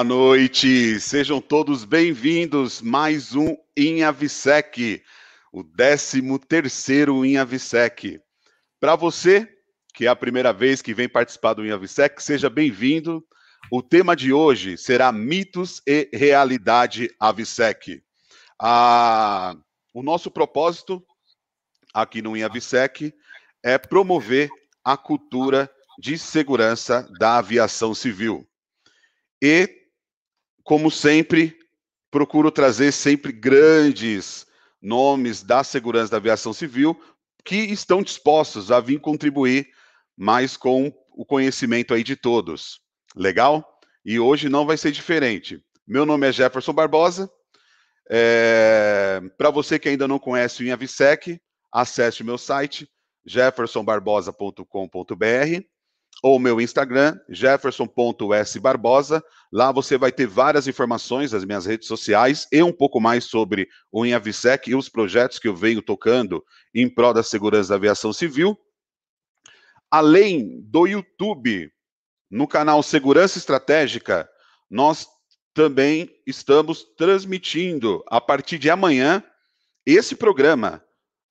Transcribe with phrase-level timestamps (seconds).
[0.00, 2.80] Boa noite, sejam todos bem-vindos.
[2.80, 5.02] Mais um InAvisec,
[5.52, 8.18] o 13 terceiro InAvisec.
[8.80, 9.46] Para você
[9.92, 13.22] que é a primeira vez que vem participar do InAvisec, seja bem-vindo.
[13.70, 18.02] O tema de hoje será mitos e realidade Avisec.
[18.58, 19.54] Ah,
[19.92, 21.04] o nosso propósito
[21.92, 23.12] aqui no InAvisec
[23.62, 24.48] é promover
[24.82, 28.48] a cultura de segurança da aviação civil.
[29.42, 29.79] E,
[30.64, 31.56] como sempre,
[32.10, 34.46] procuro trazer sempre grandes
[34.80, 37.00] nomes da segurança da aviação civil
[37.44, 39.68] que estão dispostos a vir contribuir
[40.16, 42.80] mais com o conhecimento aí de todos.
[43.16, 43.64] Legal?
[44.04, 45.62] E hoje não vai ser diferente.
[45.86, 47.30] Meu nome é Jefferson Barbosa.
[48.10, 49.20] É...
[49.36, 51.40] Para você que ainda não conhece o Inhavisec,
[51.72, 52.88] acesse o meu site
[53.26, 55.64] jeffersonbarbosa.com.br
[56.22, 59.24] ou meu Instagram, jefferson.sbarbosa.
[59.52, 63.68] Lá você vai ter várias informações das minhas redes sociais e um pouco mais sobre
[63.90, 66.44] o Inhavisec e os projetos que eu venho tocando
[66.74, 68.58] em prol da segurança da aviação civil.
[69.90, 71.70] Além do YouTube,
[72.30, 74.28] no canal Segurança Estratégica,
[74.70, 75.08] nós
[75.52, 79.24] também estamos transmitindo a partir de amanhã
[79.84, 80.84] esse programa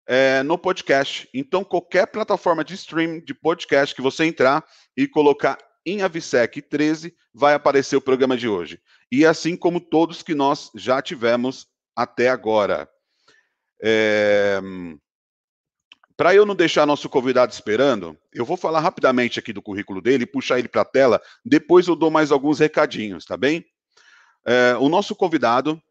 [0.09, 1.29] é, no podcast.
[1.31, 4.65] Então, qualquer plataforma de stream de podcast que você entrar
[4.97, 8.81] e colocar em Avisec 13, vai aparecer o programa de hoje.
[9.11, 12.89] E assim como todos que nós já tivemos até agora.
[13.81, 14.59] É...
[16.17, 20.25] Para eu não deixar nosso convidado esperando, eu vou falar rapidamente aqui do currículo dele,
[20.25, 23.63] puxar ele para a tela, depois eu dou mais alguns recadinhos, tá bem?
[24.45, 25.81] É, o nosso convidado,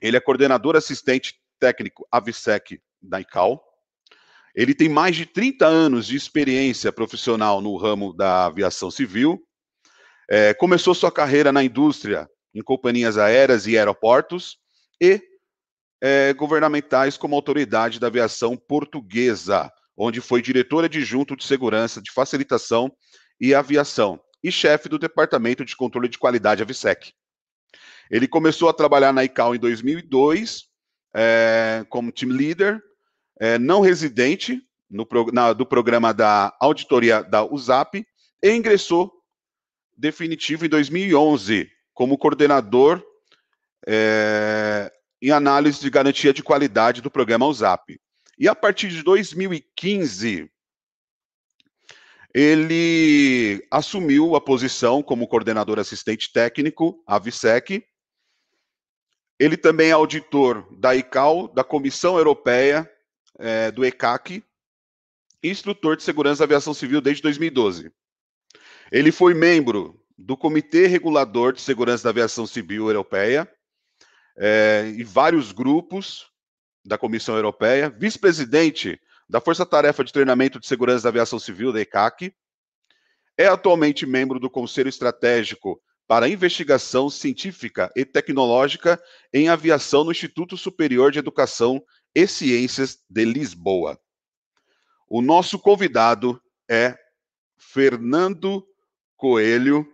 [0.00, 3.62] ele é coordenador assistente técnico Avisec da ICAO.
[4.54, 9.40] Ele tem mais de 30 anos de experiência profissional no ramo da aviação civil.
[10.28, 14.58] É, começou sua carreira na indústria, em companhias aéreas e aeroportos,
[15.00, 15.22] e
[16.00, 22.90] é, governamentais como autoridade da aviação portuguesa, onde foi diretora adjunto de segurança, de facilitação
[23.40, 27.12] e aviação, e chefe do Departamento de Controle de Qualidade Avisec.
[28.10, 30.64] Ele começou a trabalhar na ICAO em 2002,
[31.14, 32.80] é, como team leader,
[33.38, 38.06] é, não residente no, na, do programa da auditoria da USAP
[38.42, 39.12] e ingressou
[39.96, 43.02] definitivo em 2011 como coordenador
[43.86, 48.00] é, em análise de garantia de qualidade do programa USAP.
[48.38, 50.48] E a partir de 2015,
[52.32, 57.84] ele assumiu a posição como coordenador assistente técnico, AVSEC.
[59.40, 62.88] Ele também é auditor da ICAO, da Comissão Europeia
[63.38, 64.42] é, do ECAC,
[65.42, 67.90] instrutor de segurança da aviação civil desde 2012.
[68.90, 73.48] Ele foi membro do Comitê Regulador de Segurança da Aviação Civil Europeia
[74.36, 76.26] é, e vários grupos
[76.84, 81.80] da Comissão Europeia, vice-presidente da Força Tarefa de Treinamento de Segurança da Aviação Civil, da
[81.80, 82.34] ECAC,
[83.36, 89.00] é atualmente membro do Conselho Estratégico para Investigação Científica e Tecnológica
[89.32, 91.80] em Aviação no Instituto Superior de Educação
[92.14, 93.98] e Ciências de Lisboa.
[95.08, 96.96] O nosso convidado é
[97.56, 98.66] Fernando
[99.16, 99.86] Coelho.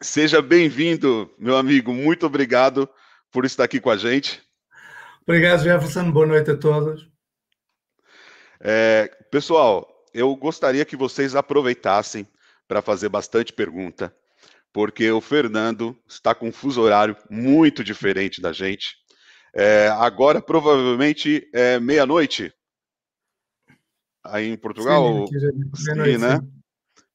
[0.00, 1.92] Seja bem-vindo, meu amigo.
[1.92, 2.88] Muito obrigado
[3.30, 4.42] por estar aqui com a gente.
[5.22, 6.10] Obrigado, Jefferson.
[6.10, 7.08] Boa noite a todos.
[8.60, 12.26] É, pessoal, eu gostaria que vocês aproveitassem
[12.68, 14.14] para fazer bastante pergunta,
[14.72, 18.96] porque o Fernando está com um fuso horário muito diferente da gente.
[19.54, 22.52] É, agora, provavelmente, é meia-noite.
[24.24, 25.26] Aí em Portugal?
[25.26, 25.34] Sim,
[25.84, 26.40] meia-noite, né?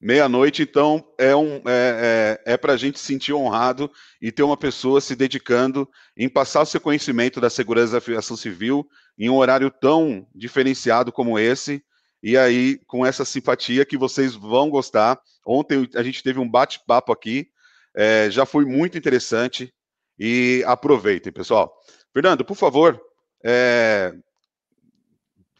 [0.02, 3.90] Meia-noite, então, é, um, é, é, é para a gente se sentir honrado
[4.22, 8.36] e ter uma pessoa se dedicando em passar o seu conhecimento da segurança da aviação
[8.36, 8.88] civil
[9.18, 11.84] em um horário tão diferenciado como esse.
[12.22, 15.20] E aí, com essa simpatia que vocês vão gostar.
[15.46, 17.48] Ontem a gente teve um bate-papo aqui,
[17.96, 19.74] é, já foi muito interessante.
[20.18, 21.74] E aproveitem, pessoal.
[22.16, 22.98] Fernando, por favor,
[23.44, 24.16] é,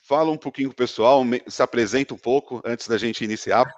[0.02, 3.70] fala um pouquinho com o pessoal, se apresenta um pouco antes da gente iniciar.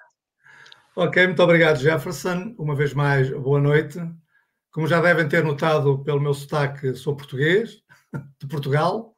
[0.96, 2.54] Ok, muito obrigado, Jefferson.
[2.56, 4.00] Uma vez mais, boa noite.
[4.72, 7.82] Como já devem ter notado pelo meu sotaque, sou português,
[8.40, 9.18] de Portugal,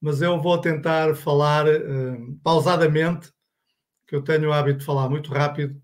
[0.00, 3.32] mas eu vou tentar falar uh, pausadamente,
[4.08, 5.80] que eu tenho o hábito de falar muito rápido.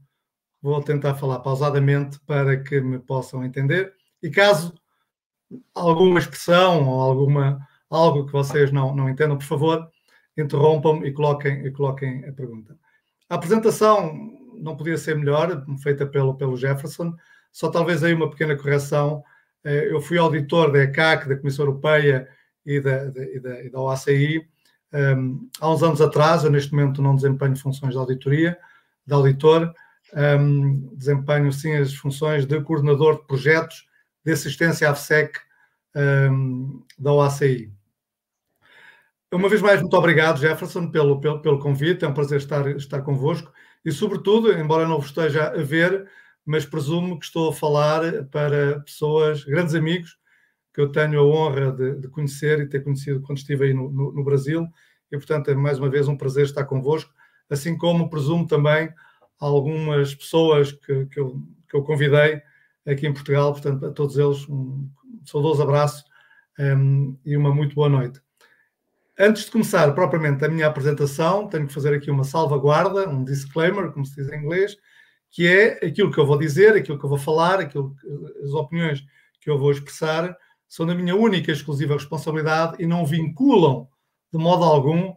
[0.61, 3.95] Vou tentar falar pausadamente para que me possam entender.
[4.21, 4.75] E caso
[5.75, 7.59] alguma expressão ou alguma,
[7.91, 9.89] algo que vocês não, não entendam, por favor,
[10.37, 12.77] interrompam-me e coloquem, e coloquem a pergunta.
[13.29, 14.13] A apresentação
[14.61, 17.15] não podia ser melhor, feita pelo, pelo Jefferson.
[17.53, 19.23] só talvez aí uma pequena correção.
[19.65, 22.29] Eh, eu fui auditor da ECAC, da Comissão Europeia
[22.65, 24.47] e da, e da, e da OACI
[24.95, 26.45] um, há uns anos atrás.
[26.45, 28.57] Eu, neste momento, não desempenho funções de auditoria,
[29.07, 29.75] de auditor,
[30.41, 33.87] um, desempenho sim as funções de coordenador de projetos
[34.25, 35.39] de assistência à FSEC
[35.95, 37.73] um, da OACI.
[39.33, 42.05] Uma vez mais, muito obrigado, Jefferson, pelo, pelo, pelo convite.
[42.05, 43.53] É um prazer estar, estar convosco.
[43.85, 46.09] E, sobretudo, embora não vos esteja a ver,
[46.45, 50.17] mas presumo que estou a falar para pessoas, grandes amigos,
[50.73, 53.91] que eu tenho a honra de, de conhecer e ter conhecido quando estive aí no,
[53.91, 54.67] no, no, Brasil.
[55.11, 57.13] E, portanto, é mais uma vez um prazer estar convosco,
[57.51, 58.89] assim como presumo também
[59.39, 62.41] algumas pessoas que, que, eu, que eu convidei
[62.87, 63.53] aqui em Portugal.
[63.53, 64.89] Portanto, a todos eles, um
[65.25, 66.05] saudoso abraço
[66.59, 68.21] um, e uma muito boa noite.
[69.19, 73.93] Antes de começar propriamente a minha apresentação, tenho que fazer aqui uma salvaguarda, um disclaimer,
[73.93, 74.77] como se diz em inglês,
[75.31, 77.95] que é aquilo que eu vou dizer, aquilo que eu vou falar, aquilo,
[78.43, 79.05] as opiniões
[79.41, 80.37] que eu vou expressar,
[80.69, 83.89] são da minha única e exclusiva responsabilidade e não vinculam
[84.33, 85.15] de modo algum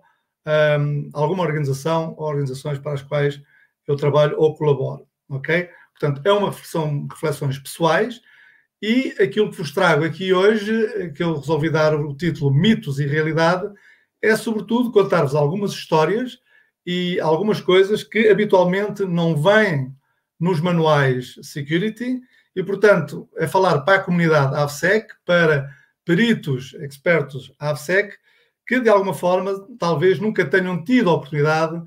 [0.47, 3.41] um, alguma organização ou organizações para as quais
[3.85, 5.69] eu trabalho ou colaboro, ok?
[5.99, 8.21] Portanto, é uma reflexão, reflexões pessoais
[8.81, 13.07] e aquilo que vos trago aqui hoje, que eu resolvi dar o título Mitos e
[13.07, 13.67] Realidade,
[14.21, 16.37] é sobretudo contar-vos algumas histórias
[16.85, 19.93] e algumas coisas que habitualmente não vêm
[20.39, 22.19] nos manuais security
[22.55, 25.69] e, portanto, é falar para a comunidade AVSEC, para
[26.03, 28.15] peritos, expertos AVSEC,
[28.65, 31.81] que de alguma forma talvez nunca tenham tido a oportunidade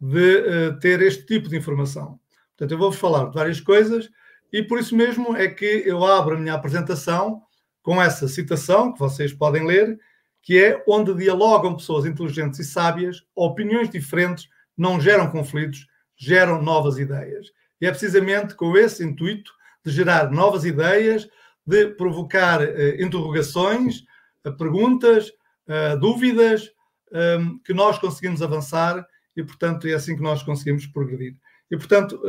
[0.00, 2.19] de uh, ter este tipo de informação.
[2.60, 4.10] Portanto, eu vou-vos falar de várias coisas
[4.52, 7.40] e por isso mesmo é que eu abro a minha apresentação
[7.80, 9.98] com essa citação que vocês podem ler,
[10.42, 14.46] que é onde dialogam pessoas inteligentes e sábias, opiniões diferentes
[14.76, 17.46] não geram conflitos, geram novas ideias.
[17.80, 19.50] E é precisamente com esse intuito
[19.82, 21.26] de gerar novas ideias,
[21.66, 24.00] de provocar uh, interrogações,
[24.46, 25.30] uh, perguntas,
[25.66, 26.70] uh, dúvidas,
[27.10, 29.02] um, que nós conseguimos avançar
[29.34, 31.36] e, portanto, é assim que nós conseguimos progredir.
[31.70, 32.20] E, portanto,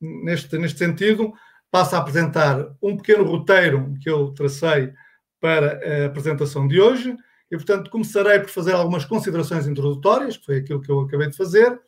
[0.00, 1.32] neste, neste sentido,
[1.70, 4.92] passo a apresentar um pequeno roteiro que eu tracei
[5.40, 7.16] para a apresentação de hoje.
[7.50, 11.36] E, portanto, começarei por fazer algumas considerações introdutórias, que foi aquilo que eu acabei de
[11.36, 11.78] fazer.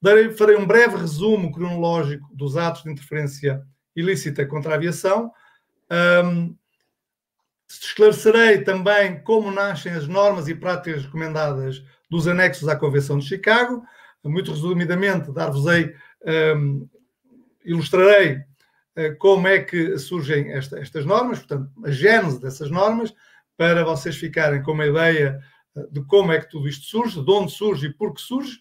[0.00, 3.62] Darei, farei um breve resumo cronológico dos atos de interferência
[3.94, 5.30] ilícita contra a aviação.
[6.24, 6.54] Um,
[7.68, 13.82] esclarecerei também como nascem as normas e práticas recomendadas dos anexos à Convenção de Chicago.
[14.24, 15.94] Muito resumidamente, dar-vos-ei,
[16.26, 16.88] um,
[17.64, 23.14] ilustrarei uh, como é que surgem esta, estas normas, portanto, a gênese dessas normas,
[23.56, 25.40] para vocês ficarem com uma ideia
[25.76, 28.58] uh, de como é que tudo isto surge, de onde surge e por que surge.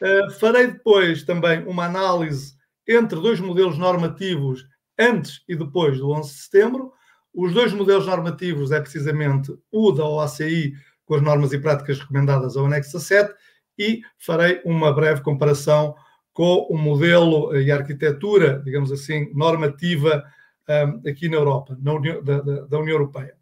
[0.00, 2.54] Uh, farei depois também uma análise
[2.86, 4.64] entre dois modelos normativos
[4.98, 6.92] antes e depois do 11 de setembro.
[7.34, 10.72] Os dois modelos normativos é precisamente o da OACI
[11.04, 13.32] com as normas e práticas recomendadas ao anexo 7
[13.78, 15.94] e farei uma breve comparação
[16.38, 20.22] com o modelo e a arquitetura, digamos assim, normativa
[20.68, 23.34] um, aqui na Europa, na União, da, da, União Europeia.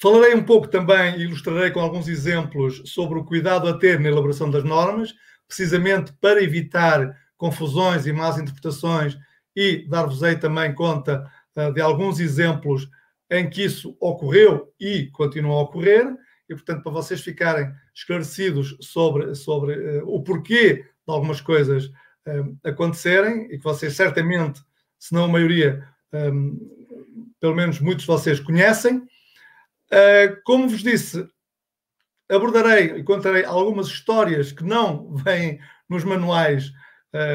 [0.00, 4.06] Falarei um pouco também e ilustrarei com alguns exemplos sobre o cuidado a ter na
[4.06, 5.12] elaboração das normas,
[5.48, 9.18] precisamente para evitar confusões e más interpretações
[9.56, 12.88] e dar-vos-ei também conta uh, de alguns exemplos
[13.28, 16.06] em que isso ocorreu e continua a ocorrer,
[16.48, 22.58] e portanto, para vocês ficarem esclarecidos sobre, sobre uh, o porquê de algumas coisas uh,
[22.64, 24.60] acontecerem, e que vocês certamente,
[24.98, 26.58] se não a maioria, um,
[27.40, 29.02] pelo menos muitos de vocês conhecem.
[30.44, 31.28] como vos disse,
[32.30, 36.72] abordarei e contarei algumas histórias que não vêm nos manuais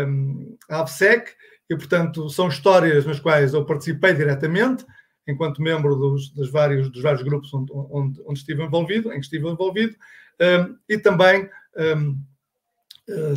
[0.07, 1.33] um, a ABSEC,
[1.69, 4.85] e portanto são histórias nas quais eu participei diretamente,
[5.27, 9.25] enquanto membro dos, dos, vários, dos vários grupos onde, onde, onde, estive envolvido, em que
[9.25, 9.95] estive envolvido,
[10.41, 12.17] um, e também um, uh,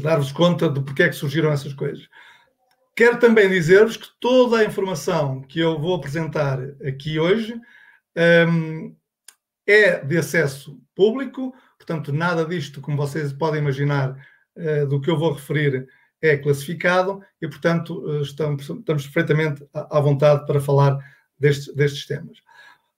[0.03, 2.09] dar-vos conta de porque é que surgiram essas coisas.
[2.97, 7.59] Quero também dizer-vos que toda a informação que eu vou apresentar aqui hoje
[8.49, 8.95] um,
[9.67, 14.11] é de acesso público, portanto, nada disto, como vocês podem imaginar,
[14.57, 15.87] uh, do que eu vou referir
[16.21, 20.99] é classificado e, portanto, eh, estamos, estamos perfeitamente à vontade para falar
[21.39, 22.37] destes, destes temas.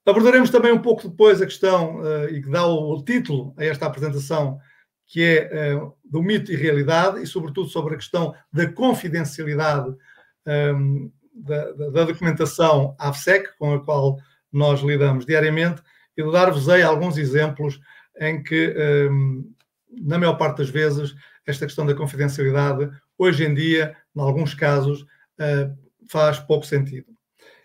[0.05, 3.87] Abordaremos também um pouco depois a questão, uh, e que dá o, título a esta
[3.87, 4.59] apresentação,
[5.13, 10.51] que é uh, do mito e realidade, e sobretudo sobre a questão da confidencialidade um,
[10.51, 14.17] ehm, da, da, documentação AFSEC, com a qual
[14.51, 15.83] nós lidamos diariamente,
[16.17, 17.79] e dar-vos-ei alguns exemplos
[18.19, 19.55] em que, um, ehm,
[20.01, 21.15] na maior parte das vezes,
[21.47, 25.77] esta questão da confidencialidade hoje em dia, em alguns casos, uh,
[26.09, 27.07] faz pouco sentido.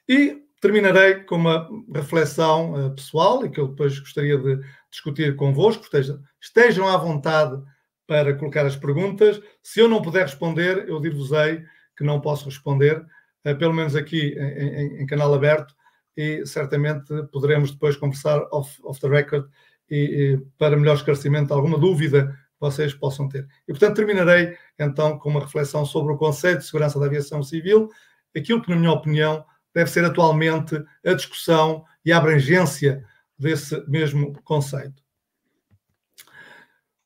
[0.08, 4.60] E terminarei com uma reflexão uh, pessoal e que eu depois gostaria de
[4.98, 5.84] discutir convosco.
[5.84, 7.62] Estejam, estejam à vontade
[8.06, 9.42] para colocar as perguntas.
[9.62, 11.64] Se eu não puder responder, eu dir-vos-ei
[11.96, 13.06] que não posso responder,
[13.46, 15.74] uh, pelo menos aqui em, em, em, canal aberto,
[16.16, 19.48] e certamente poderemos depois conversar off, off the record
[19.90, 23.48] e, e, para melhor esclarecimento de alguma dúvida que vocês possam ter.
[23.68, 27.90] E, portanto, terminarei então com uma reflexão sobre o conceito de segurança da aviação civil,
[28.36, 33.06] aquilo que, na minha opinião, deve ser atualmente a discussão e a abrangência
[33.38, 35.04] desse mesmo conceito.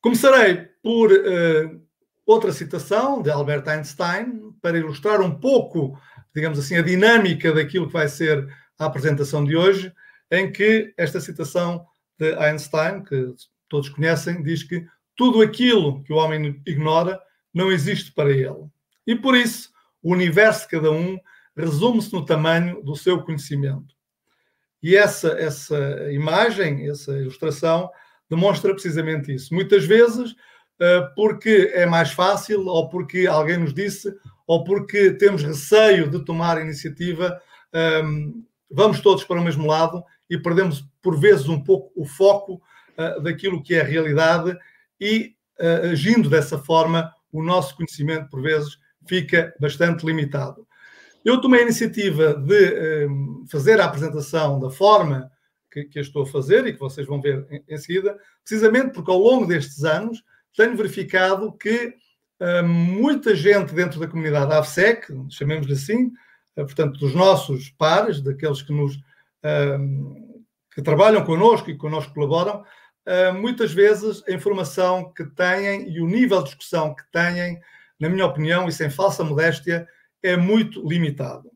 [0.00, 1.80] Começarei por uh,
[2.26, 5.98] outra citação de Albert Einstein para ilustrar um pouco,
[6.34, 8.48] digamos assim, a dinâmica daquilo que vai ser
[8.78, 9.92] a apresentação de hoje,
[10.30, 11.86] em que esta citação
[12.18, 13.34] de Einstein, que
[13.68, 14.84] todos conhecem, diz que
[15.16, 17.20] tudo aquilo que o homem ignora
[17.52, 18.66] não existe para ele.
[19.06, 19.70] E por isso,
[20.02, 21.18] o universo de cada um
[21.56, 23.94] resume-se no tamanho do seu conhecimento.
[24.82, 27.90] E essa, essa imagem, essa ilustração,
[28.28, 29.54] demonstra precisamente isso.
[29.54, 30.34] Muitas vezes,
[30.80, 34.12] eh, porque é mais fácil, ou porque alguém nos disse,
[34.46, 37.40] ou porque temos receio de tomar iniciativa,
[37.72, 38.32] ehm,
[38.70, 42.60] vamos todos para o mesmo lado e perdemos, por vezes, um pouco o foco
[42.96, 44.56] eh, daquilo que é a realidade
[45.00, 50.66] e, eh, agindo dessa forma, o nosso conhecimento, por vezes, fica bastante limitado.
[51.24, 55.30] Eu tomei a iniciativa de um, fazer a apresentação da forma
[55.70, 58.92] que, que eu estou a fazer e que vocês vão ver em, em, seguida, precisamente
[58.92, 60.22] porque ao longo destes anos
[60.56, 61.94] tenho verificado que
[62.40, 66.06] uh, muita gente dentro da comunidade AVSEC, chamemos-lhe assim,
[66.56, 70.32] uh, portanto, dos nossos pares, daqueles que nos uh,
[70.74, 72.64] que trabalham connosco e connosco colaboram,
[73.06, 77.60] hum, muitas vezes a informação que têm e o nível de discussão que têm,
[78.00, 79.86] na minha opinião, e sem falsa modéstia,
[80.22, 81.50] é muito limitado.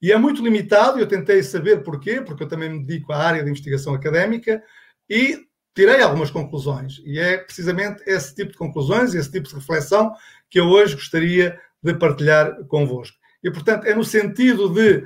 [0.00, 3.44] E é muito limitado, eu tentei saber porquê, porque eu também me dedico à área
[3.44, 4.62] de investigação académica
[5.08, 7.00] e tirei algumas conclusões.
[7.04, 10.12] E é precisamente esse tipo de conclusões, esse tipo de reflexão
[10.50, 13.16] que eu hoje gostaria de partilhar convosco.
[13.42, 15.04] E, portanto, é no sentido de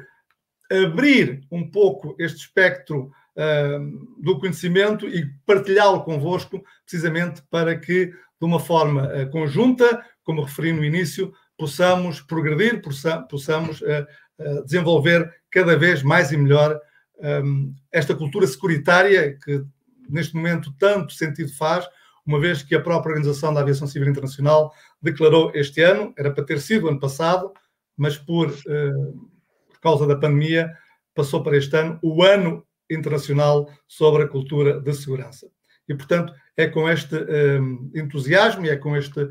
[0.70, 8.14] abrir um pouco este espectro uh, do conhecimento e partilhá-lo convosco, precisamente para que, de
[8.40, 12.82] uma forma uh, conjunta, como referi no início, possamos progredir,
[13.28, 14.06] possamos uh,
[14.38, 16.78] uh, desenvolver cada vez mais e melhor
[17.20, 19.64] ehm, esta cultura securitária que
[20.08, 21.88] neste momento tanto sentido faz,
[22.26, 26.44] uma vez que a própria Organização da Aviação Civil Internacional declarou este ano, era para
[26.44, 27.52] ter sido ano passado,
[27.96, 29.30] mas por, uh,
[29.68, 30.70] por causa da pandemia
[31.14, 35.48] passou para este ano o ano internacional sobre a cultura de segurança.
[35.88, 39.28] E, portanto, é com este um, entusiasmo e é com este,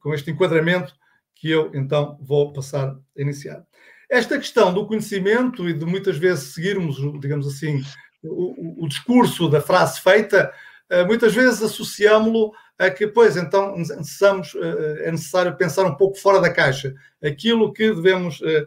[0.00, 0.94] com este enquadramento
[1.34, 3.64] que eu então vou passar a iniciar.
[4.08, 7.82] Esta questão do conhecimento e de muitas vezes seguirmos, digamos assim,
[8.22, 10.52] o, o discurso da frase feita,
[10.90, 16.18] eh, muitas vezes associámo-lo a que, pois, então necessamos, eh, é necessário pensar um pouco
[16.18, 16.94] fora da caixa.
[17.22, 18.66] Aquilo que devemos eh,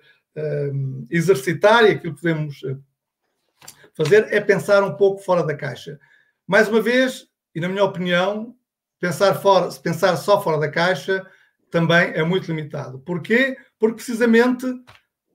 [1.10, 2.62] exercitar e aquilo que devemos
[3.93, 6.00] fazer é pensar um pouco fora da caixa.
[6.48, 8.55] Mais uma vez, e na minha opinião,
[9.00, 11.25] pensar, fora, pensar só fora da caixa
[11.75, 13.00] também é muito limitado.
[13.00, 13.58] Porquê?
[13.77, 14.65] Porque precisamente,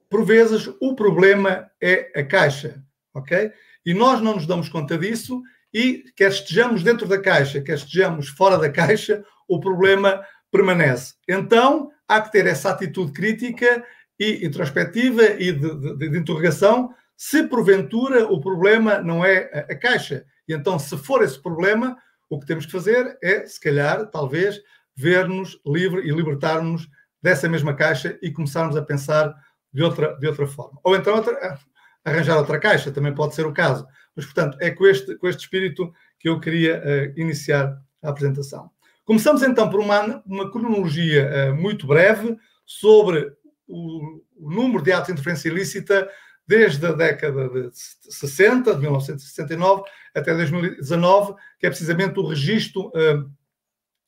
[0.09, 2.83] por vezes, o problema é a caixa,
[3.13, 3.53] ok?
[3.85, 8.29] E nós não nos damos conta disso e quer estejamos dentro da caixa, quer estejamos
[8.29, 11.13] fora da caixa, o problema permanece.
[11.29, 13.85] Então, há que ter essa atitude crítica
[14.19, 19.77] e introspectiva e de, de, de interrogação se porventura o problema não é a, a
[19.77, 20.25] caixa.
[20.49, 21.99] E então, se for esse problema,
[22.31, 24.59] o que temos que fazer é, se calhar, talvez,
[25.01, 26.87] ver-nos livre e libertar-nos
[27.23, 29.35] dessa mesma caixa e começarmos a pensar
[29.73, 30.79] de outra, de outra forma.
[30.85, 31.59] Ou então outra,
[32.05, 33.87] arranjar outra caixa, também pode ser o caso.
[34.15, 38.71] Mas, portanto, é com este, com este espírito que eu queria uh, iniciar a apresentação.
[39.05, 43.33] Começamos então por uma, uma cronologia uh, muito breve sobre
[43.67, 46.09] o, o, número de atos de interferência ilícita
[46.47, 49.83] desde a década de 60, de 1969
[50.15, 53.31] até 2019, que é precisamente o registro uh,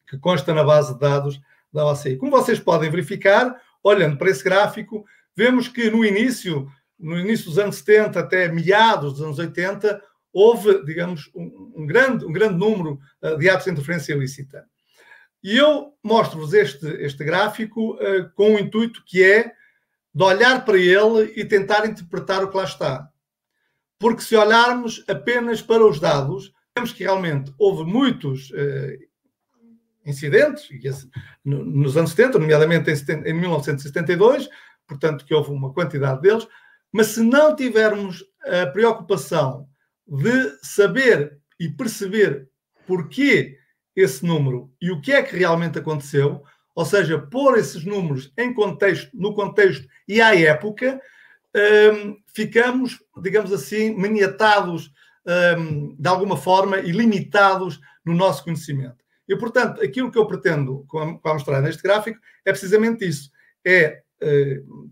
[0.09, 1.41] que consta na base de dados
[1.73, 2.17] da OCI.
[2.17, 5.05] Como vocês podem verificar, olhando para esse gráfico,
[5.35, 10.01] vemos que no início, no início dos anos 70 até meados dos anos 80,
[10.33, 14.67] houve, digamos, um, um grande, um grande número uh, de atos de interferência ilícita.
[15.43, 19.53] E eu mostro-vos este, este gráfico uh, com o intuito que é
[20.15, 23.09] de olhar para ele e tentar interpretar o que lá está.
[23.99, 29.12] Porque se olharmos apenas para os dados, vemos que realmente houve muitos uh,
[30.05, 30.69] incidentes,
[31.45, 34.49] nos anos 70, nomeadamente em 1972,
[34.87, 36.47] portanto, que houve uma quantidade deles,
[36.93, 39.69] mas se não tivermos a preocupação
[40.07, 42.49] de saber e perceber
[42.87, 43.57] porquê
[43.95, 46.43] esse número e o que é que realmente aconteceu,
[46.75, 51.01] ou seja, pôr esses números em contexto, no contexto e à época,
[51.55, 54.91] um, ficamos, digamos assim, maniatados
[55.59, 59.02] um, de alguma forma e limitados no nosso conhecimento.
[59.33, 63.31] E, portanto, aquilo que eu pretendo com mostrar neste gráfico é precisamente isso:
[63.65, 64.91] é uh,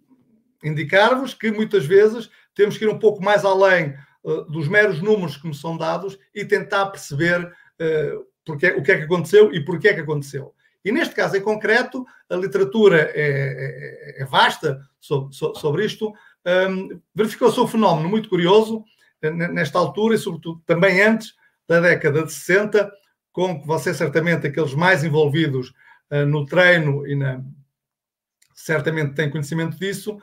[0.65, 3.95] indicar-vos que muitas vezes temos que ir um pouco mais além
[4.25, 8.93] uh, dos meros números que me são dados e tentar perceber uh, porque, o que
[8.93, 10.55] é que aconteceu e porquê é que aconteceu.
[10.83, 16.15] E neste caso em concreto, a literatura é, é, é vasta sobre, sobre isto.
[16.71, 18.83] Um, Verificou-se um fenómeno muito curioso
[19.53, 21.35] nesta altura e, sobretudo, também antes
[21.69, 22.91] da década de 60,
[23.33, 25.73] com que você certamente, aqueles mais envolvidos
[26.11, 27.43] uh, no treino e na,
[28.55, 30.19] certamente têm conhecimento disso,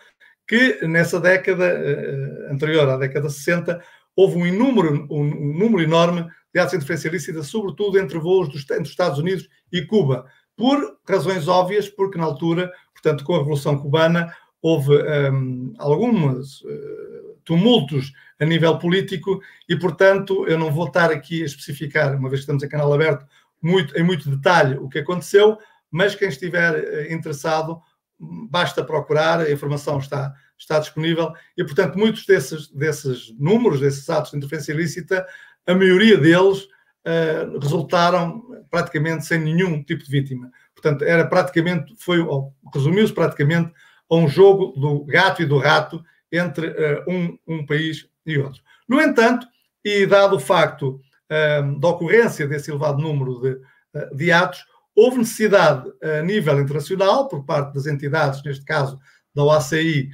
[0.48, 3.82] que nessa década uh, anterior à década de 60
[4.16, 8.50] houve um, inúmero, um, um número enorme de atos de interferência ilícita, sobretudo entre voos
[8.50, 13.36] dos, entre os Estados Unidos e Cuba, por razões óbvias, porque na altura, portanto, com
[13.36, 14.92] a Revolução Cubana, houve
[15.32, 21.46] um, alguns uh, tumultos a nível político e, portanto, eu não vou estar aqui a
[21.46, 23.26] especificar, uma vez que estamos em canal aberto,
[23.62, 25.58] muito, em muito detalhe o que aconteceu,
[25.90, 27.82] mas quem estiver uh, interessado,
[28.20, 34.32] basta procurar, a informação está, está disponível e, portanto, muitos desses, desses números, desses atos
[34.32, 35.26] de interferência ilícita,
[35.66, 40.52] a maioria deles uh, resultaram praticamente sem nenhum tipo de vítima.
[40.74, 42.20] Portanto, era praticamente, foi,
[42.74, 43.74] resumiu-se praticamente
[44.10, 48.62] a um jogo do gato e do rato entre uh, um, um país e outro.
[48.88, 49.48] No entanto,
[49.84, 51.00] e dado o facto
[51.32, 53.60] uh, da ocorrência desse elevado número de,
[54.16, 54.64] de atos,
[54.96, 59.00] houve necessidade a nível internacional, por parte das entidades, neste caso
[59.34, 60.10] da OACI,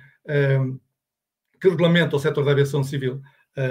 [1.59, 3.21] que regulamenta o setor da aviação civil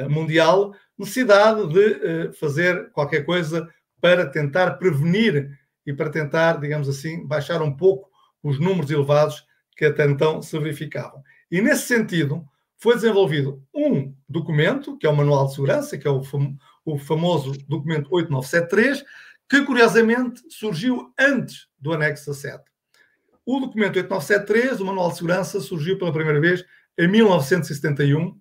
[0.09, 3.69] mundial, necessidade de uh, fazer qualquer coisa
[4.01, 5.51] para tentar prevenir
[5.87, 8.11] e para tentar, digamos assim, baixar um pouco
[8.43, 9.45] os números elevados
[9.77, 11.23] que até então se verificavam.
[11.51, 12.45] E nesse sentido,
[12.83, 16.99] foi desenvolvido um documento, que é o Manual de Segurança, que é o, fam o
[16.99, 19.05] famoso documento 8973,
[19.49, 22.65] que curiosamente surgiu antes do anexo 17.
[23.47, 26.65] O documento 8973, o Manual de Segurança, surgiu pela primeira vez
[26.99, 28.37] em 1971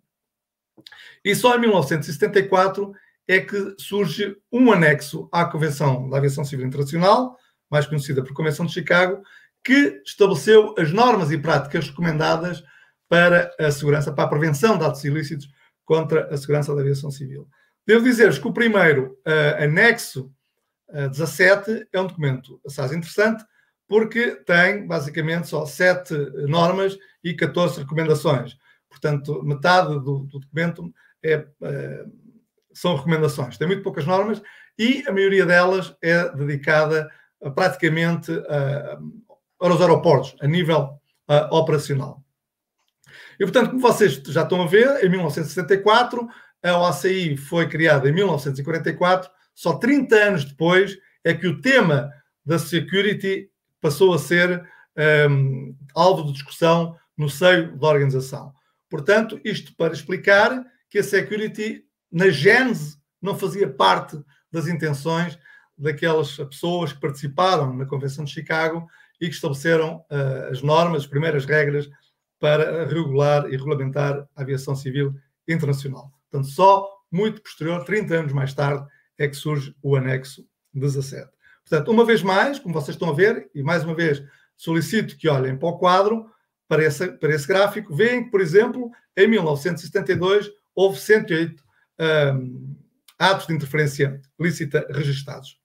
[1.23, 2.91] e só em 1974
[3.27, 7.37] é que surge um anexo à Convenção da Aviação Civil Internacional,
[7.69, 9.21] mais conhecida por Convenção de Chicago,
[9.63, 12.63] que estabeleceu as normas e práticas recomendadas
[13.11, 15.49] para a segurança, para a prevenção de atos ilícitos
[15.83, 17.45] contra a segurança da aviação civil.
[17.85, 20.31] Devo dizer-vos que o primeiro uh, anexo
[20.87, 23.43] uh, 17 é um documento assaz interessante,
[23.85, 26.13] porque tem basicamente só sete
[26.47, 28.55] normas e 14 recomendações.
[28.89, 30.89] Portanto, metade do, do documento
[31.21, 32.05] é, é,
[32.71, 33.57] são recomendações.
[33.57, 34.41] Tem muito poucas normas
[34.79, 37.11] e a maioria delas é dedicada
[37.55, 38.97] praticamente a,
[39.59, 40.97] aos aeroportos, a nível
[41.51, 42.20] operacional.
[43.41, 46.29] E, portanto, como vocês já estão a ver, em 1964,
[46.61, 52.11] a OACI foi criada em 1944, só 30 anos depois é que o tema
[52.45, 53.49] da security
[53.81, 54.63] passou a ser
[55.27, 58.53] um, alvo de discussão no seio da organização.
[58.87, 65.39] Portanto, isto para explicar que a security, na gênese, não fazia parte das intenções
[65.75, 68.87] daquelas pessoas que participaram na Convenção de Chicago
[69.19, 71.89] e que estabeleceram uh, as normas, as primeiras regras
[72.41, 75.13] para regular e regulamentar a aviação civil
[75.47, 76.11] internacional.
[76.29, 78.83] Portanto, só muito posterior, 30 anos mais tarde,
[79.15, 81.29] é que surge o anexo 17.
[81.63, 84.23] Portanto, uma vez mais, como vocês estão a ver, e mais uma vez
[84.57, 86.25] solicito que olhem para o quadro,
[86.67, 91.63] para esse, para esse gráfico, veem que, por exemplo, em 1972 houve 108
[91.99, 92.75] um,
[93.19, 95.59] atos de interferência lícita registados.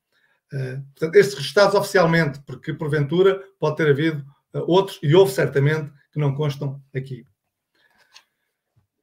[0.52, 5.90] Uh, portanto, estes registados oficialmente, porque porventura pode ter havido uh, outros, e houve certamente,
[6.16, 7.26] que não constam aqui.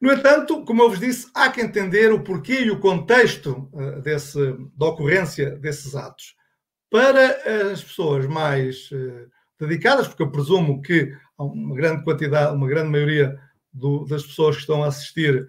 [0.01, 4.01] No entanto, como eu vos disse, há que entender o porquê e o contexto uh,
[4.01, 4.39] desse,
[4.75, 6.35] da ocorrência desses atos.
[6.89, 8.89] Para as pessoas mais
[9.59, 13.39] dedicadas, porque eu presumo que uma grande quantidade, uma grande maioria
[13.71, 15.47] do, das pessoas que estão a assistir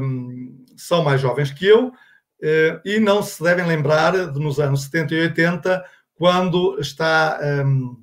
[0.00, 4.84] um, são mais jovens que eu uh, e não se devem lembrar de nos anos
[4.84, 8.02] 70 e 80, quando está um,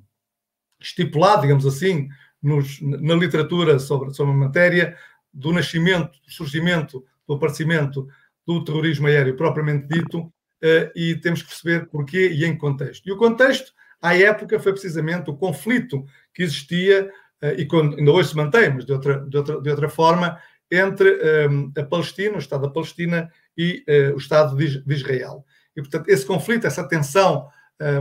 [0.80, 2.08] estipulado, digamos assim,
[2.42, 4.96] nos, na literatura sobre, sobre a matéria,
[5.32, 8.08] do nascimento, do surgimento, do aparecimento
[8.46, 13.06] do terrorismo aéreo propriamente dito, uh, e temos que perceber porquê e em que contexto.
[13.06, 17.10] E o contexto, à época, foi precisamente o conflito que existia
[17.56, 21.20] e quando, ainda hoje se mantém, mas de outra, de outra, de outra forma, entre
[21.48, 25.44] um, a Palestina, o Estado da Palestina e o Estado de, Israel.
[25.76, 27.48] E, portanto, esse conflito, essa tensão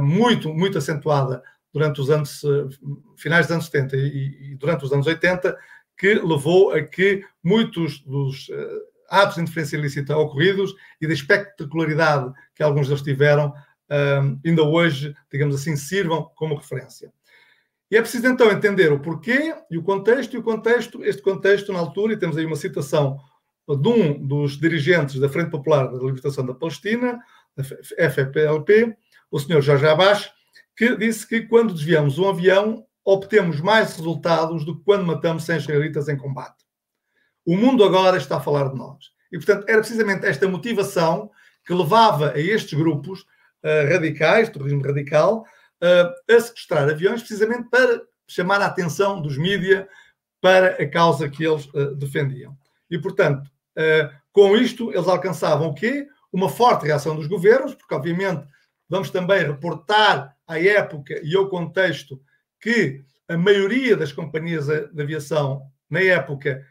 [0.01, 1.43] muito, muito acentuada
[1.77, 2.67] durante os anos, uh,
[3.15, 5.55] finais dos anos 70 e, e, durante os anos 80,
[5.97, 8.51] que levou a que muitos dos
[9.09, 13.51] atos de interferência ilícita ocorridos e da espectacularidade que alguns deles tiveram,
[14.45, 17.11] ainda hoje, digamos assim, sirvam como referência.
[17.89, 21.73] E é preciso então entender o porquê e o contexto, e o contexto, este contexto
[21.73, 23.17] na altura, e temos aí uma citação
[23.67, 27.19] de um dos dirigentes da Frente Popular da Libertação da Palestina,
[27.55, 27.63] da
[28.09, 28.95] FPLP,
[29.31, 30.31] o senhor Jorge Abbas,
[30.77, 35.57] que disse que quando desviamos um avião, obtemos mais resultados do que quando matamos 100
[35.57, 36.63] israelitas em combate.
[37.43, 39.05] O mundo agora está a falar de nós.
[39.31, 41.31] E, portanto, era precisamente esta motivação
[41.65, 45.45] que levava a estes grupos uh, radicais, terrorismo radical,
[45.81, 49.85] uh, a sequestrar aviões precisamente para chamar a atenção dos mídias
[50.39, 52.55] para a causa que eles uh, defendiam.
[52.89, 53.49] E, portanto,
[54.31, 56.07] com isto, eles alcançavam o quê?
[56.33, 58.47] Uma forte reação dos governos, porque, obviamente,
[58.89, 62.21] vamos também reportar à época e ao contexto
[62.59, 66.65] que a maioria das companhias de aviação, na época,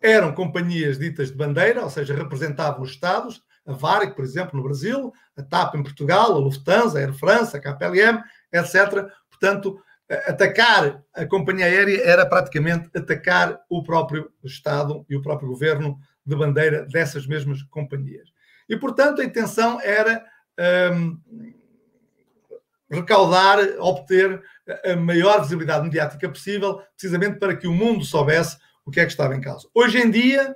[0.00, 4.62] eram companhias ditas de bandeira, ou seja, representavam os Estados, a Varig, por exemplo, no
[4.62, 9.06] Brasil, a TAP em Portugal, a Lufthansa, a Air France, a KPLM, etc.
[9.28, 9.78] Portanto,
[10.26, 16.34] atacar a companhia aérea era praticamente atacar o próprio Estado e o próprio governo de
[16.34, 18.30] bandeira dessas mesmas companhias.
[18.68, 20.24] E, portanto, a intenção era
[20.92, 21.18] um,
[22.90, 24.42] recaudar, obter
[24.84, 29.10] a maior visibilidade mediática possível, precisamente para que o mundo soubesse o que é que
[29.10, 29.68] estava em causa.
[29.74, 30.54] Hoje em dia,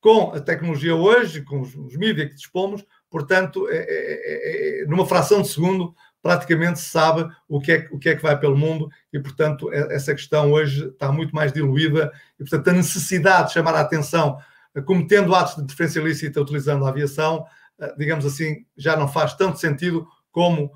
[0.00, 5.06] com a tecnologia hoje, com os, os mídias que dispomos, portanto, é, é, é, numa
[5.06, 5.94] fração de segundo,
[6.24, 9.70] praticamente se sabe o que, é, o que é que vai pelo mundo e, portanto,
[9.70, 13.80] é, essa questão hoje está muito mais diluída e, portanto, a necessidade de chamar a
[13.80, 14.38] atenção
[14.74, 17.44] eh, cometendo atos de interferência ilícita utilizando a aviação,
[17.78, 20.72] eh, digamos assim, já não faz tanto sentido como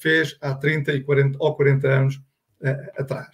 [0.00, 2.20] fez há 30 e 40 ou 40 anos
[2.96, 3.28] atrás.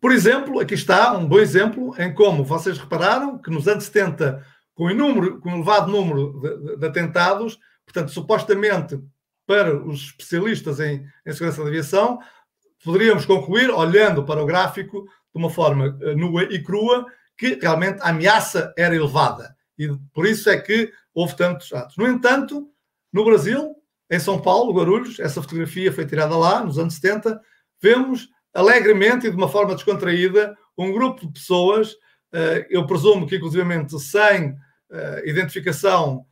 [0.00, 4.44] Por exemplo, aqui está um bom exemplo em como vocês repararam que nos anos 70,
[4.74, 9.00] com, inúmero, com um elevado número de, de, atentados, portanto, supostamente
[9.46, 12.18] para os especialistas em, em segurança da aviação,
[12.84, 15.02] poderíamos concluir, olhando para o gráfico
[15.34, 19.56] de uma forma uh, nua e crua, que realmente a ameaça era elevada.
[19.78, 21.96] E por isso é que houve tantos atos.
[21.96, 22.70] No entanto,
[23.12, 23.74] no Brasil,
[24.10, 27.40] em São Paulo, Guarulhos, essa fotografia foi tirada lá, nos anos 70,
[27.82, 33.36] vemos alegremente e de uma forma descontraída um grupo de pessoas, uh, eu presumo que
[33.36, 36.24] inclusivamente sem uh, identificação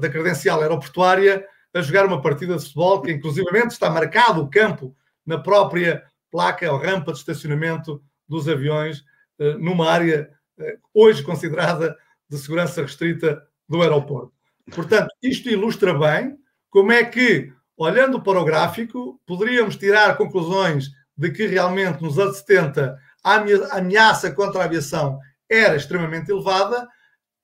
[0.00, 4.96] da credencial aeroportuária, a jogar uma partida de futebol que, inclusivamente, está marcado o campo
[5.24, 9.04] na própria placa ou rampa de estacionamento dos aviões,
[9.38, 11.96] eh, numa área eh, hoje considerada
[12.28, 14.32] de segurança restrita do aeroporto.
[14.72, 16.36] Portanto, isto ilustra bem
[16.70, 22.38] como é que, olhando para o gráfico, poderíamos tirar conclusões de que realmente nos anos
[22.38, 26.88] 70 a ameaça contra a aviação era extremamente elevada.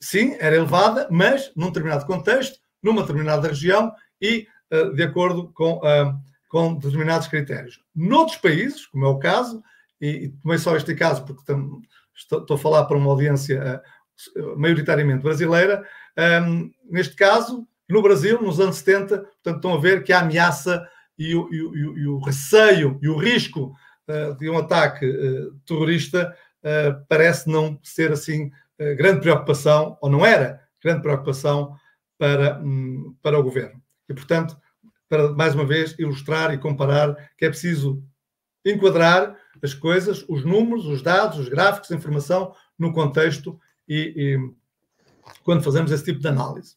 [0.01, 5.79] Sim, era elevada, mas num determinado contexto, numa determinada região e uh, de acordo com,
[5.79, 6.15] uh,
[6.49, 7.81] com determinados critérios.
[7.95, 9.63] Noutros países, como é o caso,
[10.01, 11.81] e, e tomei só este caso porque tam,
[12.15, 13.83] estou, estou, a falar para uma audiência
[14.37, 15.85] uh, maioritariamente brasileira,
[16.17, 20.21] um, ehm, neste caso, no Brasil, nos anos 70, portanto, estão a ver que a
[20.21, 20.87] ameaça
[21.19, 23.75] e o, e o, e o receio e o risco
[24.39, 25.07] de um ataque
[25.65, 26.37] terrorista
[27.09, 28.51] parece não ser assim
[28.97, 31.75] grande preocupação, ou não era grande preocupação
[32.19, 33.81] para, um, para o governo.
[34.09, 34.57] E, portanto,
[35.09, 38.03] para mais uma vez ilustrar e comparar que é preciso
[38.65, 45.33] enquadrar as coisas, os números, os dados, os gráficos, a informação no contexto e, e
[45.45, 46.77] quando fazemos esse tipo de análise.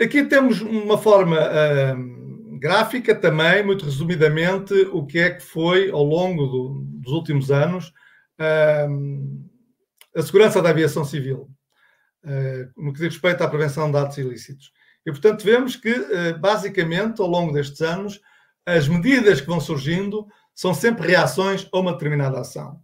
[0.00, 6.02] Aqui temos uma forma uh, gráfica também, muito resumidamente, o que é que foi ao
[6.02, 7.92] longo do, dos últimos anos
[8.40, 9.48] uh,
[10.16, 11.48] a segurança da aviação civil.
[12.24, 14.72] Eh, no que diz respeito à prevenção de atos ilícitos.
[15.04, 18.20] E, portanto, vemos que, eh, basicamente, ao longo destes anos,
[18.64, 22.80] as medidas que vão surgindo são sempre reações a uma determinada ação.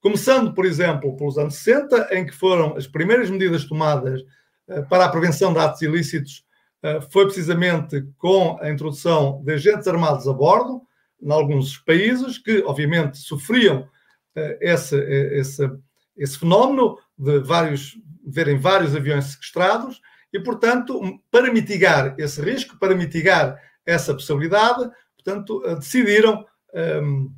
[0.00, 4.22] Começando, por exemplo, pelos anos 60, em que foram as primeiras medidas tomadas
[4.68, 6.46] eh, para a prevenção de atos ilícitos,
[7.10, 10.82] foi precisamente com a introdução de agentes armados a bordo,
[11.20, 13.88] em alguns países, que, obviamente, sofriam
[14.60, 15.68] esse, esse,
[16.16, 20.00] esse fenómeno de vários verem vários aviões sequestrados
[20.32, 26.44] e, portanto, para mitigar esse risco, para mitigar essa possibilidade, portanto, eh, decidiram
[27.02, 27.32] um,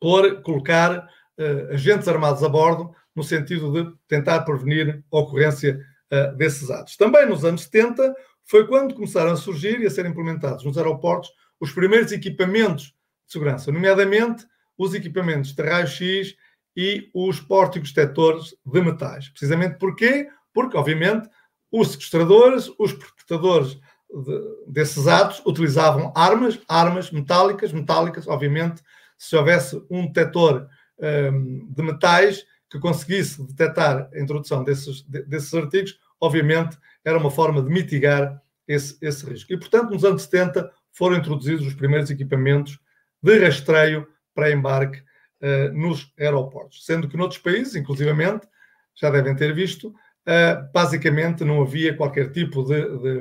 [0.00, 5.78] por colocar uh, agentes armados a bordo, no sentido de tentar prevenir a ocorrência
[6.10, 6.96] uh, desses atos.
[6.96, 8.14] Também nos anos 70
[8.50, 13.32] foi quando começaram a surgir e a ser implementados nos aeroportos os primeiros equipamentos de
[13.32, 14.44] segurança, nomeadamente
[14.76, 16.34] os equipamentos de raio-x
[16.76, 19.28] e os pórticos detectores de metais.
[19.28, 20.28] Precisamente porquê?
[20.52, 21.30] Porque, obviamente,
[21.70, 23.78] os sequestradores, os perpetradores
[24.12, 28.82] de, desses atos utilizavam armas, armas metálicas, metálicas, obviamente,
[29.16, 30.66] se houvesse um detector
[30.98, 37.62] um, de metais que conseguisse detectar a introdução desses, desses artigos, obviamente era uma forma
[37.62, 39.52] de mitigar esse, esse risco.
[39.52, 42.78] E, portanto, nos anos 70 foram introduzidos os primeiros equipamentos
[43.22, 45.00] de rastreio para embarque
[45.42, 48.46] uh, nos aeroportos, sendo que noutros países, inclusivamente,
[48.94, 53.18] já devem ter visto, uh, basicamente não havia qualquer tipo de, de,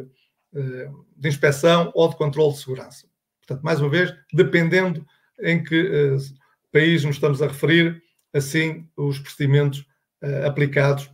[0.53, 3.07] uh, de, inspeção ou de controle de segurança.
[3.39, 5.05] Portanto, mais uma vez, dependendo
[5.41, 6.15] em que
[6.71, 7.99] país nos estamos a referir,
[8.31, 9.83] assim os procedimentos
[10.45, 11.09] aplicados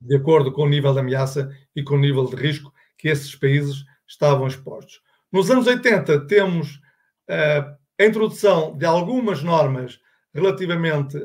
[0.00, 3.34] de acordo com o nível de ameaça e com o nível de risco que esses
[3.34, 5.00] países estavam expostos.
[5.32, 6.76] Nos anos 80, temos
[7.28, 10.00] uh, a introdução de algumas normas
[10.32, 11.16] relativamente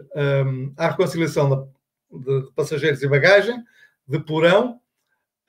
[0.45, 1.69] um, à reconciliação
[2.11, 3.61] de, de, passageiros e bagagem,
[4.07, 4.79] de porão,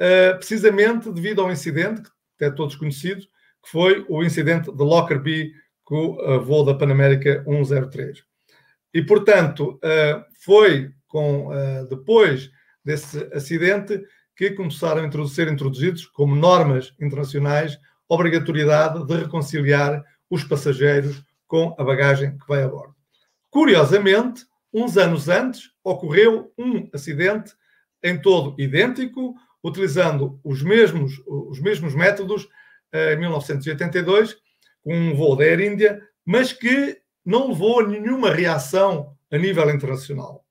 [0.00, 2.02] uh, precisamente devido ao incidente,
[2.38, 3.26] que é todos conhecidos,
[3.62, 5.52] que foi o incidente de Lockerbie
[5.84, 8.24] com o voo da Panamérica 103.
[8.94, 11.50] E, portanto, uh, foi com,
[11.90, 12.50] depois
[12.84, 14.02] desse acidente
[14.36, 21.84] que começaram a ser introduzidos como normas internacionais obrigatoriedade de reconciliar os passageiros com a
[21.84, 22.94] bagagem que vai a bordo.
[23.50, 27.52] Curiosamente, uns anos antes, ocorreu um acidente
[28.02, 32.48] em todo idêntico, utilizando os mesmos, os mesmos métodos,
[32.92, 34.36] eh, em 1982,
[34.82, 39.70] com um voo da Air India, mas que não levou a nenhuma reação a nível
[39.70, 40.44] internacional.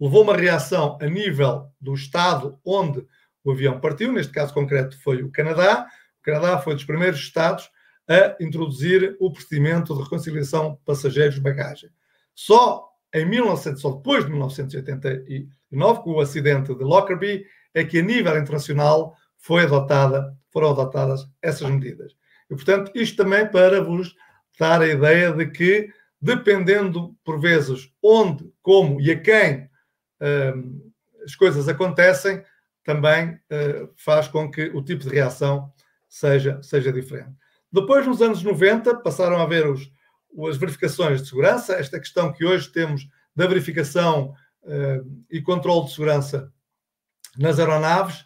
[0.00, 3.06] Levou uma reação a nível do Estado onde
[3.44, 5.86] o avião partiu, neste caso concreto foi o Canadá.
[6.20, 7.70] O Canadá foi dos primeiros Estados
[8.08, 11.90] a introduzir o procedimento de reconciliação passageiros-bagagem.
[12.34, 18.02] Só em 1900, só depois de 1989, com o acidente de Lockerbie, é que a
[18.02, 22.12] nível internacional foi adotada, foram adotadas essas medidas.
[22.50, 24.14] E, portanto, isto também para vos
[24.58, 25.88] dar a ideia de que,
[26.20, 29.68] dependendo, por vezes, onde, como e a quem
[31.24, 32.42] as coisas acontecem,
[32.84, 35.72] também uh, faz com que o tipo de reação
[36.08, 37.32] seja, seja diferente.
[37.72, 39.90] Depois, nos anos 90, passaram a haver os,
[40.48, 45.92] as verificações de segurança, esta questão que hoje temos da verificação uh, e controle de
[45.92, 46.52] segurança
[47.36, 48.24] nas aeronaves,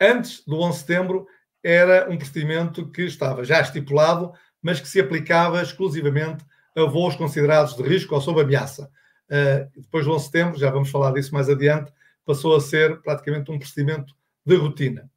[0.00, 1.26] antes do 11 de setembro,
[1.62, 6.44] era um procedimento que estava já estipulado, mas que se aplicava exclusivamente
[6.76, 8.90] a voos considerados de risco ou sob ameaça.
[9.30, 11.92] Uh, depois do 11 de setembro, já vamos falar disso mais adiante,
[12.24, 15.10] passou a ser praticamente um procedimento de rotina.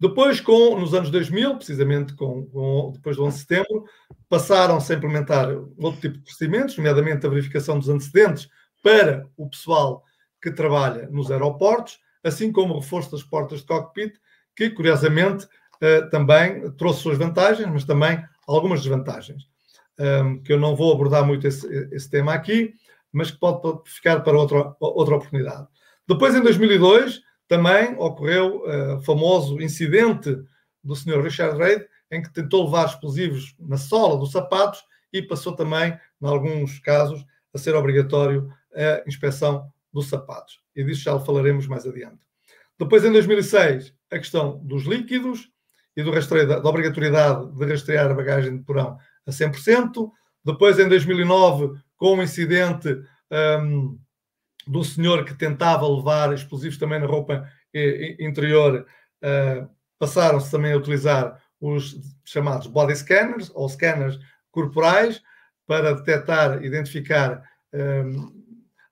[0.00, 3.84] Depois, com, nos anos 2000, precisamente com, com, depois do 11 de setembro,
[4.28, 8.48] passaram-se a implementar outro tipo de procedimentos, nomeadamente a verificação dos antecedentes
[8.80, 10.04] para o pessoal
[10.40, 14.14] que trabalha nos aeroportos, assim como o reforço das portas de cockpit,
[14.54, 15.48] que, curiosamente,
[15.80, 19.48] eh, também trouxe suas vantagens, mas também algumas desvantagens,
[19.98, 22.74] ehm, que eu não vou abordar muito esse, esse tema aqui,
[23.12, 25.66] mas que pode ficar para outra, outra oportunidade.
[26.06, 30.36] Depois, em 2002, também ocorreu uh, o famoso incidente
[30.84, 31.22] do Sr.
[31.22, 34.82] Richard Reid, em que tentou levar explosivos na sola dos sapatos
[35.12, 40.60] e passou também, em alguns casos, a ser obrigatório a inspeção dos sapatos.
[40.76, 42.18] E disso já falaremos mais adiante.
[42.78, 45.50] Depois, em 2006, a questão dos líquidos
[45.96, 48.96] e do rastreio da, da obrigatoriedade de rastrear a bagagem de porão
[49.28, 50.10] a 100%.
[50.44, 52.88] Depois, em 2009, com o incidente
[53.60, 53.98] um,
[54.66, 57.46] do senhor que tentava levar explosivos também na roupa
[58.18, 58.86] interior,
[59.22, 64.18] uh, passaram-se também a utilizar os chamados body scanners ou scanners
[64.50, 65.20] corporais
[65.66, 67.42] para detectar, identificar
[67.74, 68.32] um,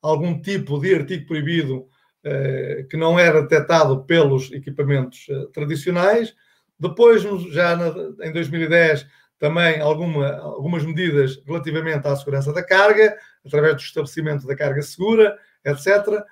[0.03, 6.35] algum tipo de artigo proibido uh, que não era detectado pelos equipamentos uh, tradicionais.
[6.79, 7.23] Depois,
[7.53, 9.07] já na, em 2010,
[9.39, 15.39] também alguma, algumas medidas relativamente à segurança da carga, através do estabelecimento da carga segura,
[15.65, 16.23] etc.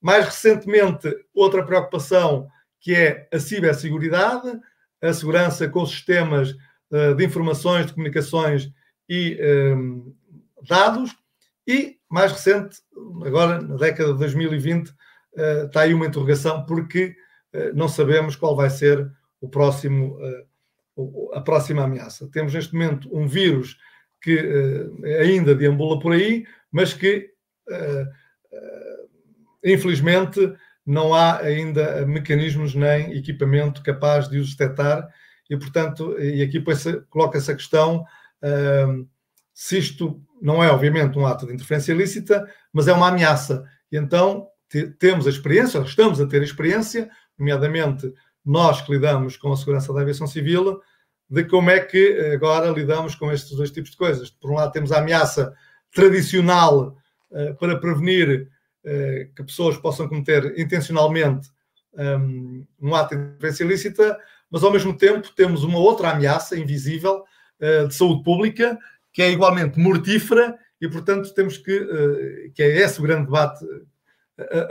[0.00, 2.48] Mais recentemente, outra preocupação
[2.80, 4.60] que é a ciberseguridade,
[5.00, 6.54] a segurança com sistemas
[6.90, 8.70] uh, de informações, de comunicações
[9.08, 9.38] e
[9.74, 10.14] um,
[10.60, 11.14] eh, dados.
[11.66, 12.78] E, mais recente,
[13.24, 14.94] agora na década de 2020, uh,
[15.36, 17.16] eh, está aí uma interrogação, porque
[17.54, 20.18] uh, não sabemos qual vai ser o próximo
[21.32, 22.28] a próxima ameaça.
[22.30, 23.76] Temos neste momento um vírus
[24.20, 27.30] que uh, ainda deambula por aí, mas que,
[27.68, 28.06] uh,
[29.64, 30.52] infelizmente,
[30.86, 35.08] não há ainda mecanismos nem equipamento capaz de os detectar
[35.48, 36.62] e, portanto, e aqui
[37.08, 38.04] coloca-se a questão
[39.54, 43.64] se isto não é, obviamente, um ato de interferência ilícita, mas é uma ameaça.
[43.90, 44.48] E então
[44.98, 48.12] temos a experiência, estamos a ter a experiência, nomeadamente
[48.44, 50.80] nós que lidamos com a segurança da aviação civil,
[51.28, 54.30] de como é que agora lidamos com estes dois tipos de coisas.
[54.30, 55.54] Por um lado, temos a ameaça
[55.94, 56.96] tradicional
[57.30, 58.48] uh, para prevenir
[58.84, 61.48] uh, que pessoas possam cometer intencionalmente
[61.96, 64.18] um, um, ato de interferência ilícita,
[64.50, 67.24] mas ao mesmo tempo temos uma outra ameaça invisível
[67.60, 68.76] uh, de saúde pública
[69.12, 73.64] que é igualmente mortífera e, portanto, temos que, que é esse o grande debate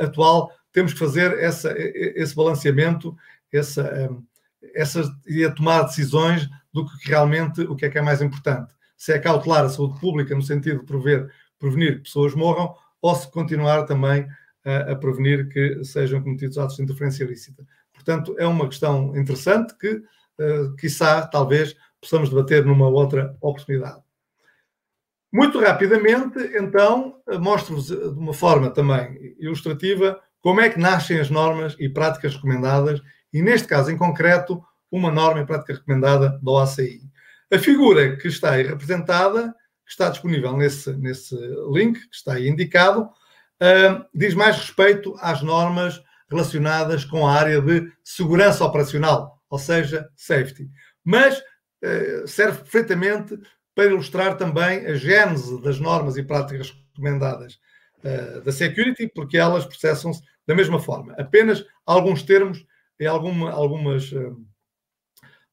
[0.02, 3.16] atual, temos que fazer essa, esse balanceamento
[3.58, 4.10] essa,
[4.74, 8.74] essa, e a tomar decisões do que realmente o que é que é mais importante.
[8.98, 13.16] Se é cautelar a saúde pública no sentido de prever, prevenir que pessoas morram ou
[13.16, 14.28] se continuar também
[14.66, 17.66] a, a prevenir que sejam cometidos atos de interferência ilícita.
[17.94, 24.02] Portanto, é uma questão interessante que, uh, quiçá, talvez, possamos debater numa outra oportunidade.
[25.32, 31.76] Muito rapidamente, então, mostro-vos de uma forma também ilustrativa como é que nascem as normas
[31.80, 33.02] e práticas recomendadas
[33.34, 37.02] e, neste caso em concreto, uma norma e prática recomendada da OACI.
[37.52, 39.54] A figura que está aí representada,
[39.86, 41.36] que está disponível nesse, nesse
[41.72, 47.62] link, que está aí indicado, uh, diz mais respeito às normas relacionadas com a área
[47.62, 50.70] de segurança operacional, ou seja, safety.
[51.04, 53.38] Mas uh, serve perfeitamente
[53.76, 57.60] para ilustrar também a gênese das normas e práticas recomendadas
[58.04, 61.14] uh, da security, porque elas processam-se da mesma forma.
[61.18, 62.66] Apenas alguns termos
[63.00, 64.38] e alguma, algumas, uh,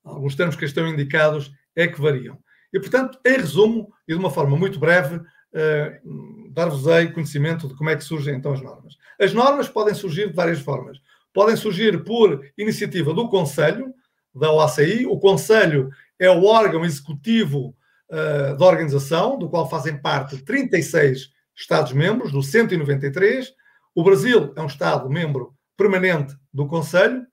[0.05, 2.39] alguns termos que estão indicados é que variam.
[2.73, 7.91] E, portanto, em resumo, e de uma forma muito breve, uh, dar-vos-ei conhecimento de como
[7.91, 8.97] é que surgem então as normas.
[9.19, 10.99] As normas podem surgir de várias formas.
[11.33, 13.95] Podem surgir por iniciativa do Conselho,
[14.35, 15.07] da OACI.
[15.07, 17.77] O Conselho é o órgão executivo
[18.11, 23.53] uh, da organização, do qual fazem parte 36 Estados-membros, dos 193.
[23.95, 27.27] O Brasil é um Estado-membro permanente do Conselho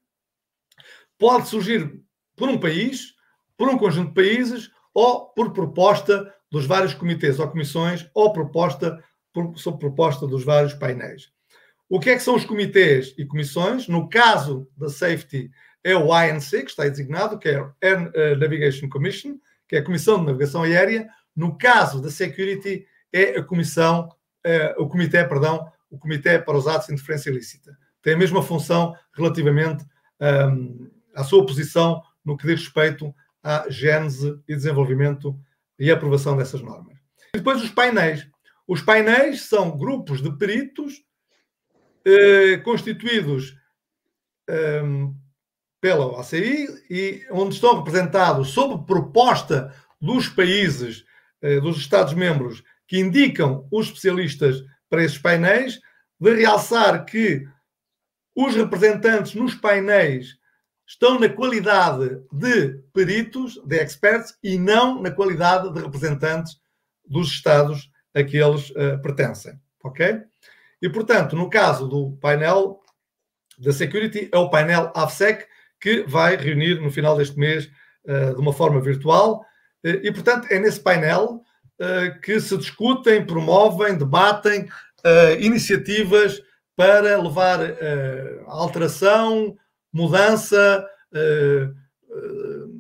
[1.17, 2.01] pode surgir
[2.33, 3.13] por um país,
[3.57, 9.03] por um conjunto de países ou por proposta dos vários comitês ou comissões ou proposta
[9.33, 11.29] por, sob proposta dos vários painéis.
[11.89, 13.89] O que é que são os comitês e comissões?
[13.89, 15.51] No caso da safety,
[15.83, 19.83] é o INC, que está designado, que é Air eh, Navigation Commission, que é a
[19.83, 21.09] Comissão de Navegação Aérea.
[21.35, 24.09] No caso da security, é a comissão,
[24.43, 27.77] é, o comitê, perdão, o comitê para os atos de interferência ilícita.
[28.07, 29.83] Tem a mesma função relativamente
[30.21, 35.37] um, a sua posição no que diz respeito à gênese e desenvolvimento
[35.77, 36.97] e aprovação dessas normas.
[37.35, 38.25] E depois os painéis.
[38.65, 41.03] Os painéis são grupos de peritos
[42.05, 43.57] eh, constituídos
[44.47, 44.83] eh,
[45.81, 51.03] pela OACI e onde estão representados, sob proposta dos países,
[51.41, 55.81] eh, dos Estados-membros, que indicam os especialistas para esses painéis,
[56.17, 57.45] de realçar que
[58.37, 60.37] os representantes nos painéis
[60.85, 66.55] estão na qualidade de peritos, de experts, e não na qualidade de representantes
[67.03, 69.59] dos Estados a que eles uh, pertencem.
[69.83, 70.21] Ok?
[70.79, 72.79] E, portanto, no caso do painel
[73.57, 75.47] da Security, é o painel AFSEC
[75.81, 77.67] que vai reunir no final deste mês
[78.05, 79.41] uh, de uma forma virtual.
[79.83, 81.41] Uh, e, portanto, é nesse painel
[82.23, 84.67] que se discutem, promovem, debatem
[85.39, 86.41] iniciativas
[86.77, 89.57] para levar a alteração,
[89.91, 91.65] mudança, uh,
[92.13, 92.77] uh,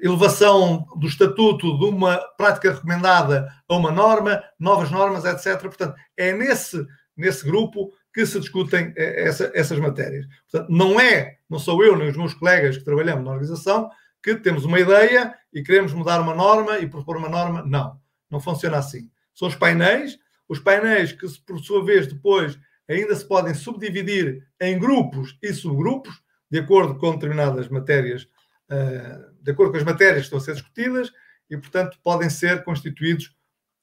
[0.00, 5.60] elevação do estatuto de uma prática recomendada a uma norma, novas normas, etc.
[5.60, 6.86] Portanto, é nesse,
[7.16, 10.26] nesse grupo que se discutem eh, essa, essas matérias.
[10.50, 13.90] Portanto, não é, não sou eu nem os meus colegas que trabalhamos na organização
[14.22, 17.64] que temos uma ideia e queremos mudar uma norma e propor uma norma.
[17.66, 17.98] Não,
[18.30, 19.10] não funciona assim.
[19.34, 20.18] São os painéis,
[20.48, 22.58] os painéis que, por sua vez, depois
[22.92, 26.14] ainda se podem subdividir em grupos e subgrupos,
[26.50, 28.24] de acordo com determinadas matérias,
[28.70, 31.10] uh, de acordo com as matérias que estão a ser discutidas,
[31.48, 33.34] e, portanto, podem ser constituídos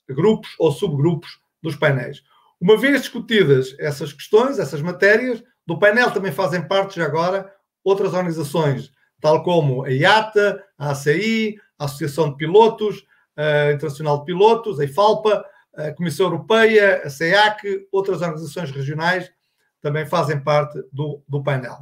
[0.10, 2.24] grupos ou subgrupos dos painéis.
[2.60, 7.54] Uma vez discutidas essas questões, essas matérias, do painel também fazem parte, já agora,
[7.84, 8.92] outras organizações,
[9.22, 13.06] tal como a IATA, a ACI, a Associação de Pilotos,
[13.36, 15.46] a Internacional de Pilotos, a IFALPA,
[15.88, 19.32] a Comissão Europeia, a CEAC, outras organizações regionais
[19.82, 21.78] também fazem parte do, do painel.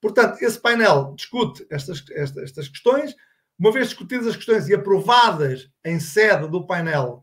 [0.00, 3.14] Portanto, esse painel discute estas, estas, estas questões,
[3.58, 7.22] uma vez discutidas as questões e aprovadas em sede do painel,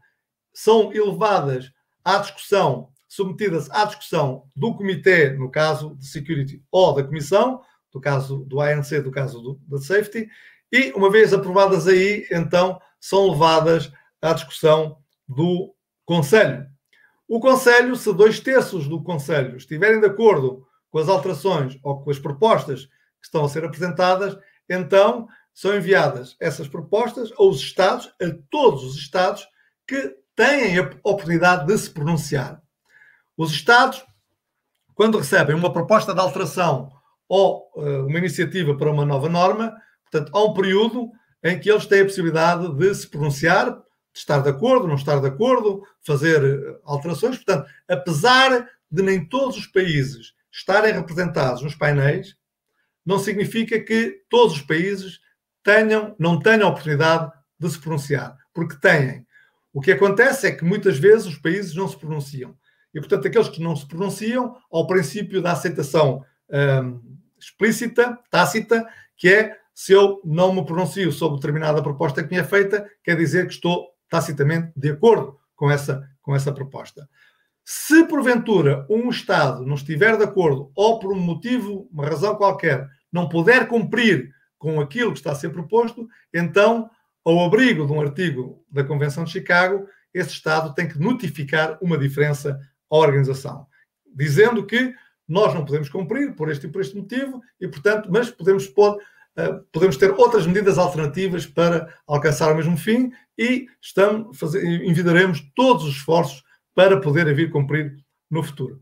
[0.54, 1.72] são elevadas
[2.04, 7.62] à discussão, submetidas à discussão do comitê, no caso de security, ou da comissão,
[7.92, 10.30] do caso do ANC, do caso do, da safety,
[10.72, 13.92] e uma vez aprovadas aí, então são levadas
[14.22, 14.98] à discussão
[15.28, 15.74] do
[16.12, 16.68] Conselho.
[17.26, 22.12] O Conselho, se dois terços do Conselho estiverem de acordo com as alterações ou com
[22.12, 24.38] as propostas que estão a ser apresentadas,
[24.70, 29.48] então são enviadas essas propostas aos Estados, a todos os Estados
[29.88, 32.62] que têm a oportunidade de se pronunciar.
[33.38, 34.06] Os Estados,
[34.94, 36.92] quando recebem uma proposta de alteração
[37.30, 39.74] ou uh, uma iniciativa para uma nova norma,
[40.12, 41.10] portanto, há um período
[41.42, 43.82] em que eles têm a possibilidade de se pronunciar,
[44.14, 47.38] de estar de acordo, não estar de acordo, fazer eh, alterações.
[47.38, 52.36] Portanto, apesar de nem todos os países estarem representados nos painéis,
[53.06, 55.20] não significa que todos os países
[55.64, 59.26] tenham, não tenham a oportunidade de se pronunciar, porque têm.
[59.74, 62.58] O que acontece é que muitas vezes os países não se pronunciam.
[62.94, 66.26] E, portanto, aqueles que não se pronunciam, ao princípio da aceitação
[66.84, 67.02] hum,
[67.40, 68.86] explícita, tácita,
[69.16, 73.16] que é se eu não me pronuncio sobre determinada proposta que me é feita, quer
[73.16, 77.10] dizer que estou tacitamente de acordo com essa, com essa proposta.
[77.64, 82.88] Se porventura um Estado não estiver de acordo ou por um motivo, uma razão qualquer,
[83.12, 86.90] não puder cumprir com aquilo que está a ser proposto, então,
[87.24, 91.98] ao abrigo de um artigo da Convenção de Chicago, esse Estado tem que notificar uma
[91.98, 92.60] diferença
[92.92, 93.66] à organização,
[94.14, 94.94] dizendo que
[95.26, 98.98] nós não podemos cumprir por este e por este motivo, e portanto, mas podemos pôr
[99.72, 105.96] podemos ter outras medidas alternativas para alcançar o mesmo fim e estamos, envidaremos todos os
[105.96, 106.44] esforços
[106.76, 107.96] para poder vir cumprir
[108.30, 108.82] no futuro.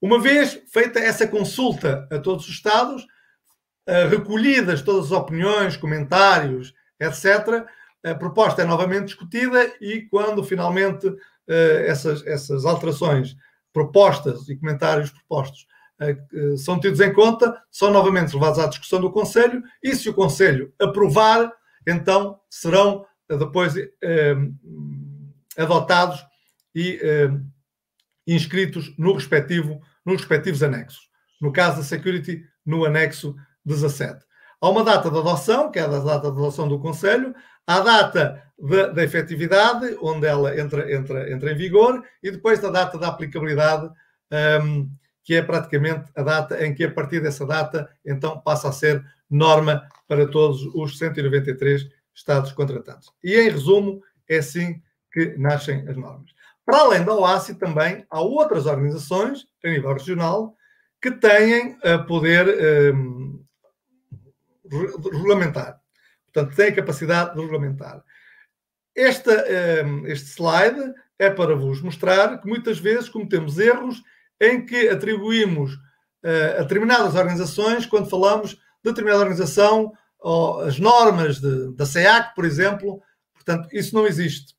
[0.00, 6.72] Uma vez feita essa consulta a todos os Estados, uh, recolhidas todas as opiniões, comentários,
[7.00, 7.66] etc.,
[8.04, 11.16] a proposta é novamente discutida e quando finalmente uh,
[11.86, 13.34] essas, essas alterações
[13.72, 15.66] propostas e comentários propostos
[16.56, 20.72] são tidos em conta, são novamente levados à discussão do Conselho e, se o Conselho
[20.80, 21.52] aprovar,
[21.86, 24.36] então serão eh, depois eh,
[25.56, 26.24] adotados
[26.74, 27.30] e eh,
[28.26, 31.08] inscritos no respectivo, nos respectivos anexos.
[31.40, 33.34] No caso da Security, no anexo
[33.64, 34.24] 17.
[34.60, 37.34] Há uma data de adoção, que é a data de adoção do Conselho,
[37.66, 38.42] há a data
[38.92, 43.86] da efetividade, onde ela entra, entra, entra em vigor, e depois da data da aplicabilidade,
[43.86, 43.92] um,
[44.32, 44.88] ehm,
[45.28, 49.04] que é praticamente a data em que, a partir dessa data, então passa a ser
[49.28, 53.10] norma para todos os 193 Estados contratantes.
[53.22, 56.30] E, em resumo, é assim que nascem as normas.
[56.64, 60.56] Para além da OASI, também há outras organizações, a nível regional,
[61.00, 63.44] que têm a poder um,
[65.12, 65.78] regulamentar.
[66.32, 68.02] Portanto, têm a capacidade de regulamentar.
[68.96, 69.44] Esta,
[69.84, 74.02] um, este slide é para vos mostrar que muitas vezes cometemos erros
[74.40, 75.78] em que atribuímos
[76.58, 79.92] a determinadas organizações, quando falamos de determinada organização,
[80.64, 83.00] as normas de, da SEAC, por exemplo,
[83.34, 84.54] portanto, isso não existe.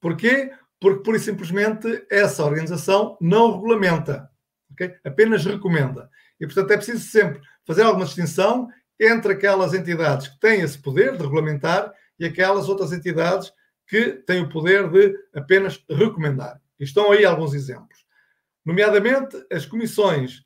[0.00, 0.52] Porquê?
[0.80, 4.30] Porque, pura e simplesmente, essa organização não regulamenta,
[4.72, 4.94] okay?
[5.04, 6.08] apenas recomenda.
[6.38, 8.68] E, portanto, é preciso sempre fazer alguma distinção
[9.00, 13.52] entre aquelas entidades que têm esse poder de regulamentar e aquelas outras entidades
[13.86, 16.60] que têm o poder de apenas recomendar.
[16.78, 18.07] E estão aí alguns exemplos
[18.64, 20.42] nomeadamente as comissões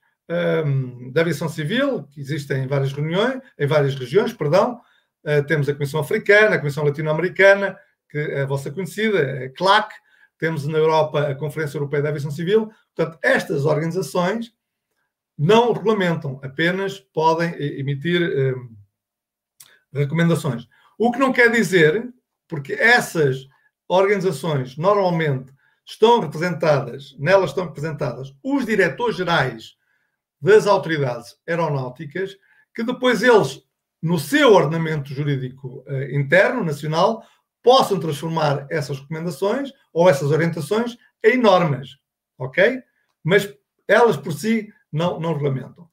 [0.65, 4.81] um, da aviação civil, que existem em várias reuniões, em várias regiões, perdão.
[5.25, 9.93] Uh, temos a Comissão Africana, a Comissão Latino-Americana, que é a vossa conhecida, a CLAC.
[10.39, 12.71] Temos na Europa a Conferência Europeia da Aviação Civil.
[12.95, 14.53] Portanto, estas organizações
[15.39, 18.77] não regulamentam, apenas podem emitir um,
[19.93, 20.69] recomendações.
[20.99, 22.13] O que não quer dizer,
[22.49, 23.47] porque essas
[23.89, 25.53] organizações normalmente
[25.85, 29.77] estão representadas, nelas estão representadas os diretores gerais
[30.41, 32.37] das autoridades aeronáuticas,
[32.75, 33.63] que depois eles,
[34.01, 37.25] no seu ordenamento jurídico uh, interno, nacional,
[37.63, 41.97] possam transformar essas recomendações ou essas orientações em normas,
[42.37, 42.83] ok?
[43.23, 43.53] Mas
[43.87, 45.89] elas por si não, não regulamentam.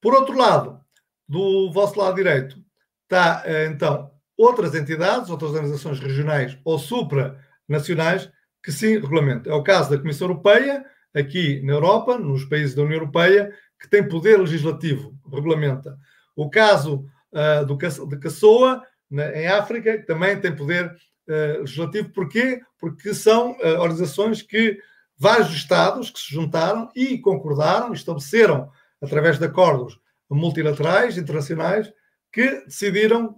[0.00, 0.80] Por outro lado,
[1.28, 2.62] do vosso lado direito,
[3.04, 8.28] está uh, então outras entidades, outras organizações regionais ou supranacionais
[8.62, 9.50] que sim regulamenta.
[9.50, 10.84] É o caso da Comissão Europeia,
[11.14, 15.98] aqui na Europa, nos países da União Europeia, que tem poder legislativo, regulamenta.
[16.36, 22.10] O caso uh, do, de Caçoa, na, em África, também tem poder uh, legislativo.
[22.10, 22.60] Porquê?
[22.78, 24.78] Porque são uh, organizações que
[25.18, 29.98] vários Estados que se juntaram e concordaram, estabeleceram, através de acordos
[30.30, 31.92] multilaterais, internacionais,
[32.32, 33.36] que decidiram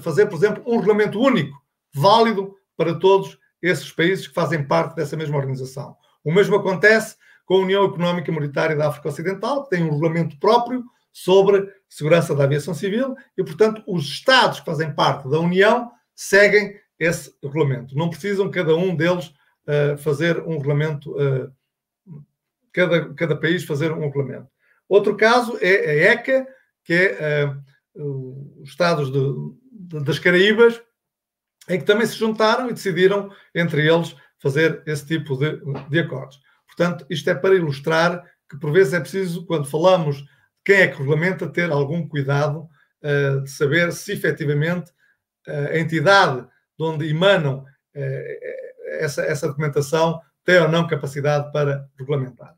[0.00, 1.62] fazer, por exemplo, um regulamento único,
[1.94, 5.96] válido para todos esses países que fazem parte dessa mesma organização.
[6.22, 9.90] O mesmo acontece com a União Económica e Monetária da África Ocidental, que tem um
[9.90, 15.38] regulamento próprio sobre segurança da aviação civil e, portanto, os Estados que fazem parte da
[15.38, 17.96] União seguem esse regulamento.
[17.96, 19.32] Não precisam cada um deles
[19.66, 21.52] uh, fazer um regulamento, uh,
[22.72, 24.48] cada, cada país fazer um regulamento.
[24.88, 26.46] Outro caso é a ECA,
[26.82, 27.46] que é
[27.94, 29.20] uh, os Estados de,
[29.72, 30.82] de, das Caraíbas,
[31.68, 36.38] em que também se juntaram e decidiram, entre eles, fazer esse tipo de, de acordos.
[36.66, 40.28] Portanto, isto é para ilustrar que, por vezes, é preciso, quando falamos de
[40.64, 42.68] quem é que regulamenta, ter algum cuidado
[43.02, 44.90] uh, de saber se efetivamente
[45.48, 51.88] uh, a entidade de onde emanam uh, essa, essa documentação tem ou não capacidade para
[51.98, 52.54] regulamentar.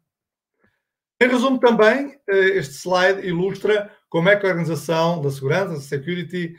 [1.21, 6.57] Em resumo, também, este slide ilustra como é que a Organização da Segurança, da Security,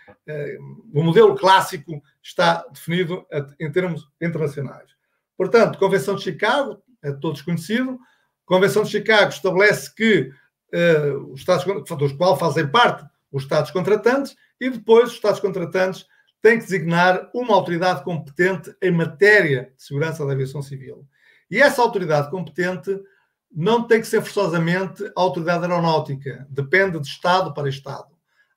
[0.93, 3.25] o modelo clássico está definido
[3.59, 4.91] em termos internacionais.
[5.35, 7.97] Portanto, Convenção de Chicago, é todos conhecido.
[8.45, 10.29] Convenção de Chicago estabelece que
[10.71, 16.05] uh, os Estados dos quais fazem parte os Estados contratantes e depois os Estados contratantes
[16.43, 21.07] têm que designar uma autoridade competente em matéria de segurança da aviação civil.
[21.49, 22.95] E essa autoridade competente
[23.51, 28.07] não tem que ser forçosamente a autoridade aeronáutica, depende de Estado para Estado.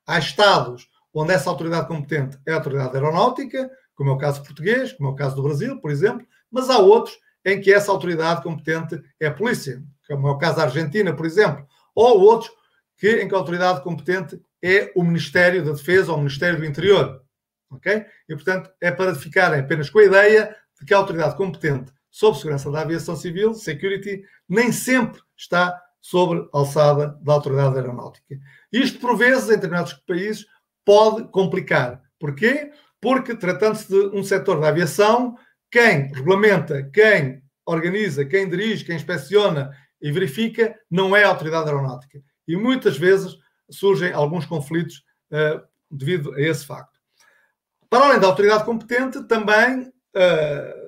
[0.05, 4.93] Há Estados onde essa autoridade competente é a autoridade aeronáutica, como é o caso português,
[4.93, 8.41] como é o caso do Brasil, por exemplo, mas há outros em que essa autoridade
[8.43, 12.51] competente é a polícia, como é o caso da Argentina, por exemplo, ou outros
[12.97, 16.65] que, em que a autoridade competente é o Ministério da Defesa ou o Ministério do
[16.65, 17.21] Interior.
[17.71, 18.05] Ok?
[18.27, 22.39] E, portanto, é para ficarem apenas com a ideia de que a autoridade competente sobre
[22.39, 28.37] segurança da aviação civil, security, nem sempre está sobre alçada da autoridade aeronáutica.
[28.71, 30.45] Isto, por vezes, em determinados países,
[30.85, 32.01] pode complicar.
[32.19, 32.71] Porquê?
[32.99, 35.35] Porque, tratando-se de um setor da aviação,
[35.71, 42.21] quem regulamenta, quem organiza, quem dirige, quem inspeciona e verifica não é a autoridade aeronáutica.
[42.47, 43.37] E muitas vezes
[43.69, 46.99] surgem alguns conflitos uh, devido a esse facto.
[47.89, 50.80] Para além da autoridade competente, também uh,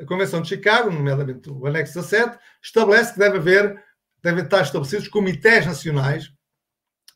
[0.00, 3.82] a Convenção de Chicago, nomeadamente o anexo 17, estabelece que deve haver,
[4.22, 6.32] devem estar estabelecidos comitês nacionais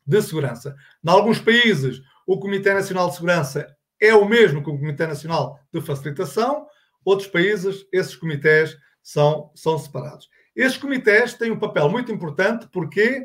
[0.06, 0.74] de segurança.
[1.04, 3.66] Em alguns países, o Comitê Nacional de Segurança
[4.00, 6.66] é o mesmo que o Comitê Nacional de Facilitação.
[7.04, 10.28] Outros países, esses comitês são, são separados.
[10.54, 13.24] Estes comitês têm um papel muito importante, porquê?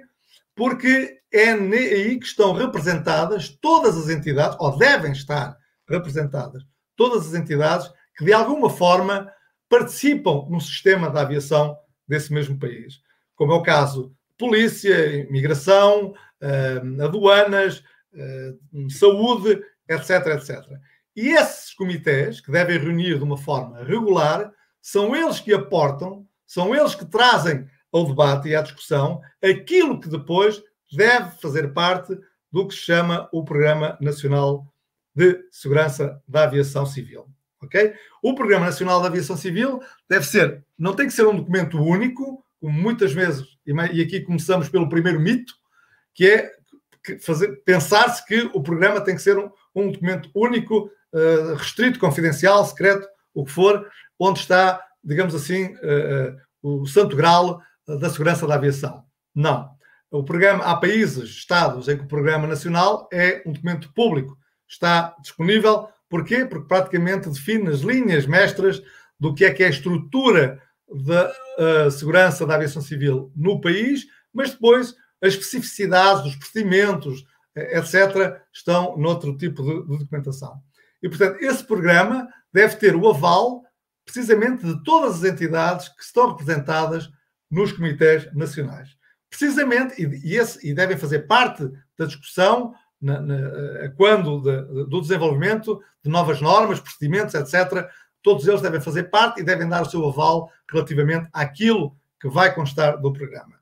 [0.55, 6.63] Porque é aí que estão representadas todas as entidades, ou devem estar representadas,
[6.95, 9.31] todas as entidades que de alguma forma
[9.73, 11.75] participam no sistema da aviação
[12.07, 13.01] desse mesmo país.
[13.35, 18.53] Como é o caso polícia, imigração, eh, aduanas, eh,
[18.91, 20.63] saúde etc, etc.
[21.15, 26.75] E esses comitês, que devem reunir de uma forma regular, são eles que aportam, são
[26.75, 30.61] eles que trazem ao debate e à discussão aquilo que depois
[30.91, 32.15] deve fazer parte
[32.51, 34.67] do que se chama o Programa Nacional
[35.15, 37.27] de Segurança da Aviação Civil.
[37.65, 37.93] Ok?
[38.21, 42.43] O Programa Nacional da Aviação Civil deve ser, não tem que ser um documento único,
[42.59, 45.53] como muitas vezes, e aqui começamos pelo primeiro mito,
[46.13, 46.51] que é
[47.65, 53.07] pensar-se que o programa tem que ser um, um documento único, uh, restrito, confidencial, secreto,
[53.33, 53.85] o que for,
[54.17, 59.03] onde está, digamos assim, uh, o santo grau da segurança da aviação.
[59.35, 59.69] Não.
[60.09, 64.37] O programa, há países, estados, em que o programa nacional é um documento público.
[64.67, 65.89] Está disponível.
[66.13, 66.45] Porquê?
[66.45, 68.83] Porque praticamente define as linhas mestras
[69.19, 74.51] do que é que é a estrutura da segurança da aviação civil no país, mas
[74.51, 80.61] depois as especificidades dos procedimentos, etc., estão noutro tipo de, de documentação.
[81.01, 83.63] E, portanto, esse programa deve ter o aval
[84.05, 87.09] precisamente de todas as entidades que estão representadas
[87.49, 88.89] nos comitês nacionais.
[89.31, 92.71] Precisamente, e, e, esse, e devem fazer parte da discussão
[93.03, 97.87] na, na, quando de, do desenvolvimento de novas normas, procedimentos, etc.
[98.21, 102.53] Todos eles devem fazer parte e devem dar o seu aval relativamente àquilo que vai
[102.53, 103.59] constar do programa.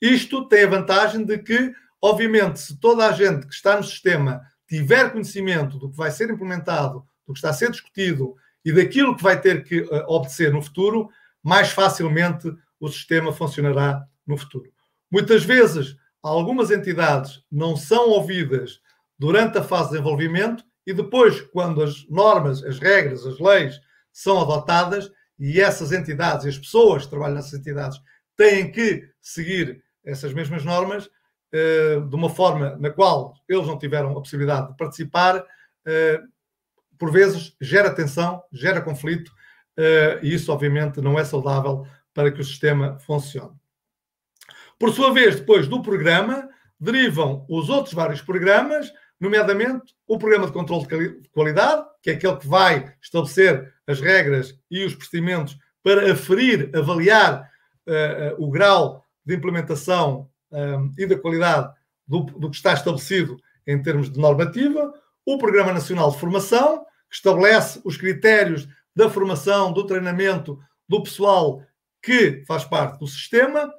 [0.00, 4.42] Isto tem a vantagem de que Obviamente, se toda a gente que está no sistema
[4.68, 9.16] tiver conhecimento do que vai ser implementado, do que está a ser discutido e daquilo
[9.16, 11.08] que vai ter que uh, obedecer no futuro,
[11.42, 14.70] mais facilmente o sistema funcionará no futuro.
[15.10, 15.96] Muitas vezes,
[16.28, 18.80] algumas entidades não são ouvidas
[19.18, 23.80] durante a fase de desenvolvimento e depois, quando as normas, as regras, as leis
[24.12, 28.00] são adotadas e essas entidades e as pessoas que trabalham nessas entidades
[28.36, 31.08] têm que seguir essas mesmas normas,
[31.52, 35.44] eh, de uma forma na qual eles não tiveram a possibilidade de participar,
[36.98, 39.30] por vezes gera tensão, gera conflito,
[40.22, 43.54] e isso obviamente não é saudável para que o sistema funcione.
[44.78, 46.48] Por sua vez, depois do programa,
[46.78, 50.86] derivam os outros vários programas, nomeadamente o programa de controle
[51.20, 56.70] de qualidade, que é aquele que vai estabelecer as regras e os procedimentos para aferir,
[56.74, 57.50] avaliar
[57.86, 61.72] uh, o grau de implementação um, e da qualidade
[62.06, 64.92] do, do, que está estabelecido em termos de normativa,
[65.24, 70.58] o Programa Nacional de Formação, que estabelece os critérios da formação, do treinamento
[70.88, 71.62] do pessoal
[72.02, 73.72] que faz parte do sistema,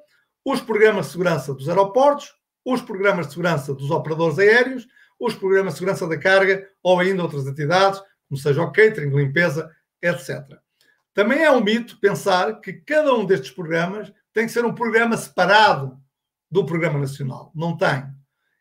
[0.50, 2.34] os programas de segurança dos aeroportos,
[2.64, 4.86] os programas de segurança dos operadores aéreos,
[5.20, 9.70] os programas de segurança da carga ou ainda outras entidades, como seja o catering, limpeza,
[10.00, 10.58] etc.
[11.12, 15.18] Também é um mito pensar que cada um destes programas tem que ser um programa
[15.18, 15.98] separado
[16.50, 17.52] do Programa Nacional.
[17.54, 18.04] Não tem.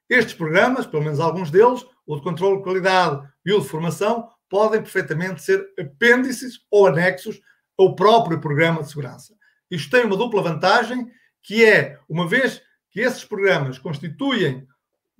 [0.09, 4.29] Estes programas, pelo menos alguns deles, o de controle de qualidade e o de formação,
[4.49, 7.39] podem perfeitamente ser apêndices ou anexos
[7.79, 9.33] ao próprio programa de segurança.
[9.71, 11.09] Isto tem uma dupla vantagem,
[11.47, 14.67] que é, uma vez que esses programas constituem,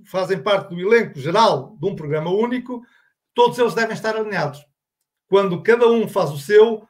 [0.03, 2.83] fazem parte do elenco geral de um programa único,
[3.33, 4.59] todos eles devem estar alinhados.
[5.29, 6.85] Quando cada um faz o seu,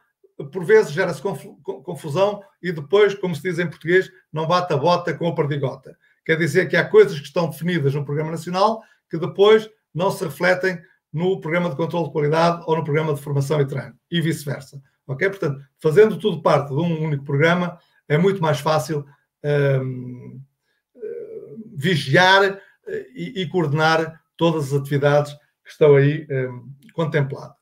[0.51, 5.13] por vezes gera-se confusão e depois, como se diz em português, não bate a bota
[5.13, 5.95] com a perdigota.
[6.25, 10.23] Quer dizer que há coisas que estão definidas no Programa Nacional que depois não se
[10.23, 10.81] refletem
[11.13, 14.81] no Programa de Controlo de Qualidade ou no Programa de Formação e Treino, e vice-versa.
[15.05, 15.29] Ok?
[15.29, 17.77] Portanto, fazendo tudo parte de um único programa,
[18.07, 19.05] é muito mais fácil
[19.43, 20.41] um,
[21.75, 25.33] vigiar eh, e, coordenar todas as atividades
[25.63, 26.27] que estão aí
[26.93, 27.57] contempladas.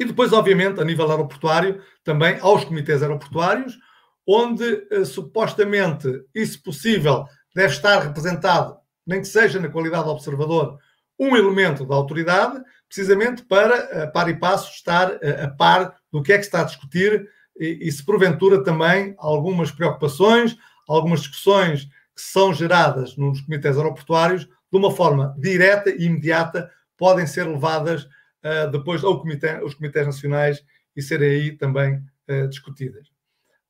[0.00, 3.78] E depois, obviamente, a nível aeroportuário, também aos comitês aeroportuários,
[4.26, 10.10] onde uh, supostamente, e se possível, deve estar representado, nem que seja na qualidade de
[10.10, 10.78] observador,
[11.18, 16.32] um elemento da autoridade, precisamente para, uh, par e passo, estar a par do que
[16.32, 17.28] é que está a discutir
[17.60, 20.56] e, e se porventura também algumas preocupações,
[20.88, 27.26] algumas discussões que são geradas nos comitês aeroportuários, de uma forma direta e imediata, podem
[27.26, 30.64] ser levadas uh, depois ao comitê, aos comitês nacionais
[30.96, 33.08] e serem aí também uh, discutidas.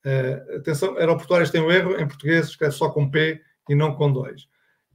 [0.05, 4.13] Uh, atenção, aeroportuários têm um erro, em português escreve só com P e não com
[4.13, 4.49] dois.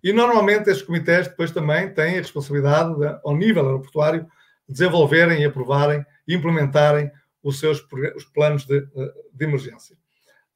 [0.04, 4.28] E normalmente estes comitês depois também têm a responsabilidade, de, ao nível aeroportuário,
[4.70, 7.12] desenvolverem e aprovarem e implementarem
[7.46, 7.80] os seus
[8.16, 9.96] os planos de, de emergência.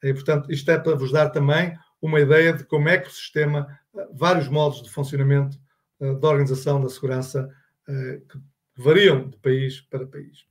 [0.02, 3.12] E, portanto, isto é para vos dar também uma ideia de como é que o
[3.12, 3.68] sistema,
[4.14, 5.58] vários modos de funcionamento
[6.00, 7.48] da organização da segurança
[7.86, 8.40] que
[8.76, 10.46] variam de país para país.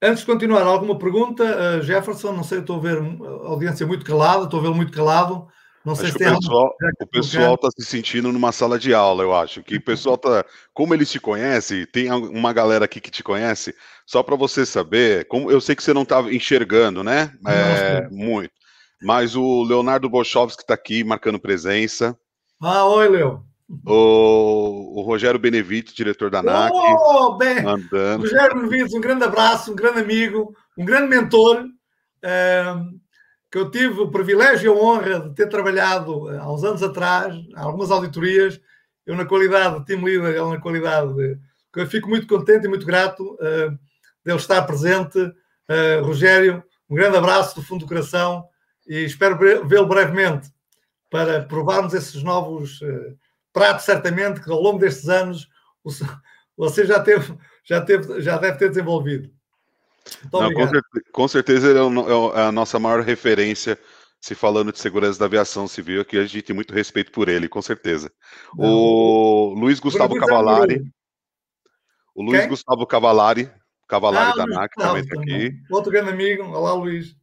[0.00, 2.32] Antes de continuar, alguma pergunta, Jefferson?
[2.32, 5.48] Não sei, estou a ver a audiência muito calada, estou a vê-lo muito calado.
[5.84, 9.22] Não sei acho se o pessoal, o pessoal está se sentindo numa sala de aula,
[9.22, 9.62] eu acho.
[9.62, 10.44] Que o pessoal está.
[10.72, 13.74] Como eles te conhecem, tem uma galera aqui que te conhece,
[14.06, 17.32] só para você saber, como eu sei que você não está enxergando, né?
[17.46, 18.52] É, muito.
[19.02, 22.18] Mas o Leonardo Bochovski está aqui marcando presença.
[22.62, 23.44] Ah, oi, Leo.
[23.86, 26.72] O, o Rogério Benevides, diretor da NAC.
[26.72, 31.66] Oh, bem, Rogério Benevides, um grande abraço, um grande amigo, um grande mentor,
[32.22, 32.74] eh,
[33.54, 36.82] que eu tive o privilégio e a honra de ter trabalhado eh, há uns anos
[36.82, 38.60] atrás, algumas auditorias,
[39.06, 41.38] eu na qualidade de team leader, ele na qualidade de...
[41.76, 45.20] Eu fico muito contente e muito grato uh, de ele estar presente.
[45.20, 48.44] Uh, Rogério, um grande abraço do fundo do coração
[48.88, 50.50] e espero vê-lo brevemente
[51.08, 53.16] para provarmos esses novos uh,
[53.52, 55.48] prato certamente que ao longo destes anos
[56.58, 59.30] você já teve, já teve, já deve ter desenvolvido.
[60.32, 63.78] Não, com, certeza, com, certeza ele é, é, a nossa maior referência
[64.20, 67.46] se falando de segurança da aviação civil, aqui a gente tem muito respeito por ele,
[67.46, 68.10] com certeza.
[68.56, 70.82] Não, o Luiz Gustavo Cavalari.
[72.14, 72.48] O Luiz Quem?
[72.48, 73.50] Gustavo Cavalari,
[73.86, 75.52] Cavalari ah, da NAC, também está aqui.
[75.70, 77.14] Outro grande amigo, olá Luiz.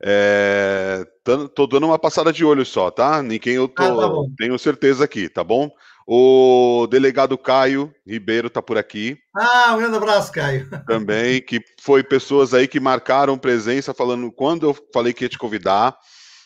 [0.00, 1.06] É,
[1.54, 3.22] tô, dando uma passada de olho só, tá?
[3.40, 5.70] Quem eu tô, ah, tá tenho certeza aqui, tá bom?
[6.10, 9.18] O delegado Caio Ribeiro tá por aqui.
[9.36, 10.66] Ah, um grande abraço, Caio.
[10.86, 15.36] Também, que foi pessoas aí que marcaram presença, falando quando eu falei que ia te
[15.36, 15.94] convidar,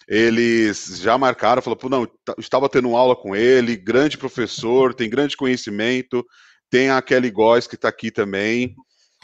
[0.09, 6.27] eles já marcaram, falou, não, estava tendo aula com ele, grande professor, tem grande conhecimento,
[6.69, 8.75] tem a Kelly Góes que está aqui também,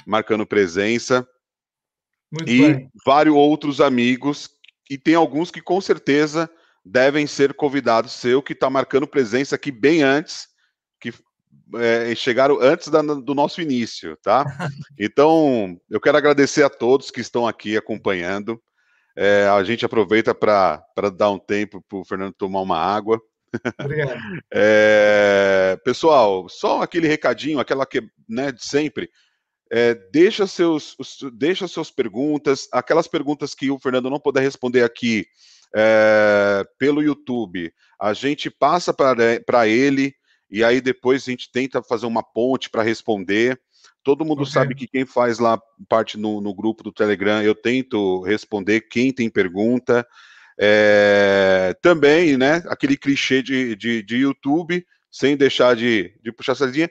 [0.06, 1.26] marcando presença.
[2.30, 2.90] Muito e bem.
[3.04, 4.48] vários outros amigos,
[4.88, 6.48] e tem alguns que com certeza
[6.88, 10.48] devem ser convidados seu, que está marcando presença aqui bem antes,
[11.00, 11.12] que
[11.76, 14.44] é, chegaram antes da, do nosso início, tá?
[14.98, 18.60] Então, eu quero agradecer a todos que estão aqui acompanhando.
[19.16, 20.82] É, a gente aproveita para
[21.16, 23.20] dar um tempo para o Fernando tomar uma água,
[23.80, 24.18] Obrigado.
[24.52, 29.10] É, pessoal, só aquele recadinho, aquela que, né, de sempre.
[29.70, 30.96] É, deixa seus,
[31.32, 35.26] deixa suas perguntas, aquelas perguntas que o Fernando não puder responder aqui
[35.74, 40.14] é, pelo YouTube, a gente passa para ele
[40.50, 43.60] e aí depois a gente tenta fazer uma ponte para responder.
[44.02, 44.52] Todo mundo okay.
[44.52, 49.12] sabe que quem faz lá parte no, no, grupo do Telegram, eu tento responder quem
[49.12, 50.06] tem pergunta.
[50.58, 56.90] É, também, né, aquele clichê de, de, de YouTube, sem deixar de, de puxar sardinha.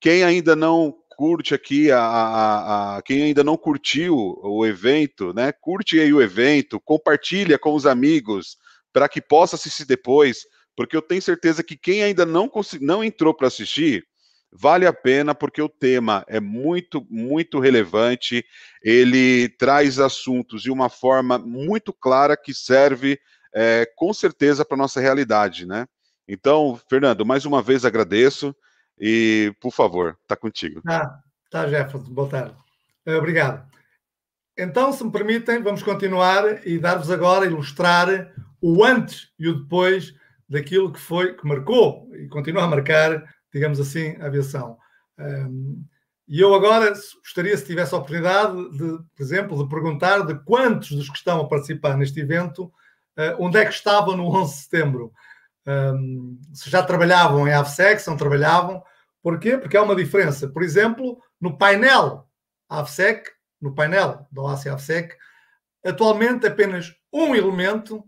[0.00, 5.52] Quem ainda não curte aqui, a, a, a, quem ainda não curtiu o evento, né,
[5.52, 8.56] curte aí o evento, compartilha com os amigos,
[8.92, 10.42] para que possa assistir depois,
[10.76, 12.50] porque eu tenho certeza que quem ainda não,
[12.80, 14.04] não entrou para assistir,
[14.52, 18.44] vale a pena porque o tema é muito, muito relevante.
[18.82, 23.18] Ele traz assuntos de uma forma muito clara que serve
[23.54, 25.86] é, com certeza para nossa realidade, né?
[26.28, 28.54] Então, Fernando, mais uma vez agradeço
[28.98, 30.80] e, por favor, está contigo.
[30.86, 31.18] Ah,
[31.50, 32.12] tá, Jefferson.
[32.12, 32.54] Boa tarde.
[33.06, 33.66] Eh, obrigado.
[34.56, 40.14] Então, se me permitem, vamos continuar e dar-vos agora ilustrar o antes e o depois
[40.48, 44.78] daquilo que foi, que marcou e continua a marcar digamos assim, a aviação.
[45.18, 45.84] Um,
[46.26, 50.90] e eu agora gostaria, se tivesse a oportunidade, de, por exemplo, de perguntar de quantos
[50.90, 54.60] dos que estão a participar neste evento, uh, onde é que estavam no 11 de
[54.62, 55.12] setembro?
[56.52, 58.82] Se já trabalhavam em AVSEC, se não trabalhavam.
[59.22, 59.56] Porquê?
[59.56, 60.48] Porque há uma diferença.
[60.48, 62.26] Por exemplo, no painel
[62.68, 65.16] AVSEC, no painel da OASI AVSEC,
[65.84, 68.04] atualmente apenas um elemento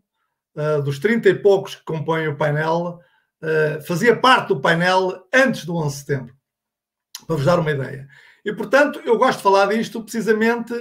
[0.56, 3.00] uh, dos 30 e poucos que compõem o painel
[3.46, 6.34] eh, fazia parte do painel antes do 11 de setembro,
[7.26, 8.08] para vos dar uma ideia.
[8.42, 10.72] E, portanto, eu gosto de falar disto precisamente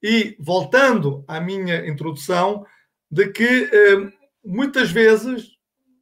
[0.00, 2.64] e voltando à minha introdução,
[3.10, 4.12] de que uh,
[4.44, 5.48] muitas vezes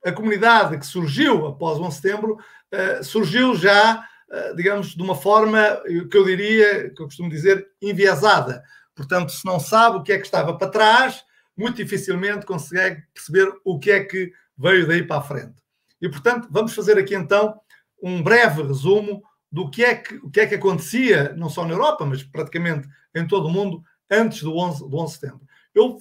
[0.05, 2.38] a comunidade que surgiu após o 11 de setembro
[2.72, 4.07] uh, surgiu já,
[4.55, 8.62] digamos, de uma forma que eu diria, que eu costumo dizer, enviesada.
[8.94, 11.24] Portanto, se não sabe o que é que estava para trás,
[11.57, 15.61] muito dificilmente consegue perceber o que é que veio daí para a frente.
[16.01, 17.61] E, portanto, vamos fazer aqui então
[18.03, 19.22] um breve resumo
[19.53, 22.88] do que é que, o que, é que acontecia, não só na Europa, mas praticamente
[23.14, 25.46] em todo o mundo, antes do 11, do 11 de setembro.
[25.74, 26.01] Eu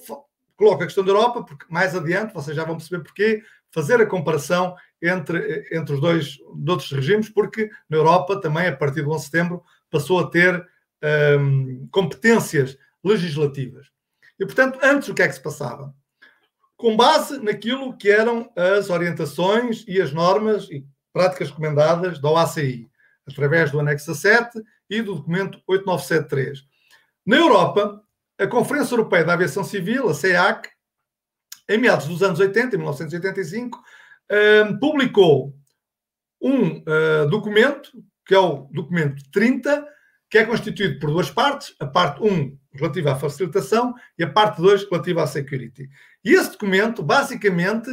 [0.56, 4.06] coloco a questão da Europa, porque mais adiante, vocês já vão perceber porquê, fazer a
[4.06, 9.18] comparação entre, entre os dois outros regimes, porque na Europa também, a partir do 11
[9.18, 10.66] de setembro, passou a ter
[11.38, 13.86] hum, competências legislativas.
[14.38, 15.94] E, portanto, antes o que é que se passava?
[16.80, 22.88] com base naquilo que eram as orientações e as normas e práticas recomendadas da OACI,
[23.28, 26.64] através do anexo 7 e do documento 8973.
[27.26, 28.02] Na Europa,
[28.38, 30.70] a Conferência Europeia da Aviação Civil, a CEAC,
[31.70, 33.80] em meados dos anos 80, em 1985,
[34.30, 35.54] hum, publicou
[36.42, 37.92] um uh, documento,
[38.26, 39.86] que é o documento 30,
[40.28, 44.60] que é constituído por duas partes, a parte 1 relativa à facilitação e a parte
[44.60, 45.88] 2 relativa à security.
[46.24, 47.88] E esse documento, basicamente,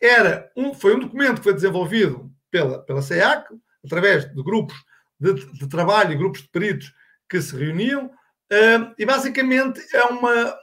[0.00, 3.46] era um, foi um documento que foi desenvolvido pela, pela CEAC,
[3.84, 4.76] através de grupos
[5.18, 6.92] de, de trabalho e grupos de peritos
[7.28, 10.54] que se reuniam, uh, e basicamente é uma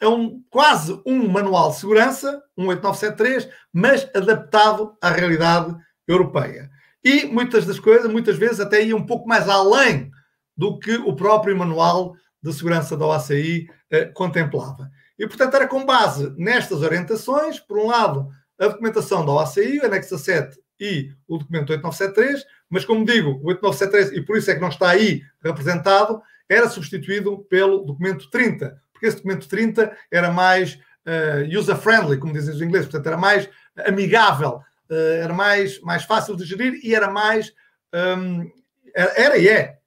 [0.00, 5.76] é um, quase um manual de segurança, um 8973, mas adaptado à realidade
[6.08, 6.70] europeia.
[7.04, 10.10] E muitas das coisas, muitas vezes, até ia um pouco mais além
[10.56, 14.90] do que o próprio manual de segurança da OACI eh, contemplava.
[15.18, 18.28] E, portanto, era com base nestas orientações, por um lado,
[18.58, 23.48] a documentação da OACI, o anexo 7 e o documento 8973, mas, como digo, o
[23.48, 28.80] 8973, e por isso é que não está aí representado, era substituído pelo documento 30,
[29.00, 30.74] porque esse documento 30 era mais
[31.06, 33.48] uh, user-friendly, como dizem os ingleses, portanto, era mais
[33.86, 37.52] amigável, uh, era mais, mais fácil de gerir e era mais.
[37.94, 38.50] Um,
[38.94, 39.78] era e é.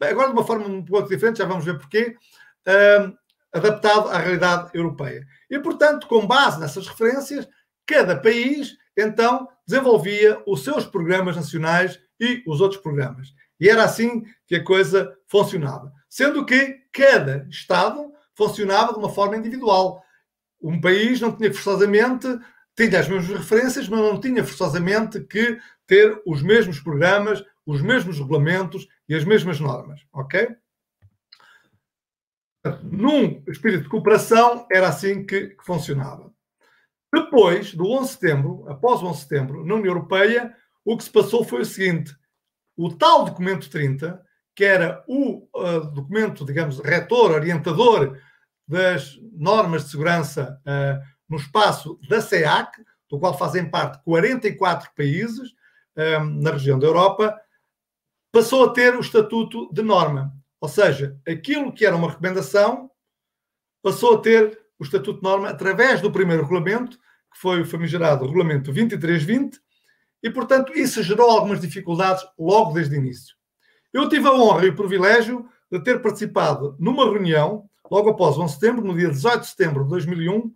[0.00, 2.14] Agora, de uma forma um pouco diferente, já vamos ver porquê.
[2.68, 3.18] Um,
[3.52, 5.26] adaptado à realidade europeia.
[5.50, 7.48] E, portanto, com base nessas referências,
[7.84, 13.34] cada país então desenvolvia os seus programas nacionais e os outros programas.
[13.58, 15.92] E era assim que a coisa funcionava.
[16.08, 18.09] Sendo que cada Estado
[18.46, 20.02] funcionava de uma forma individual.
[20.62, 22.26] Um país não tinha forçosamente,
[22.76, 28.18] tinha as mesmas referências, mas não tinha forçosamente que ter os mesmos programas, os mesmos
[28.18, 30.00] regulamentos e as mesmas normas.
[30.12, 30.48] Ok?
[32.82, 36.30] num espírito de cooperação, era assim que, que funcionava.
[37.12, 41.04] Depois do 11 de setembro, após o 11 de setembro, na União Europeia, o que
[41.04, 42.14] se passou foi o seguinte:
[42.76, 44.22] o tal documento 30,
[44.54, 48.18] que era o uh, documento, digamos, retor, orientador
[48.70, 55.50] das normas de segurança uh, no espaço da CEAC, do qual fazem parte 44 países
[55.96, 57.36] um, na região da Europa,
[58.30, 60.32] passou a ter o estatuto de norma.
[60.60, 62.88] Ou seja, aquilo que era uma recomendação
[63.82, 66.96] passou a ter o estatuto de norma através do primeiro regulamento,
[67.32, 69.58] que foi o famigerado Regulamento 2320,
[70.22, 73.34] e, portanto, isso gerou algumas dificuldades logo desde o início.
[73.92, 78.42] Eu tive a honra e o privilégio de ter participado numa reunião, logo após o
[78.42, 80.52] 11 de setembro, no dia 18 de setembro de 2001,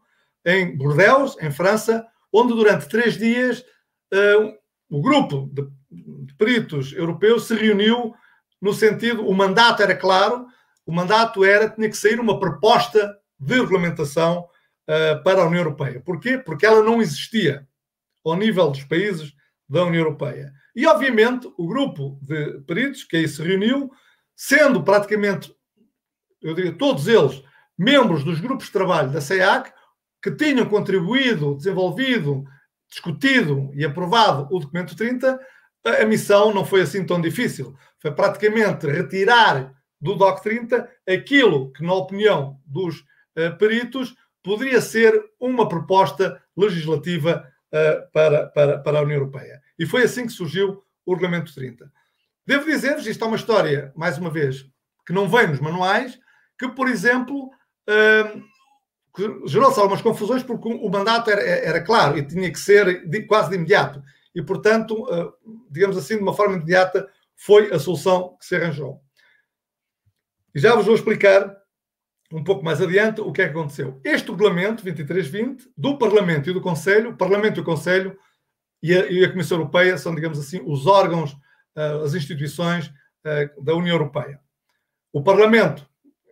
[0.47, 3.64] em Bordeaux, em França, onde durante três dias
[4.12, 4.55] uh,
[4.91, 8.14] o grupo de, de peritos europeus se reuniu
[8.61, 10.47] no sentido, o mandato era claro,
[10.87, 14.49] o mandato era, tinha que sair uma proposta de regulamentação
[14.89, 16.01] uh, para a União Europeia.
[16.05, 16.39] Porquê?
[16.39, 17.66] Porque ela não existia
[18.24, 19.35] ao nível dos países
[19.68, 20.53] da União Europeia.
[20.74, 23.91] E, obviamente, o grupo de peritos que aí se reuniu,
[24.35, 25.55] sendo praticamente,
[26.45, 27.42] eu diria, todos eles
[27.76, 29.72] membros dos grupos de trabalho da SEAC,
[30.22, 32.45] que tinham contribuído, desenvolvido,
[32.88, 35.40] discutido e aprovado o documento 30,
[35.84, 37.76] a missão não foi assim tão difícil.
[37.99, 45.22] Foi praticamente retirar do DOC 30 aquilo que, na opinião dos uh, peritos, poderia ser
[45.40, 49.61] uma proposta legislativa uh, para, para, para a União Europeia.
[49.78, 51.90] E foi assim que surgiu o Regulamento 30.
[52.47, 54.66] Devo dizer-vos, isto é uma história, mais uma vez,
[55.07, 56.18] que não vem nos manuais,
[56.59, 58.43] que, por exemplo, uh,
[59.47, 63.51] gerou-se algumas confusões porque o mandato era, era, claro e tinha que ser de, quase
[63.51, 64.03] de imediato.
[64.35, 65.33] E, portanto, uh,
[65.71, 69.01] digamos assim, de uma forma imediata, foi a solução que se arranjou.
[70.55, 71.57] E já vos vou explicar
[72.33, 74.01] um pouco mais adiante o que é que aconteceu.
[74.05, 78.19] Este regulamento 2320 do Parlamento e do Conselho, o Parlamento e o Conselho
[78.83, 83.63] e a, e a Comissão Europeia são, digamos assim, os órgãos, uh, as instituições uh,
[83.63, 84.41] da União Europeia.
[85.13, 85.89] O Parlamento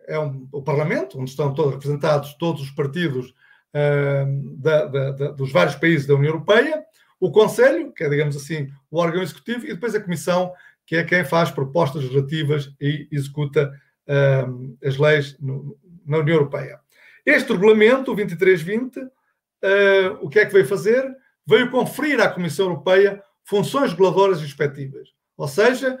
[0.07, 3.33] é um, o Parlamento, onde estão todos representados todos os partidos
[3.73, 6.83] uh, da, da, da, dos vários países da União Europeia,
[7.19, 10.51] o Conselho, que é, digamos assim, o órgão executivo, e depois a Comissão,
[10.85, 13.71] que é quem faz propostas relativas e executa
[14.07, 16.79] uh, as leis no, na União Europeia.
[17.25, 19.09] Este regulamento, o 2320, uh,
[20.21, 21.09] o que é que veio fazer?
[21.47, 25.09] Veio conferir à Comissão Europeia funções reguladoras respectivas.
[25.37, 25.97] Ou seja,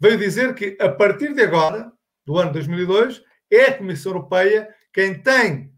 [0.00, 1.92] veio dizer que a partir de agora,
[2.24, 3.22] do ano 2002,
[3.56, 5.72] é a Comissão Europeia quem tem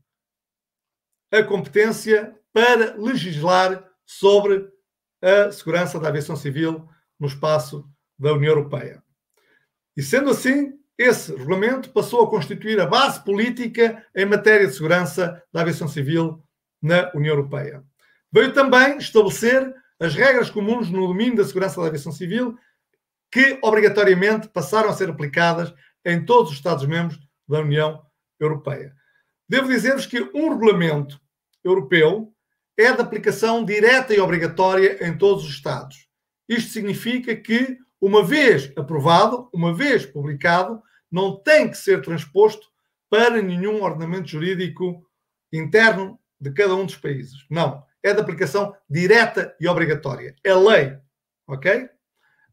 [1.33, 4.69] a competência para legislar sobre
[5.23, 9.03] a segurança da aviação civil no espaço da União Europeia.
[9.97, 15.43] E sendo assim, esse regulamento passou a constituir a base política em matéria de segurança
[15.53, 16.43] da aviação civil
[16.81, 17.83] na União Europeia.
[18.33, 22.57] Veio também estabelecer as regras comuns no domínio da segurança da aviação civil,
[23.31, 25.75] que obrigatoriamente passaram a ser aplicadas
[26.05, 27.19] em todos os Estados-membros
[27.49, 28.05] da União
[28.39, 28.95] Europeia.
[29.49, 31.21] Devo dizer-vos que um regulamento
[31.65, 32.33] europeu
[32.77, 36.09] é de aplicação direta e obrigatória em todos os Estados.
[36.49, 42.67] Isto significa que, uma vez aprovado, uma vez publicado, não tem que ser transposto
[43.09, 45.03] para nenhum ordenamento jurídico
[45.53, 47.47] interno de cada um dos países.
[47.51, 47.85] Não.
[48.03, 50.35] É de aplicação direta e obrigatória.
[50.45, 50.99] É lei.
[51.49, 51.89] Ok?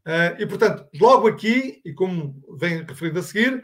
[0.06, 3.64] Uh, e, portanto, logo aqui, e como vem referido a seguir,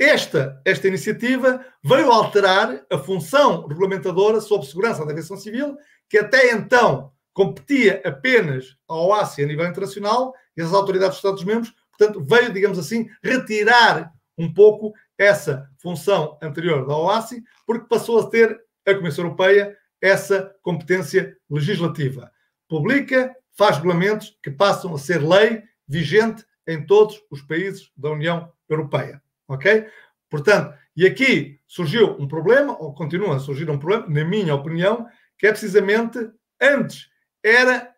[0.00, 5.76] esta, esta iniciativa veio alterar a função regulamentadora sobre segurança da aviação civil,
[6.08, 11.74] que até então competia apenas à OASI a nível internacional e às autoridades dos Estados-membros,
[11.96, 18.30] portanto, veio, digamos assim, retirar um pouco essa função anterior da OASI, porque passou a
[18.30, 22.32] ter a Comissão Europeia essa competência legislativa.
[22.66, 28.50] Publica, faz regulamentos que passam a ser lei vigente em todos os países da União
[28.66, 29.20] Europeia.
[29.50, 29.84] Ok?
[30.30, 35.08] Portanto, e aqui surgiu um problema, ou continua a surgir um problema, na minha opinião,
[35.36, 36.18] que é precisamente
[36.60, 37.08] antes
[37.42, 37.92] era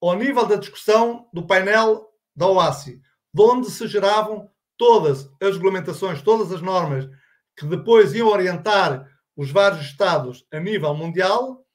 [0.00, 3.00] ao nível da discussão do painel da OASI,
[3.34, 4.48] de onde se geravam
[4.78, 7.08] todas as regulamentações, todas as normas
[7.56, 11.66] que depois iam orientar os vários Estados a nível mundial,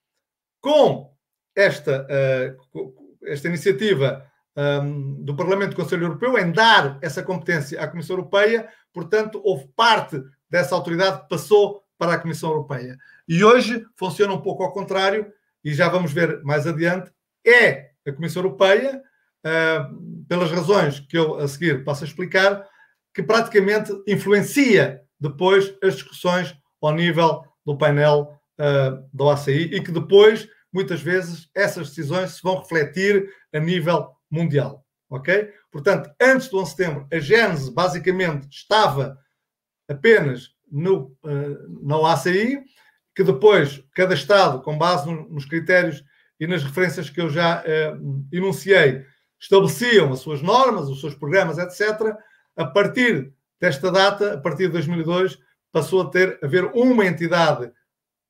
[0.61, 1.13] com
[1.55, 4.25] esta, uh, esta iniciativa
[4.57, 9.67] um, do Parlamento do Conselho Europeu em dar essa competência à Comissão Europeia, portanto, houve
[9.75, 12.97] parte dessa autoridade que passou para a Comissão Europeia.
[13.27, 15.31] E hoje funciona um pouco ao contrário,
[15.63, 17.11] e já vamos ver mais adiante,
[17.45, 19.01] é a Comissão Europeia,
[19.45, 22.65] uh, pelas razões que eu a seguir passo a explicar,
[23.13, 29.91] que praticamente influencia depois as discussões ao nível do painel uh, do ACI e que
[29.91, 34.85] depois, muitas vezes, essas decisões se vão refletir a nível mundial.
[35.09, 35.53] Ok?
[35.71, 39.17] Portanto, antes do 11 de setembro, a Gênese basicamente estava
[39.87, 42.61] apenas no, uh, na OACI,
[43.15, 46.03] que depois cada Estado, com base no, nos critérios
[46.39, 47.97] e nas referências que eu já eh,
[48.31, 49.03] enunciei,
[49.39, 52.15] estabeleciam as suas normas, os seus programas, etc.,
[52.55, 55.39] a partir desta data, a partir de 2002,
[55.71, 57.71] passou a ter a haver uma entidade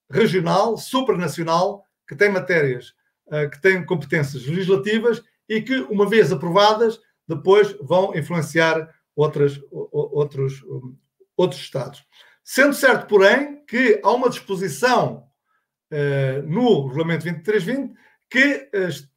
[0.09, 2.93] regional, supranacional, que tem matérias,
[3.27, 10.63] uh, que tem competências legislativas e que, uma vez aprovadas, depois vão influenciar outras, outros,
[11.35, 12.03] outros Estados.
[12.43, 15.27] Sendo certo, porém, que há uma disposição
[15.91, 17.93] uh, no Regulamento 2320
[18.29, 19.07] que uh,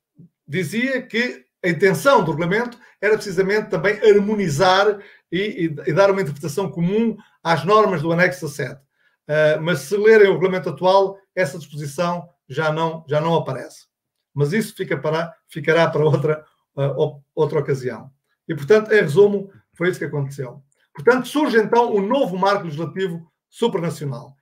[0.46, 4.98] dizia que a intenção do regulamento era precisamente também harmonizar
[5.30, 8.74] e, e, e dar uma interpretação comum às normas do anexo 7.
[8.74, 13.89] Uh, mas se lerem o regulamento atual, essa disposição já não, já não aparece.
[14.34, 16.44] Mas isso fica para, ficará para outra,
[16.76, 18.10] uh, outra ocasião.
[18.48, 20.62] E, portanto, em resumo, foi isso que aconteceu.
[20.94, 24.36] Portanto, surge então um novo marco legislativo supranacional.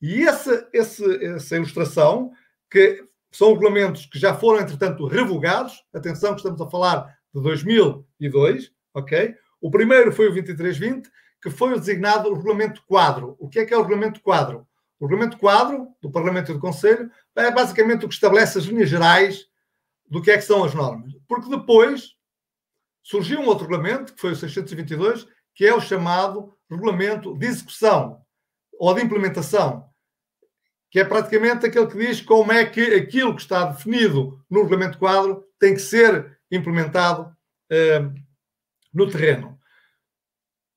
[0.00, 2.32] E essa, essa, essa ilustração,
[2.70, 8.70] que são regulamentos que já foram, entretanto, revogados, atenção que estamos a falar de 2002,
[8.94, 9.34] ok?
[9.60, 11.08] O primeiro foi o 2320,
[11.40, 13.36] que foi o designado o regulamento quadro.
[13.38, 14.66] O que é que é o regulamento quadro?
[15.02, 18.88] O regulamento quadro do Parlamento e do Conselho é basicamente o que estabelece as linhas
[18.88, 19.48] gerais
[20.08, 21.12] do que é que são as normas.
[21.26, 22.12] Porque depois
[23.02, 25.26] surgiu um outro regulamento, que foi o 622,
[25.56, 28.22] que é o chamado Regulamento de Execução
[28.78, 29.90] ou de Implementação,
[30.88, 34.98] que é praticamente aquele que diz como é que aquilo que está definido no Regulamento
[34.98, 37.36] Quadro tem que ser implementado
[37.68, 38.08] eh,
[38.94, 39.58] no terreno.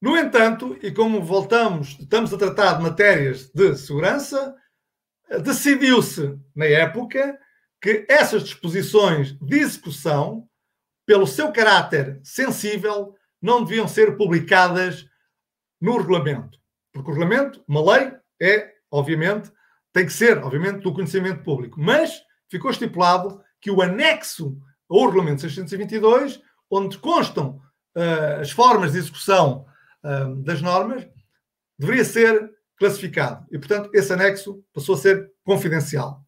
[0.01, 4.55] No entanto, e como voltamos, estamos a tratar de matérias de segurança,
[5.41, 7.39] decidiu-se, na época,
[7.81, 10.47] que essas disposições de execução,
[11.05, 15.07] pelo seu caráter sensível, não deviam ser publicadas
[15.79, 16.59] no regulamento.
[16.91, 19.51] Porque o regulamento, uma lei, é, obviamente,
[19.93, 21.79] tem que ser, obviamente, do conhecimento público.
[21.79, 24.57] Mas ficou estipulado que o anexo
[24.89, 27.61] ao regulamento 622, onde constam
[27.95, 29.65] uh, as formas de execução
[30.43, 31.07] das normas,
[31.77, 33.45] deveria ser classificado.
[33.51, 36.21] E, portanto, esse anexo passou a ser confidencial.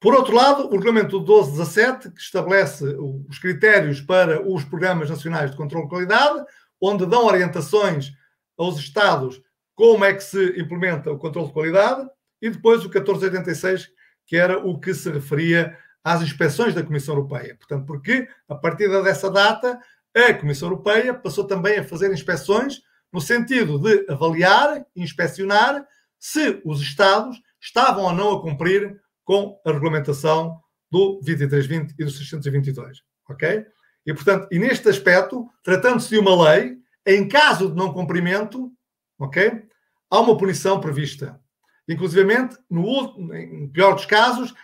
[0.00, 2.84] Por outro lado, o Regulamento 1217, que estabelece
[3.28, 6.44] os critérios para os programas nacionais de controle de qualidade,
[6.80, 8.12] onde dão orientações
[8.56, 9.42] aos Estados
[9.74, 12.08] como é que se implementa o controle de qualidade,
[12.40, 13.88] e depois o 1486,
[14.26, 17.56] que era o que se referia às inspeções da Comissão Europeia.
[17.56, 19.78] Portanto, porque a partir dessa data
[20.16, 22.82] a Comissão Europeia passou também a fazer inspeções
[23.12, 25.86] no sentido de avaliar inspecionar
[26.18, 32.10] se os Estados estavam ou não a cumprir com a regulamentação do 2320 e do
[32.10, 33.02] 622.
[33.28, 33.66] Ok?
[34.06, 38.72] E, portanto, e neste aspecto, tratando-se de uma lei, em caso de não cumprimento,
[39.18, 39.62] ok?
[40.10, 41.38] Há uma punição prevista.
[41.86, 44.54] Inclusivamente, no, em pior dos casos,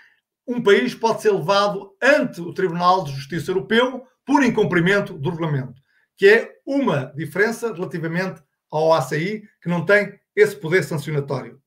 [0.46, 5.74] um país pode ser levado ante o Tribunal de Justiça Europeu por incumprimento do regulamento,
[6.16, 11.60] que é uma diferença relativamente ao ACI, que não tem esse poder sancionatório.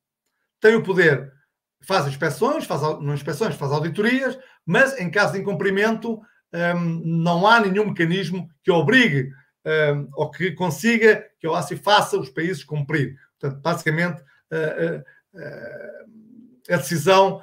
[0.60, 1.32] Tem o poder,
[1.82, 6.20] faz inspeções, faz não inspeções, faz auditorias, mas em caso de incumprimento
[6.76, 9.32] hum, não há nenhum mecanismo que obrigue
[9.66, 13.16] hum, ou que consiga que o ACI faça os países cumprir.
[13.40, 14.22] Portanto, basicamente,
[14.52, 17.42] uh, uh, uh, a decisão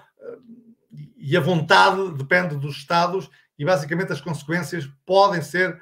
[1.16, 5.80] e a vontade depende dos Estados e basicamente as consequências podem ser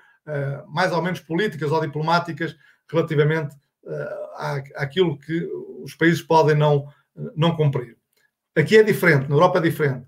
[0.69, 2.57] mais ou menos políticas ou diplomáticas
[2.91, 3.55] relativamente
[4.37, 5.45] à, àquilo que
[5.83, 6.87] os países podem não,
[7.37, 7.97] não cumprir.
[8.55, 10.07] Aqui é diferente, na Europa é diferente.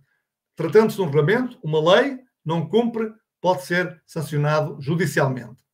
[0.55, 5.65] Tratando-se de um regulamento, uma lei, não cumpre, pode ser sancionado judicialmente.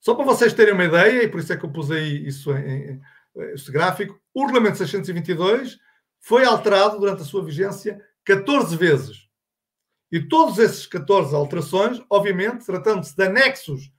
[0.00, 2.52] Só para vocês terem uma ideia, e por isso é que eu pus aí isso
[2.56, 3.00] em,
[3.52, 5.78] esse gráfico, o Regulamento 622
[6.20, 9.28] foi alterado durante a sua vigência 14 vezes.
[10.10, 13.92] E todos esses 14 alterações, obviamente, tratando-se de anexos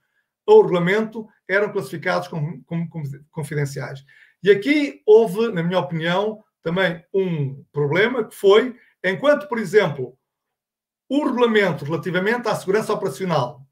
[0.46, 4.04] ao regulamento, eram classificados como, como, como, confidenciais.
[4.42, 10.16] E aqui houve, na minha opinião, também um problema que foi, enquanto, por exemplo,
[11.08, 13.62] o regulamento relativamente à segurança operacional,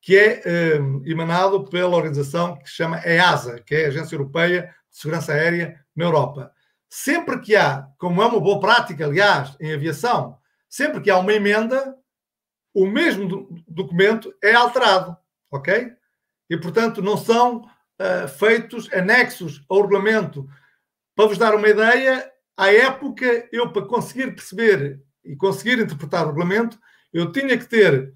[0.00, 4.74] que é eh, emanado pela organização que se chama EASA, que é a Agência Europeia
[4.90, 6.52] de Segurança Aérea na Europa.
[6.88, 10.36] Sempre que há, como é uma boa prática, aliás, em aviação,
[10.72, 11.94] sempre que há uma emenda,
[12.74, 15.14] o mesmo documento é alterado,
[15.50, 15.92] ok?
[16.48, 20.48] E, portanto, não são uh, feitos anexos ao regulamento.
[21.14, 26.28] Para vos dar uma ideia, à época, eu, para conseguir perceber e conseguir interpretar o
[26.28, 26.80] regulamento,
[27.12, 28.14] eu tinha que ter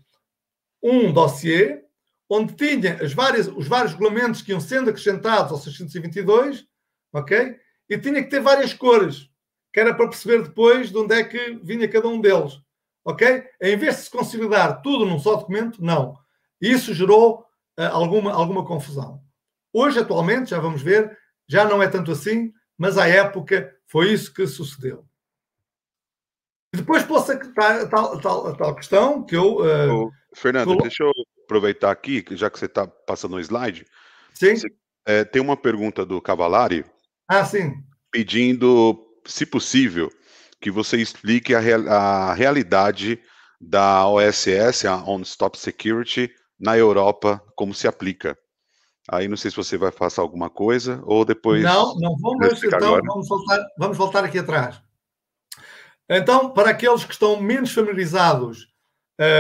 [0.83, 1.85] um dossiê
[2.27, 6.67] onde tinha as várias, os vários regulamentos que iam sendo acrescentados ao 622,
[7.13, 7.55] ok?
[7.87, 9.31] E tinha que ter várias cores
[9.77, 12.59] que era para perceber depois de onde é que vinha cada um deles.
[13.05, 13.45] ok?
[13.61, 16.17] Em vez de se consolidar tudo num só documento, não.
[16.59, 17.41] Isso gerou
[17.79, 19.21] uh, alguma, alguma confusão.
[19.75, 21.15] Hoje, atualmente, já vamos ver,
[21.47, 25.05] já não é tanto assim, mas à época foi isso que sucedeu.
[26.75, 29.57] Depois posso a tal, tal, tal, questão que eu.
[29.57, 30.81] Uh, Fernando, colo...
[30.81, 31.13] deixa eu
[31.45, 33.85] aproveitar aqui, já que você está passando um slide.
[34.33, 34.57] Sim.
[34.57, 34.69] Você,
[35.07, 36.83] é, tem uma pergunta do Cavalari.
[37.29, 37.75] Ah, sim.
[38.11, 40.11] Pedindo, se possível,
[40.61, 43.21] que você explique a, real, a realidade
[43.61, 48.37] da OSS, a On Stop Security, na Europa, como se aplica.
[49.09, 51.63] Aí não sei se você vai fazer alguma coisa ou depois.
[51.63, 54.81] Não, não vamos, então vamos voltar, vamos voltar aqui atrás.
[56.09, 58.69] Então, para aqueles que estão menos familiarizados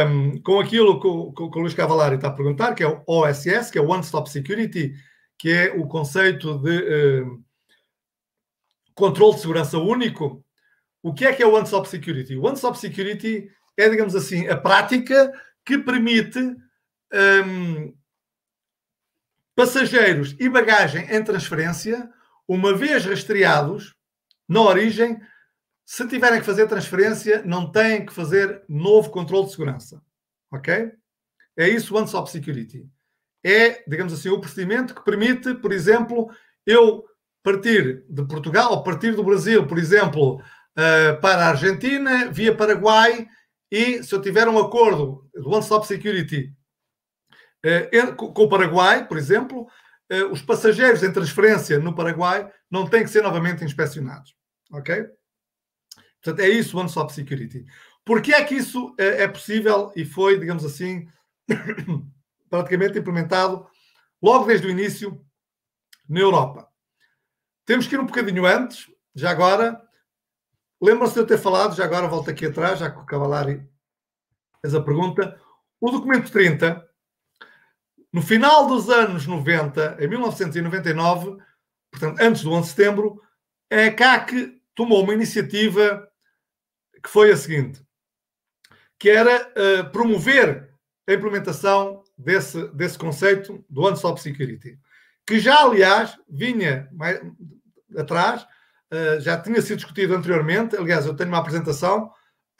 [0.09, 3.03] um, com aquilo que o, que o Luís Cavalari está a perguntar, que é o
[3.07, 4.95] OSS, que é o One Stop Security,
[5.39, 7.43] que é o conceito de um,
[8.97, 10.44] controle de segurança único.
[11.01, 12.34] O que é que é o One Stop Security?
[12.34, 15.32] O One Stop Security é, digamos assim, a prática
[15.64, 16.38] que permite
[17.12, 17.94] um,
[19.55, 22.11] passageiros e bagagem em transferência,
[22.49, 23.94] uma vez rastreados
[24.49, 25.20] na origem,
[25.84, 30.03] se tiverem que fazer transferência, não têm que fazer novo controle de segurança.
[30.51, 30.92] Ok?
[31.57, 32.88] É isso o One-Stop Security.
[33.44, 36.30] É, digamos assim, o procedimento que permite, por exemplo,
[36.64, 37.05] eu
[37.47, 43.28] partir de Portugal ou partir do Brasil, por exemplo, uh, para a Argentina, via Paraguai,
[43.70, 46.53] e se eu tiver um acordo do One-Stop Security
[47.64, 49.68] uh, com o Paraguai, por exemplo,
[50.12, 54.34] uh, os passageiros em transferência no Paraguai não têm que ser novamente inspecionados.
[54.72, 55.07] Ok?
[56.20, 57.64] Portanto, é isso o One-Stop Security.
[58.05, 61.07] Porquê é que isso é possível e foi, digamos assim,
[62.51, 63.64] praticamente implementado
[64.20, 65.24] logo desde o início
[66.09, 66.68] na Europa?
[67.67, 69.83] Temos que ir um bocadinho antes, já agora.
[70.81, 73.69] Lembram-se de eu ter falado, já agora volto aqui atrás, já que o Cavalari
[74.62, 75.39] fez a pergunta.
[75.81, 76.89] O documento 30,
[78.12, 81.43] no final dos anos 90, em 1999,
[81.91, 83.21] portanto, antes do 11 de setembro,
[83.69, 86.09] a CAC tomou uma iniciativa
[87.03, 87.85] que foi a seguinte,
[88.97, 90.73] que era uh, promover
[91.09, 94.79] a implementação desse, desse conceito do One-Stop Security,
[95.27, 97.21] que já, aliás, vinha mais
[97.97, 100.76] atrás, uh, já tinha sido discutido anteriormente.
[100.76, 102.11] Aliás, eu tenho uma apresentação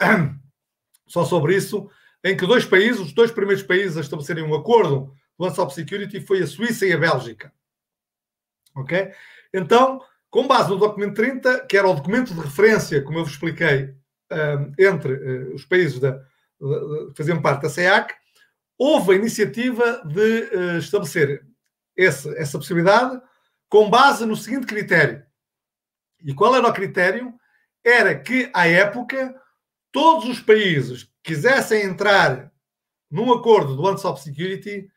[1.07, 1.89] só sobre isso,
[2.24, 6.20] em que dois países, os dois primeiros países a estabelecerem um acordo do One-Stop Security
[6.20, 7.53] foi a Suíça e a Bélgica.
[8.74, 9.12] Ok?
[9.55, 13.32] Então, com base no documento 30, que era o documento de referência, como eu vos
[13.32, 13.95] expliquei,
[14.78, 16.18] entre uh, os países da,
[16.59, 18.14] que faziam parte da SEAC,
[18.78, 21.45] houve a iniciativa de uh, estabelecer
[21.97, 23.20] esse, essa possibilidade
[23.68, 25.24] com base no seguinte critério.
[26.25, 27.35] E qual era o critério?
[27.85, 29.35] Era que, à época,
[29.93, 32.53] todos os países que quisessem entrar
[33.11, 34.89] num acordo do One-Stop Security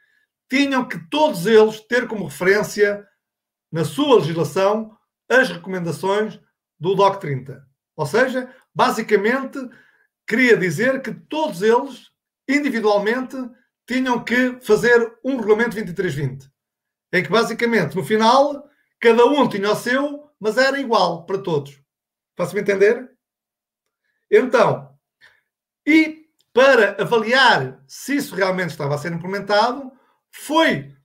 [0.50, 3.06] tinham que todos eles ter como referência
[3.72, 4.98] na sua legislação
[5.30, 6.40] as recomendações
[6.80, 7.64] do DOC 30.
[7.96, 9.60] Ou seja, basicamente
[10.28, 12.12] queria dizer que todos eles,
[12.48, 13.36] individualmente,
[13.88, 16.50] tinham que fazer um regulamento 2320.
[17.12, 18.70] Em que basicamente, no final,
[19.00, 21.82] cada um tinha o seu, mas era igual para todos.
[22.38, 23.10] Faço-me entender?
[24.32, 24.96] Então,
[25.86, 29.92] e para avaliar se isso realmente estava a ser implementado,
[30.32, 30.96] foi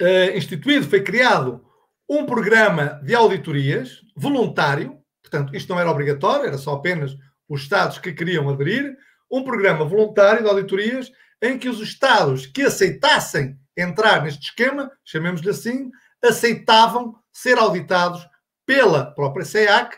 [0.00, 1.64] uh, instituído, foi criado
[2.08, 5.04] um programa de auditorias voluntário
[5.34, 7.16] Portanto, isto não era obrigatório, era só apenas
[7.48, 8.96] os Estados que queriam aderir.
[9.30, 11.10] Um programa voluntário de auditorias
[11.42, 15.90] em que os Estados que aceitassem entrar neste esquema, chamemos-lhe assim,
[16.24, 18.26] aceitavam ser auditados
[18.66, 19.96] pela própria SEAC,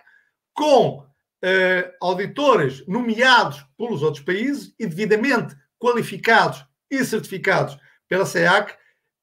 [0.53, 7.78] com uh, auditores nomeados pelos outros países e devidamente qualificados e certificados
[8.09, 8.74] pela SEAC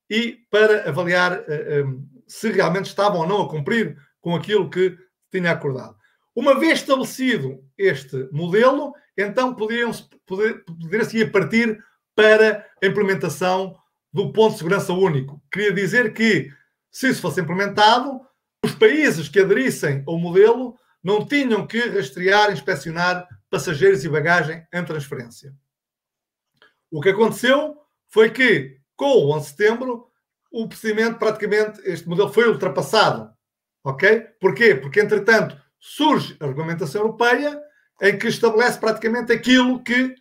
[0.09, 1.83] e para avaliar eh, eh,
[2.27, 4.95] se realmente estavam ou não a cumprir com aquilo que
[5.31, 5.95] tinha acordado.
[6.35, 11.83] Uma vez estabelecido este modelo, então poderiam-se poder, poder ir partir
[12.15, 13.75] para a implementação
[14.11, 15.41] do ponto de segurança único.
[15.51, 16.51] Queria dizer que,
[16.93, 18.21] se isso fosse implementado,
[18.63, 24.65] os países que aderissem ao modelo não tinham que rastrear e inspecionar passageiros e bagagem
[24.71, 25.53] em transferência.
[26.91, 27.75] O que aconteceu
[28.07, 30.07] foi que, com o 11 de setembro,
[30.51, 33.33] o procedimento, praticamente, este modelo foi ultrapassado.
[33.83, 34.19] Ok?
[34.39, 34.75] Porquê?
[34.75, 37.59] Porque, entretanto, surge a regulamentação europeia
[38.01, 40.15] em que estabelece praticamente aquilo que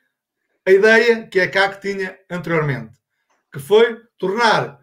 [0.66, 2.98] a ideia que a CAC tinha anteriormente,
[3.52, 4.81] que foi tornar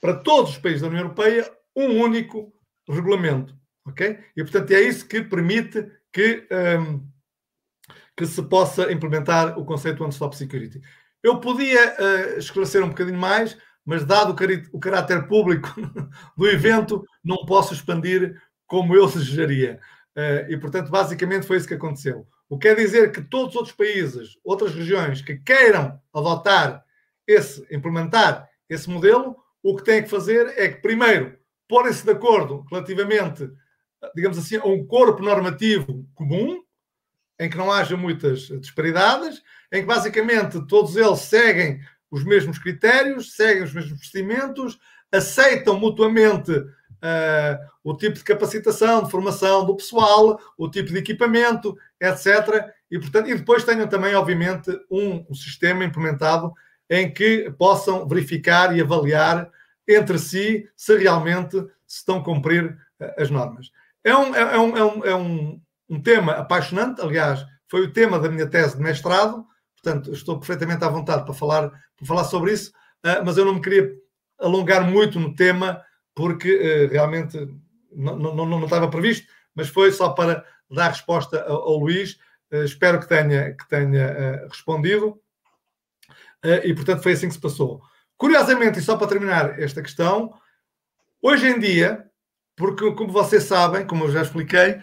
[0.00, 2.52] para todos os países da União Europeia um único
[2.88, 3.56] regulamento.
[3.86, 4.18] Ok?
[4.36, 6.46] E, portanto, é isso que permite que,
[6.80, 7.06] um,
[8.16, 10.80] que se possa implementar o conceito One-Stop Security.
[11.22, 15.74] Eu podia uh, esclarecer um bocadinho mais, mas dado o, o caráter público
[16.36, 19.80] do evento, não posso expandir como eu desejaria.
[20.16, 22.26] Uh, e, portanto, basicamente foi isso que aconteceu.
[22.48, 26.84] O que quer dizer que todos os outros países, outras regiões que queiram adotar
[27.26, 32.64] esse, implementar esse modelo, o que têm que fazer é que, primeiro, porem-se de acordo
[32.70, 33.50] relativamente,
[34.14, 36.62] digamos assim, a um corpo normativo comum,
[37.38, 41.80] em que não haja muitas disparidades, em que basicamente todos eles seguem
[42.10, 44.78] os mesmos critérios, seguem os mesmos procedimentos,
[45.12, 51.76] aceitam mutuamente uh, o tipo de capacitação, de formação do pessoal, o tipo de equipamento,
[52.00, 52.72] etc.
[52.90, 56.52] E, portanto, e depois tenham também, obviamente, um, um sistema implementado
[56.90, 59.50] em que possam verificar e avaliar
[59.86, 63.70] entre si se realmente se estão a cumprir uh, as normas.
[64.04, 67.92] É um, é, é, um, é, um, é um, um tema apaixonante, aliás, foi o
[67.92, 69.44] tema da minha tese de mestrado,
[69.82, 72.70] portanto, estou perfeitamente à vontade para falar, para falar sobre isso,
[73.04, 73.90] uh, mas eu não me queria
[74.38, 75.82] alongar muito no tema,
[76.14, 77.38] porque uh, realmente
[77.92, 82.18] não, não, não, estava previsto, mas foi só para dar resposta ao, ao Luís.
[82.50, 85.20] Espero que tenha, que tenha respondido.
[86.42, 87.80] E, portanto, foi assim que se passou.
[88.16, 90.32] Curiosamente, e só para terminar esta questão,
[91.22, 92.04] hoje em dia,
[92.56, 94.80] porque, como vocês sabem, como eu já expliquei,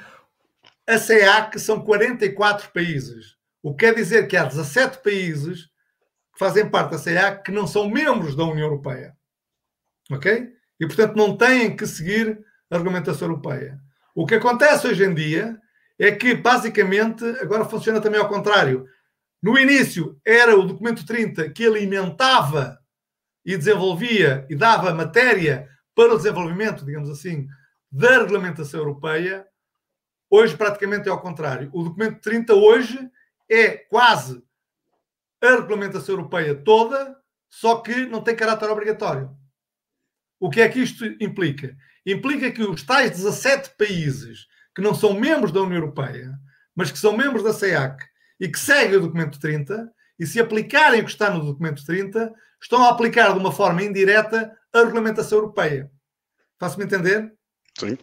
[0.88, 3.36] a CEAC são 44 países.
[3.62, 5.64] O que quer dizer que há 17 países
[6.34, 9.16] que fazem parte da CEAC que não são membros da União Europeia.
[10.12, 10.54] Ok?
[10.80, 13.80] E, portanto, não têm que seguir a regulamentação europeia.
[14.14, 15.60] O que acontece hoje em dia
[16.00, 18.86] é que, basicamente, agora funciona também ao contrário.
[19.46, 22.80] No início, era o documento 30 que alimentava
[23.46, 27.48] e desenvolvia e dava matéria para o desenvolvimento, digamos assim,
[27.92, 29.46] da regulamentação europeia.
[30.32, 31.70] Hoje, praticamente é ao contrário.
[31.74, 32.98] O documento 30 hoje
[33.48, 34.44] é quase
[35.40, 37.16] a regulamentação europeia toda,
[37.48, 39.30] só que não tem caráter obrigatório.
[40.40, 41.78] O que é que isto implica?
[42.04, 46.34] Implica que os tais 17 países que não são membros da União Europeia,
[46.76, 48.04] mas que são membros da CEAC
[48.40, 52.34] e que seguem o documento 30, e se aplicarem o que está no documento 30,
[52.62, 55.92] estão a aplicar de uma forma indireta a regulamentação europeia.
[56.60, 57.34] Faço-me entender?
[57.78, 57.98] Sim.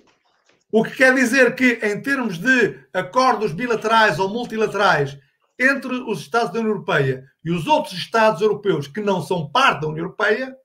[0.70, 5.18] O que quer dizer que, em termos de acordos bilaterais ou multilaterais
[5.58, 9.82] entre os Estados da União Europeia e os outros Estados europeus que não são parte
[9.82, 10.56] da União Europeia,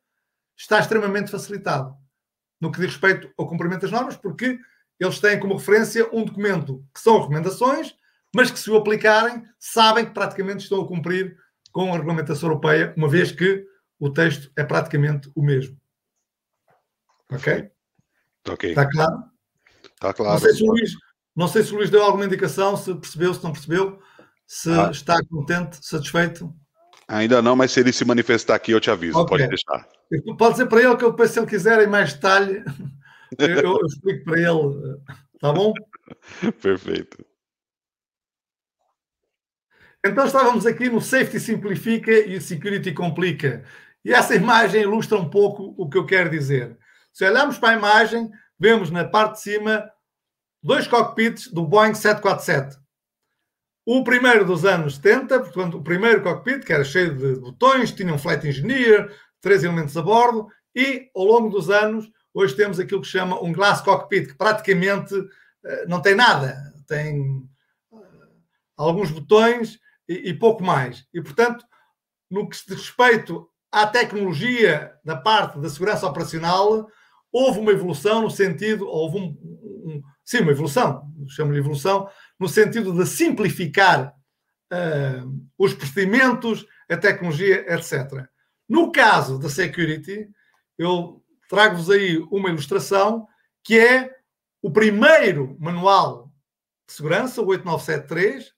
[0.55, 1.93] está extremamente facilitado
[2.59, 4.59] no que diz respeito ao cumprimento das normas, porque
[4.99, 7.95] eles têm como referência um documento que são recomendações,
[8.37, 11.35] mas que, se o aplicarem, sabem que praticamente estão a cumprir
[11.71, 13.65] com a regulamentação europeia, uma vez que
[13.99, 15.75] o texto é praticamente o mesmo.
[17.31, 17.67] Ok?
[18.47, 18.69] Ok.
[18.69, 19.23] Está claro?
[19.83, 20.33] Está claro.
[20.33, 20.91] Não sei, se o Luís,
[21.35, 23.99] não sei se o Luís deu alguma indicação, se percebeu, se não percebeu,
[24.45, 24.91] se ah.
[24.91, 26.53] está contente, satisfeito.
[27.07, 29.17] Ainda não, mas se ele se manifestar aqui, eu te aviso.
[29.17, 29.35] Okay.
[29.35, 29.89] Pode deixar.
[30.37, 32.63] Pode dizer para ele que eu depois, se ele quiser, em mais detalhe,
[33.39, 35.01] eu, eu, eu explico para ele.
[35.33, 35.73] Está bom?
[36.61, 37.25] Perfeito.
[40.07, 43.65] Então estávamos aqui no Safety Simplifica e Security Complica.
[44.05, 46.77] E essa imagem ilustra um pouco o que eu quero dizer.
[47.11, 49.89] Se olharmos para a imagem, vemos na parte de cima
[50.63, 52.77] dois cockpits do Boeing 747.
[53.85, 58.13] O primeiro dos anos 70, portanto, o primeiro cockpit, que era cheio de botões, tinha
[58.13, 63.01] um flight engineer, três elementos a bordo, e ao longo dos anos, hoje temos aquilo
[63.01, 65.27] que chama um glass cockpit, que praticamente uh,
[65.87, 66.55] não tem nada,
[66.87, 67.45] tem
[67.91, 68.01] uh,
[68.77, 71.05] alguns botões e, e, pouco mais.
[71.13, 71.65] E, portanto,
[72.29, 76.87] no que se respeito à tecnologia da parte da segurança operacional,
[77.31, 79.37] houve uma evolução no sentido, houve um,
[79.85, 82.09] um sim, uma evolução, chamo-lhe evolução,
[82.39, 84.13] no sentido de simplificar
[84.73, 88.27] uh, os procedimentos, a tecnologia, etc.
[88.67, 90.29] No caso da security,
[90.77, 93.27] eu trago-vos aí uma ilustração
[93.63, 94.13] que é
[94.61, 96.31] o primeiro manual
[96.87, 98.51] de segurança, o 8973, uh,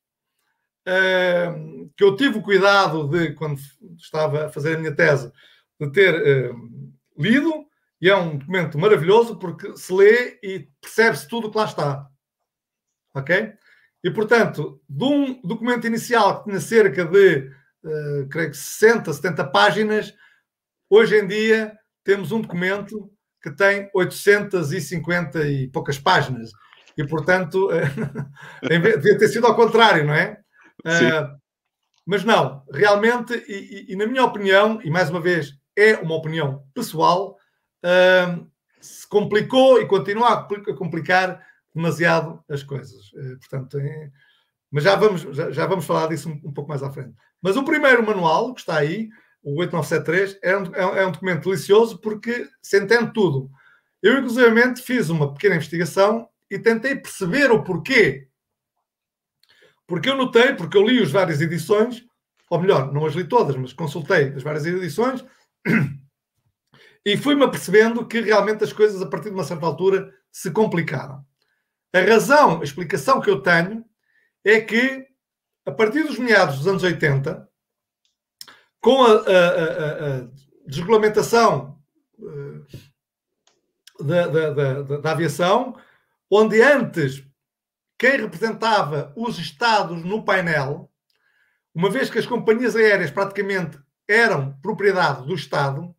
[1.95, 3.59] que eu tive o cuidado de, quando
[3.97, 5.31] estava a fazer a minha tese,
[5.79, 7.65] de ter uh, lido,
[8.01, 12.07] e é um documento maravilhoso porque se lê e percebe-se tudo o que lá está.
[13.13, 13.53] Ok?
[14.03, 17.51] E, portanto, de um documento inicial que tinha cerca de,
[17.83, 20.13] uh, creio que 60, 70 páginas,
[20.89, 23.11] hoje em dia temos um documento
[23.41, 26.51] que tem 850 e poucas páginas.
[26.97, 27.69] E, portanto,
[28.63, 30.39] devia ter sido ao contrário, não é?
[30.85, 31.37] Uh,
[32.05, 36.15] mas não, realmente, e, e, e, na minha opinião, e mais uma vez é uma
[36.15, 37.37] opinião pessoal,
[37.85, 38.47] uh,
[38.81, 43.11] se complicou e continua a complicar demasiado as coisas.
[43.13, 44.09] Uh, portanto, é,
[44.71, 47.13] Mas já vamos, já, já vamos falar disso um, um, pouco mais à frente.
[47.41, 49.09] Mas o primeiro manual, que está aí,
[49.43, 53.49] o 8973, é um, é um documento delicioso porque se entende tudo.
[54.01, 58.28] Eu, inclusivamente, fiz uma pequena investigação e tentei perceber o porquê.
[59.89, 62.05] Porque eu notei, porque eu li as várias edições,
[62.47, 65.25] ou melhor, não as li todas, mas consultei as várias edições
[67.03, 71.25] e fui-me apercebendo que realmente as coisas, a partir de uma certa altura, se complicaram.
[71.91, 73.83] A razão, a explicação que eu tenho
[74.45, 75.07] é que,
[75.65, 77.49] a partir dos meados dos anos 80,
[78.79, 80.27] com a, a, a, a
[80.67, 81.81] desregulamentação
[82.19, 82.65] uh,
[84.05, 85.75] da, da, da, da aviação,
[86.29, 87.27] onde antes
[87.99, 90.89] quem representava os Estados no painel,
[91.75, 93.77] uma vez que as companhias aéreas praticamente
[94.07, 95.93] eram propriedade do Estado,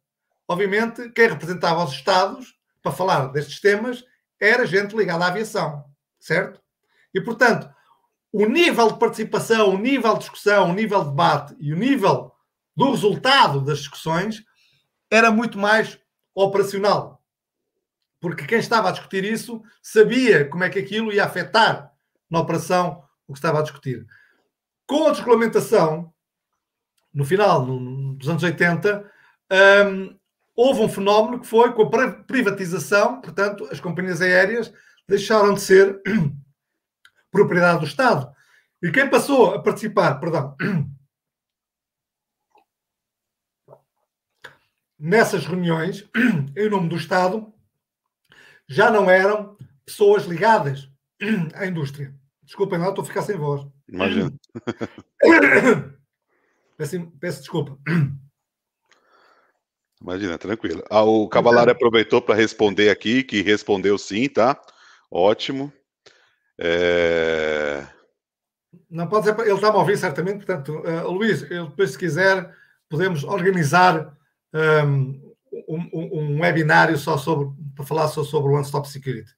[0.48, 4.02] obviamente quem representava os Estados para falar destes temas
[4.40, 5.84] era gente ligada à aviação,
[6.18, 6.58] certo?
[7.12, 7.70] E portanto,
[8.32, 12.32] o nível de participação, o nível de discussão, o nível de debate e o nível
[12.74, 14.42] do resultado das discussões
[15.10, 16.00] era muito mais
[16.34, 17.22] operacional.
[18.18, 21.89] Porque quem estava a discutir isso sabia como é que aquilo ia afetar
[22.30, 24.06] na operação o que estava a discutir.
[24.86, 26.12] Com a desregulamentação,
[27.12, 29.10] no final no, dos anos 80,
[29.86, 30.18] um,
[30.54, 34.72] houve um fenómeno que foi com a privatização, portanto, as companhias aéreas
[35.08, 36.00] deixaram de ser
[37.30, 38.32] propriedade do Estado.
[38.82, 40.56] E quem passou a participar, perdão,
[44.98, 46.08] nessas reuniões,
[46.56, 47.52] em nome do Estado,
[48.68, 50.88] já não eram pessoas ligadas
[51.54, 52.14] à indústria.
[52.50, 53.64] Desculpem lá, estou a ficar sem voz.
[53.88, 54.32] Imagina.
[56.76, 57.78] Peço, peço desculpa.
[60.02, 60.82] Imagina, tranquilo.
[60.90, 64.60] Ah, o Cavalari aproveitou para responder aqui, que respondeu sim, tá?
[65.08, 65.72] Ótimo.
[66.58, 67.86] É...
[68.90, 72.52] Não pode ser, ele está a ouvir certamente, portanto, uh, Luís, depois se quiser,
[72.88, 74.16] podemos organizar
[74.52, 75.34] um,
[75.68, 79.30] um, um, webinário só sobre, para falar só sobre o One Stop Security.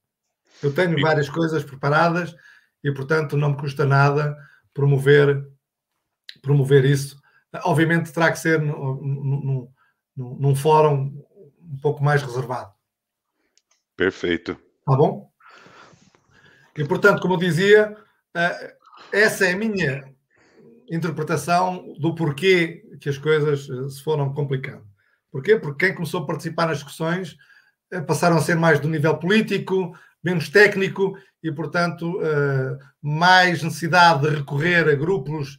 [0.63, 2.35] Eu tenho várias coisas preparadas
[2.83, 4.37] e, portanto, não me custa nada
[4.75, 5.47] promover,
[6.41, 7.21] promover isso.
[7.65, 9.69] Obviamente terá que ser num, num,
[10.17, 11.23] num fórum
[11.61, 12.73] um pouco mais reservado.
[13.97, 14.57] Perfeito.
[14.85, 15.31] Tá bom?
[16.77, 17.97] E, portanto, como eu dizia,
[18.35, 18.77] eh,
[19.13, 20.11] essa é a minha
[20.91, 24.85] interpretação do porquê que as coisas eh, se foram complicando.
[25.31, 25.57] Porquê?
[25.57, 27.37] Porque quem começou a participar nas discussões
[27.91, 32.19] eh, passaram a ser mais do nível político, menos técnico e, portanto,
[33.01, 35.59] mais necessidade de recorrer a grupos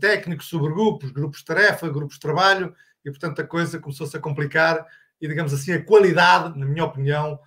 [0.00, 2.74] técnicos, subgrupos, grupos de tarefa, grupos de trabalho
[3.04, 4.86] e, portanto, a coisa começou-se a complicar
[5.20, 7.38] e, digamos assim, a qualidade, na minha opinião,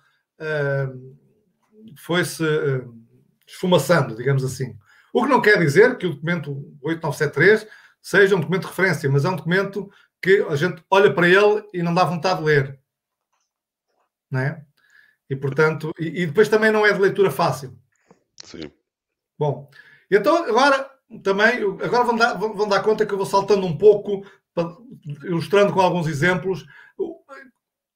[1.96, 2.44] foi-se
[3.46, 4.76] esfumaçando, digamos assim.
[5.12, 6.50] O que não quer dizer que o documento
[6.82, 7.66] 8973
[8.00, 9.90] seja um documento de referência, mas é um documento
[10.20, 12.78] que a gente olha para ele e não dá vontade de ler.
[14.30, 14.64] Não é?
[15.30, 17.76] E, portanto, e, e depois também não é de leitura fácil.
[18.42, 18.70] Sim.
[19.38, 19.70] Bom,
[20.10, 20.90] então agora
[21.22, 24.26] também, agora vão dar, vão dar conta que eu vou saltando um pouco,
[25.24, 27.18] ilustrando com alguns exemplos, o,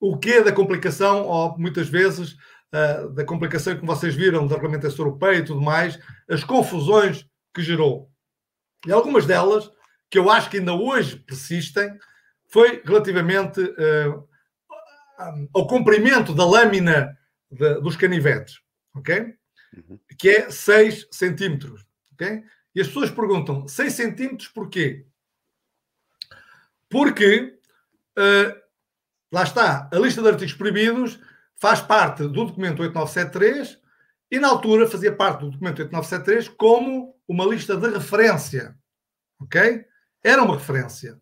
[0.00, 2.36] o que é da complicação, ou muitas vezes
[2.72, 5.98] uh, da complicação que vocês viram da regulamentação europeia e tudo mais,
[6.28, 8.10] as confusões que gerou.
[8.86, 9.70] E algumas delas,
[10.10, 11.90] que eu acho que ainda hoje persistem,
[12.48, 14.28] foi relativamente uh,
[15.54, 17.16] ao comprimento da lâmina
[17.52, 18.60] de, dos canivetes,
[18.94, 19.34] ok?
[19.76, 19.98] Uhum.
[20.18, 22.42] Que é 6 centímetros, ok?
[22.74, 25.06] E as pessoas perguntam, 6 centímetros porquê?
[26.88, 27.58] Porque,
[28.18, 28.60] uh,
[29.30, 31.18] lá está, a lista de artigos proibidos
[31.56, 33.78] faz parte do documento 8973
[34.30, 38.76] e, na altura, fazia parte do documento 8973 como uma lista de referência.
[39.40, 39.84] Ok?
[40.24, 41.20] Era uma referência.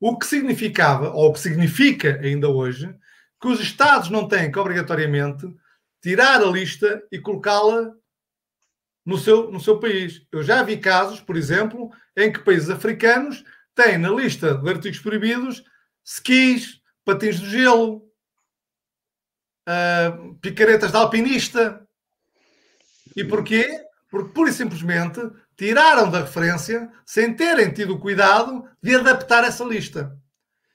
[0.00, 2.94] O que significava, ou o que significa ainda hoje,
[3.44, 5.46] que os Estados não têm que, obrigatoriamente,
[6.00, 7.92] tirar a lista e colocá-la
[9.04, 10.26] no seu, no seu país.
[10.32, 13.44] Eu já vi casos, por exemplo, em que países africanos
[13.74, 15.62] têm na lista de artigos proibidos
[16.02, 18.10] skis, patins de gelo,
[19.68, 21.86] uh, picaretas de alpinista.
[23.14, 23.84] E porquê?
[24.10, 25.20] Porque pura e simplesmente
[25.54, 30.18] tiraram da referência sem terem tido o cuidado de adaptar essa lista.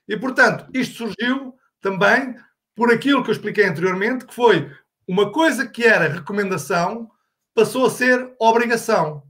[0.07, 2.35] E portanto, isto surgiu também
[2.79, 4.71] por aquilo que eu expliquei anteriormente, que foi
[5.05, 7.11] uma coisa que era recomendação
[7.53, 9.21] passou a ser obrigação.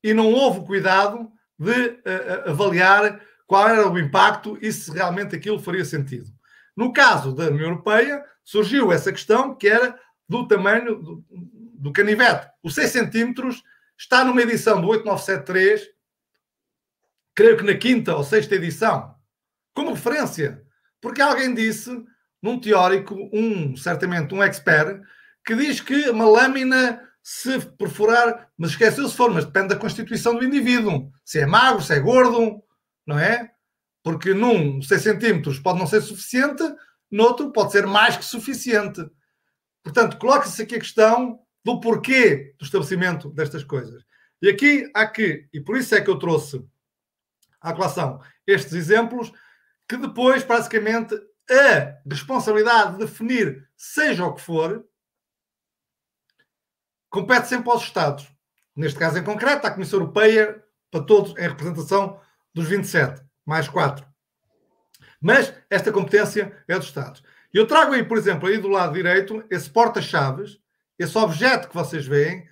[0.00, 1.28] E não houve cuidado
[1.58, 6.30] de uh, avaliar qual era o impacto e se realmente aquilo faria sentido.
[6.76, 9.98] No caso da União Europeia, surgiu essa questão que era
[10.28, 12.46] do tamanho do, do canivete.
[12.62, 13.64] Os 6 centímetros
[13.98, 15.84] está numa edição do 8973,
[17.34, 19.16] creio que na quinta ou sexta edição,
[19.74, 20.64] como referência,
[21.00, 21.90] porque alguém disse,
[22.42, 25.00] num teórico, um certamente um expert,
[25.44, 30.44] que diz que uma lâmina se perfurar, mas esqueceu-se for, mas depende da constituição do
[30.44, 32.62] indivíduo, se é magro, se é gordo,
[33.06, 33.50] não é?
[34.02, 36.62] Porque num 6 centímetros pode não ser suficiente,
[37.10, 39.04] noutro pode ser mais que suficiente.
[39.82, 44.04] Portanto, coloca-se aqui a questão do porquê do estabelecimento destas coisas.
[44.40, 46.64] E aqui há que, e por isso é que eu trouxe
[47.60, 49.32] à colação estes exemplos,
[49.88, 51.16] que depois, basicamente,
[51.50, 54.84] a responsabilidade de definir, seja o que for,
[57.08, 58.28] compete sempre aos Estados.
[58.74, 62.20] Neste caso em concreto, à Comissão Europeia, para todos, em representação
[62.52, 64.06] dos 27, mais 4.
[65.20, 67.22] Mas esta competência é dos Estados.
[67.52, 70.60] Eu trago aí, por exemplo, aí do lado direito, esse porta-chaves,
[70.98, 72.46] esse objeto que vocês veem,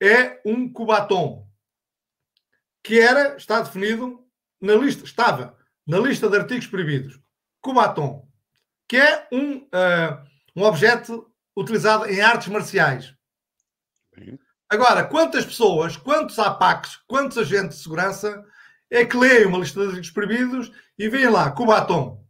[0.00, 1.48] é um cubatom,
[2.82, 4.22] que era, está definido
[4.60, 5.56] na lista, estava
[5.86, 7.23] na lista de artigos proibidos.
[7.64, 8.28] Cubatom,
[8.86, 10.22] que é um, uh,
[10.54, 13.14] um objeto utilizado em artes marciais.
[14.68, 18.44] Agora, quantas pessoas, quantos APACs, quantos agentes de segurança
[18.90, 22.22] é que leem uma lista de artigos proibidos e veem lá Cubatom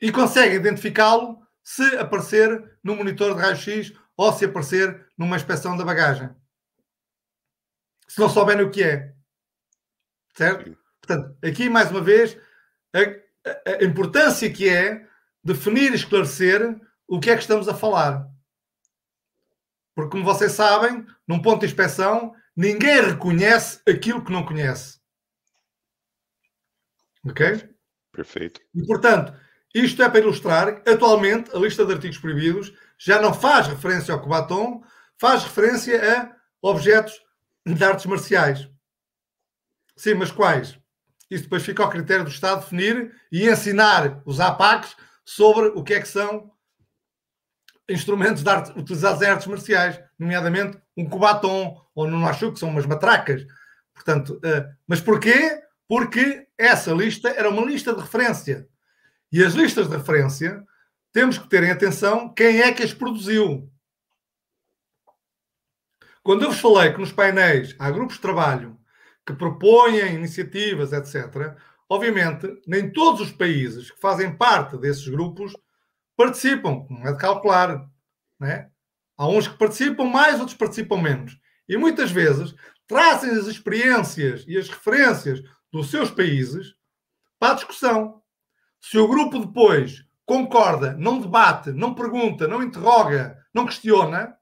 [0.00, 5.84] e conseguem identificá-lo se aparecer no monitor de raio-x ou se aparecer numa inspeção da
[5.84, 6.30] bagagem.
[8.08, 9.14] Se não souberem o que é.
[10.34, 10.78] Certo?
[11.02, 12.38] Portanto, aqui mais uma vez,
[13.44, 15.06] a, importância que é
[15.42, 18.28] definir e esclarecer o que é que estamos a falar.
[19.94, 25.00] Porque, como vocês sabem, num ponto de inspeção, ninguém reconhece aquilo que não conhece.
[27.26, 27.68] Ok?
[28.12, 28.60] Perfeito.
[28.74, 29.34] E, portanto,
[29.74, 34.12] isto é para ilustrar que, atualmente, a lista de artigos proibidos já não faz referência
[34.12, 34.82] ao Cubatom,
[35.18, 37.20] faz referência a objetos
[37.66, 38.68] de artes marciais.
[39.96, 40.79] Sim, mas quais?
[41.30, 45.94] Isso depois fica ao critério do Estado definir e ensinar os APACs sobre o que
[45.94, 46.50] é que são
[47.88, 52.68] instrumentos de arte, utilizados em artes marciais, nomeadamente um cubatom ou no acho que são
[52.68, 53.46] umas matracas.
[53.94, 55.60] Portanto, uh, mas porquê?
[55.88, 58.68] Porque essa lista era uma lista de referência.
[59.32, 60.64] E as listas de referência
[61.12, 63.70] temos que ter em atenção quem é que as produziu.
[66.22, 68.79] Quando eu vos falei que nos painéis há grupos de trabalho
[69.30, 71.56] que propõem iniciativas, etc.,
[71.88, 75.52] obviamente nem todos os países que fazem parte desses grupos
[76.16, 77.88] participam, não é de calcular.
[78.38, 78.70] Né?
[79.16, 81.38] Há uns que participam mais, outros participam menos.
[81.68, 82.54] E muitas vezes
[82.86, 85.42] trazem as experiências e as referências
[85.72, 86.74] dos seus países
[87.38, 88.22] para a discussão.
[88.80, 94.36] Se o grupo depois concorda, não debate, não pergunta, não interroga, não questiona,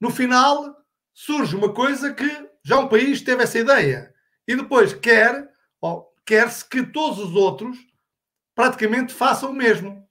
[0.00, 0.81] no final
[1.14, 4.12] surge uma coisa que já um país teve essa ideia
[4.46, 5.48] e depois quer,
[6.24, 7.76] quer-se que todos os outros
[8.54, 10.08] praticamente façam o mesmo.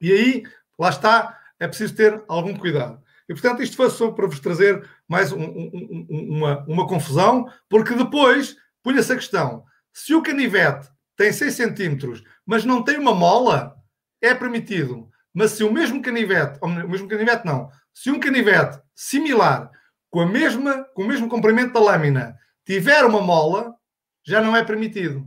[0.00, 0.42] E aí,
[0.78, 3.02] lá está, é preciso ter algum cuidado.
[3.28, 7.94] E, portanto, isto foi só para vos trazer mais um, um, uma, uma confusão, porque
[7.94, 13.76] depois punha-se a questão: se o canivete tem 6 centímetros, mas não tem uma mola,
[14.20, 15.08] é permitido.
[15.32, 19.70] Mas se o mesmo canivete, ou o mesmo canivete não, se um canivete similar,
[20.12, 23.74] com, a mesma, com o mesmo comprimento da lâmina, tiver uma mola,
[24.22, 25.26] já não é permitido.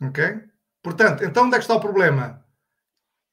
[0.00, 0.44] Ok?
[0.80, 2.46] Portanto, então onde é que está o problema?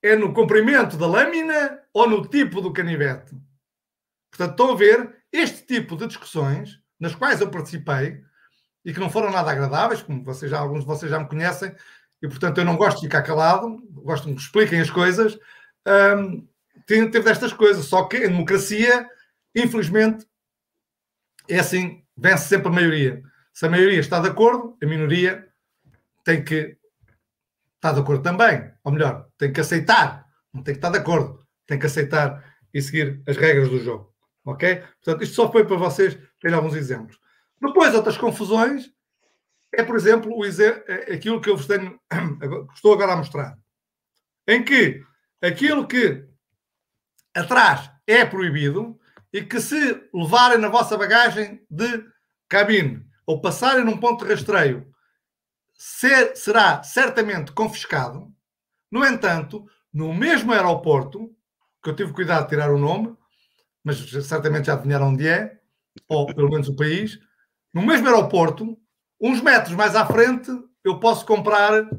[0.01, 3.35] É no comprimento da lâmina ou no tipo do canivete?
[4.31, 8.23] Portanto, estão a ver este tipo de discussões nas quais eu participei
[8.83, 11.71] e que não foram nada agradáveis, como vocês já, alguns de vocês já me conhecem,
[12.19, 15.37] e portanto eu não gosto de ficar calado, gosto de que expliquem as coisas.
[15.87, 16.47] Um,
[16.85, 19.07] teve destas coisas, só que em democracia,
[19.55, 20.25] infelizmente,
[21.47, 23.23] é assim, vence sempre a maioria.
[23.53, 25.47] Se a maioria está de acordo, a minoria
[26.23, 26.77] tem que
[27.75, 28.71] estar de acordo também.
[28.83, 30.25] Ou melhor, tem que aceitar.
[30.53, 31.45] Não tem que estar de acordo.
[31.67, 32.43] Tem que aceitar
[32.73, 34.13] e seguir as regras do jogo.
[34.45, 34.83] Ok?
[35.03, 37.19] Portanto, isto só foi para vocês terem alguns exemplos.
[37.61, 38.91] Depois, outras confusões
[39.73, 41.99] é, por exemplo, o é aquilo que eu vos tenho,
[42.73, 43.57] estou agora a mostrar.
[44.47, 45.01] Em que
[45.41, 46.25] aquilo que
[47.33, 48.99] atrás é proibido
[49.31, 52.05] e que se levarem na vossa bagagem de
[52.49, 54.91] cabine ou passarem num ponto de rastreio
[55.73, 58.31] ser, será certamente confiscado.
[58.91, 61.33] No entanto, no mesmo aeroporto,
[61.81, 63.15] que eu tive cuidado de tirar o nome,
[63.83, 65.59] mas certamente já adivinharam onde é,
[66.07, 67.19] ou pelo menos o país,
[67.73, 68.77] no mesmo aeroporto,
[69.19, 70.51] uns metros mais à frente,
[70.83, 71.89] eu posso comprar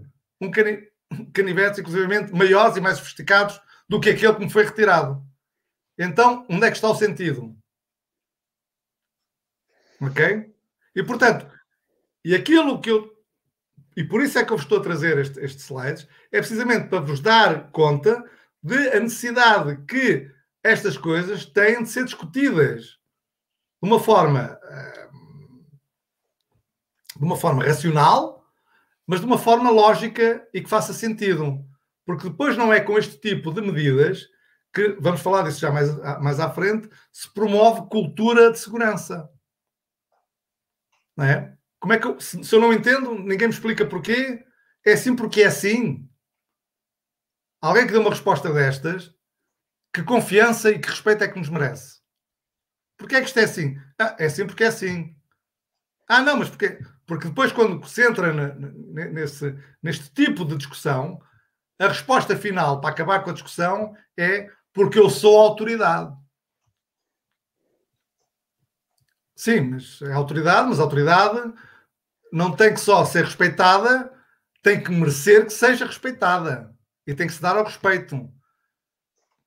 [0.40, 0.78] um cani
[1.32, 5.22] canivetes, inclusive maiores e mais sofisticados do que aquele que me foi retirado.
[5.98, 7.56] Então, onde é que está o sentido?
[10.00, 10.52] Ok?
[10.94, 11.46] E portanto,
[12.24, 13.12] e aquilo que eu.
[13.96, 16.88] E por isso é que eu vos estou a trazer este, estes slides, é precisamente
[16.88, 18.24] para vos dar conta
[18.62, 20.30] de a necessidade que
[20.62, 22.98] estas coisas têm de ser discutidas
[23.82, 24.58] de uma forma.
[24.62, 25.08] Eh,
[27.16, 28.44] de uma forma racional,
[29.06, 31.64] mas de uma forma lógica e que faça sentido.
[32.04, 34.26] Porque depois não é com este tipo de medidas
[34.72, 39.28] que, vamos falar disso já mais, mais à frente, se promove cultura de segurança.
[41.16, 41.56] Não é?
[41.78, 44.44] Como é que eu, se, se eu não entendo, ninguém me explica porquê.
[44.84, 46.08] É assim porque é assim.
[47.60, 49.14] Alguém que dê uma resposta destas,
[49.94, 52.00] que confiança e que respeito é que nos merece?
[52.96, 53.78] Porquê é que isto é assim?
[53.98, 55.14] Ah, é assim porque é assim.
[56.08, 61.20] Ah, não, mas porque, porque depois, quando se entra na, nesse, neste tipo de discussão,
[61.82, 66.16] a resposta final para acabar com a discussão é porque eu sou autoridade.
[69.34, 71.52] Sim, mas é autoridade, mas a autoridade
[72.32, 74.12] não tem que só ser respeitada,
[74.62, 76.72] tem que merecer que seja respeitada
[77.04, 78.32] e tem que se dar ao respeito.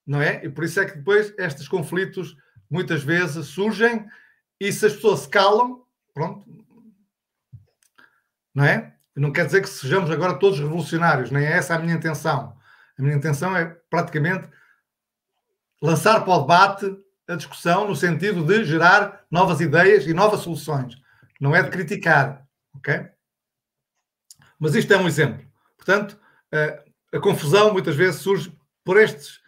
[0.05, 0.43] Não é?
[0.43, 2.35] E por isso é que depois estes conflitos
[2.69, 4.05] muitas vezes surgem
[4.59, 6.45] e se as pessoas se calam, pronto,
[8.53, 8.94] não é?
[9.15, 12.57] Não quer dizer que sejamos agora todos revolucionários, nem é essa a minha intenção.
[12.97, 14.49] A minha intenção é praticamente
[15.81, 16.97] lançar para o debate
[17.27, 20.95] a discussão no sentido de gerar novas ideias e novas soluções.
[21.39, 23.07] Não é de criticar, ok?
[24.59, 25.45] Mas isto é um exemplo.
[25.77, 26.19] Portanto,
[26.51, 29.39] a, a confusão muitas vezes surge por estes,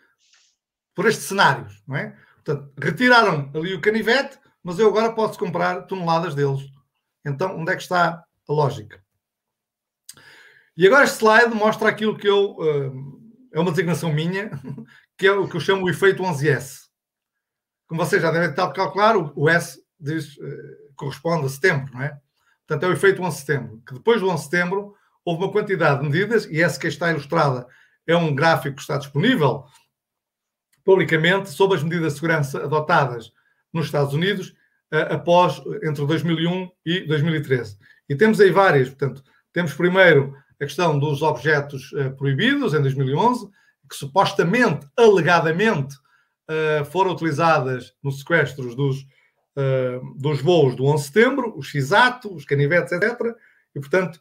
[0.95, 2.15] por estes cenários, não é?
[2.43, 6.61] Portanto, retiraram ali o canivete, mas eu agora posso comprar toneladas deles.
[7.25, 9.01] Então, onde é que está a lógica?
[10.77, 12.51] E agora este slide mostra aquilo que eu.
[12.51, 13.17] Uh,
[13.51, 14.51] é uma designação minha,
[15.17, 16.81] que é o que eu chamo o efeito 11S.
[17.87, 22.03] Como vocês já devem estar a calcular, o S diz, uh, corresponde a setembro, não
[22.03, 22.15] é?
[22.67, 23.81] Portanto, é o efeito 11 de setembro.
[23.87, 24.93] Que depois do 11 de setembro
[25.25, 27.65] houve uma quantidade de medidas, e essa que está ilustrada
[28.05, 29.65] é um gráfico que está disponível
[30.85, 33.31] publicamente sobre as medidas de segurança adotadas
[33.73, 34.49] nos Estados Unidos
[34.93, 37.77] uh, após entre 2001 e 2013.
[38.07, 43.47] E temos aí várias, portanto, temos primeiro a questão dos objetos uh, proibidos em 2011,
[43.89, 45.95] que supostamente, alegadamente,
[46.49, 52.33] uh, foram utilizadas nos sequestros dos, uh, dos voos do 11 de setembro, os XATO,
[52.33, 53.35] os canivetes, etc.
[53.75, 54.19] E, portanto,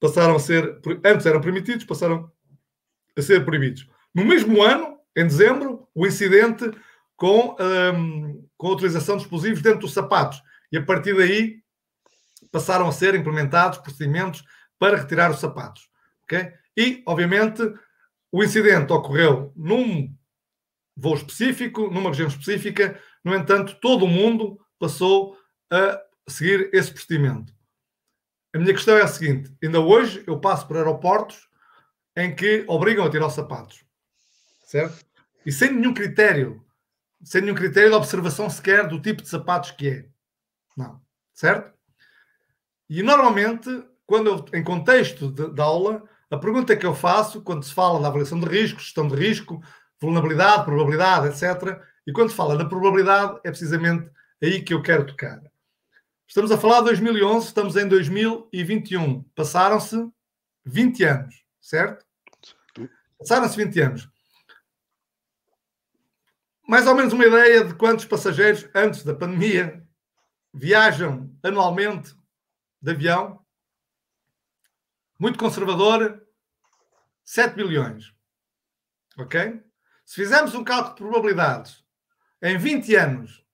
[0.00, 2.30] passaram a ser, antes eram permitidos, passaram
[3.16, 3.88] a ser proibidos.
[4.14, 6.70] No mesmo ano, em dezembro, o incidente
[7.16, 10.42] com, um, com a utilização de explosivos dentro dos sapatos.
[10.70, 11.62] E a partir daí
[12.52, 14.44] passaram a ser implementados procedimentos
[14.78, 15.88] para retirar os sapatos.
[16.24, 16.52] Okay?
[16.76, 17.62] E, obviamente,
[18.30, 20.14] o incidente ocorreu num
[20.96, 25.38] voo específico, numa região específica, no entanto, todo o mundo passou
[25.70, 27.54] a seguir esse procedimento.
[28.54, 31.48] A minha questão é a seguinte: ainda hoje eu passo por aeroportos
[32.16, 33.84] em que obrigam a tirar os sapatos,
[34.64, 35.04] certo?
[35.44, 36.64] E sem nenhum critério,
[37.22, 40.08] sem nenhum critério de observação sequer do tipo de sapatos que é.
[40.76, 41.00] Não,
[41.34, 41.76] certo?
[42.88, 43.68] E normalmente
[44.06, 48.00] quando eu, em contexto de, de, aula, a pergunta que eu faço, quando se fala
[48.00, 49.62] da avaliação de risco, gestão de risco,
[50.00, 54.08] vulnerabilidade, probabilidade, etc., e quando se fala da probabilidade, é precisamente
[54.40, 55.42] aí que eu quero tocar.
[56.26, 59.22] Estamos a falar de 2011, estamos em 2021.
[59.34, 60.08] Passaram-se
[60.64, 62.04] 20 anos, certo?
[63.18, 64.08] Passaram-se 20 anos.
[66.68, 69.84] Mais ou menos uma ideia de quantos passageiros, antes da pandemia,
[70.52, 72.14] viajam anualmente
[72.80, 73.40] de avião
[75.18, 76.22] muito conservador,
[77.24, 78.12] 7 bilhões.
[79.18, 79.60] Ok?
[80.04, 81.84] Se fizermos um cálculo de probabilidades
[82.42, 83.44] em 20 anos,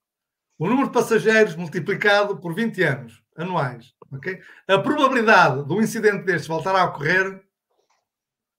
[0.57, 4.39] o número de passageiros multiplicado por 20 anos anuais, ok?
[4.67, 7.41] A probabilidade do incidente deste voltar a ocorrer,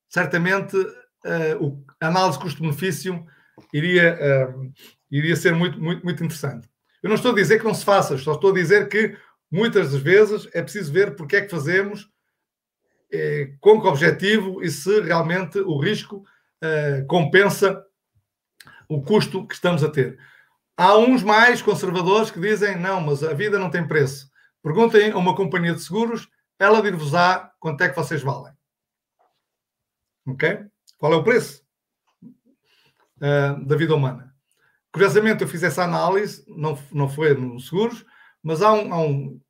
[0.08, 3.24] certamente uh, a análise custo-benefício
[3.72, 4.18] iria,
[4.50, 4.72] uh,
[5.10, 6.68] iria ser muito, muito, muito interessante.
[7.02, 9.16] Eu não estou a dizer que não se faça, só estou a dizer que
[9.50, 12.10] muitas das vezes é preciso ver porque é que fazemos
[13.60, 16.24] com que objetivo e se realmente o risco
[16.60, 17.84] eh, compensa
[18.88, 20.18] o custo que estamos a ter.
[20.76, 24.30] Há uns mais conservadores que dizem não, mas a vida não tem preço.
[24.62, 26.28] Perguntem a uma companhia de seguros,
[26.58, 28.52] ela dir-vos-á quanto é que vocês valem.
[30.26, 30.64] Ok?
[30.96, 31.62] Qual é o preço
[32.22, 34.34] uh, da vida humana?
[34.90, 38.06] Curiosamente, eu fiz essa análise, não, não foi nos seguros,
[38.42, 39.40] mas há um, há um.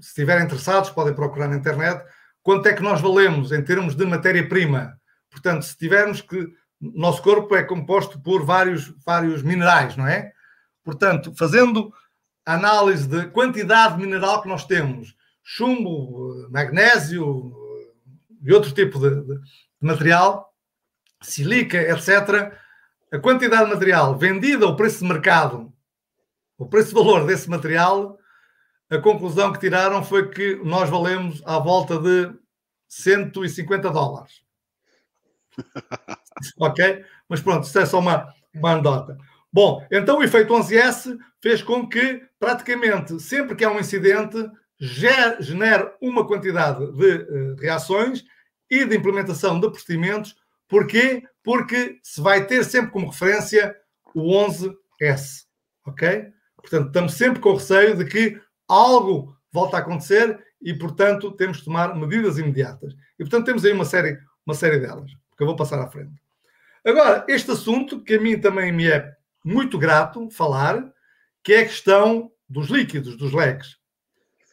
[0.00, 2.02] Se estiverem interessados, podem procurar na internet
[2.48, 4.98] quanto é que nós valemos em termos de matéria-prima.
[5.30, 6.48] Portanto, se tivermos que
[6.80, 10.32] nosso corpo é composto por vários, vários minerais, não é?
[10.82, 11.92] Portanto, fazendo
[12.46, 15.14] análise de quantidade mineral que nós temos,
[15.44, 17.52] chumbo, magnésio
[18.40, 20.50] e outro tipo de, de, de material,
[21.20, 22.50] silica, etc.,
[23.12, 25.70] a quantidade de material vendida ao preço de mercado,
[26.56, 28.17] o preço de valor desse material,
[28.90, 32.32] a conclusão que tiraram foi que nós valemos à volta de
[32.88, 34.42] 150 dólares.
[36.58, 37.04] ok?
[37.28, 39.16] Mas pronto, isso é só uma, uma anedota.
[39.52, 44.38] Bom, então o efeito 11S fez com que, praticamente, sempre que há um incidente,
[44.78, 48.24] genere uma quantidade de uh, reações
[48.70, 50.36] e de implementação de procedimentos.
[50.68, 51.22] Porquê?
[51.42, 53.74] Porque se vai ter sempre como referência
[54.14, 55.46] o 11S.
[55.86, 56.26] Ok?
[56.56, 61.58] Portanto, estamos sempre com o receio de que algo volta a acontecer e, portanto, temos
[61.58, 62.94] de tomar medidas imediatas.
[63.18, 66.20] E, portanto, temos aí uma série, uma série delas, que eu vou passar à frente.
[66.84, 69.12] Agora, este assunto, que a mim também me é
[69.44, 70.92] muito grato falar,
[71.42, 73.76] que é a questão dos líquidos, dos leques.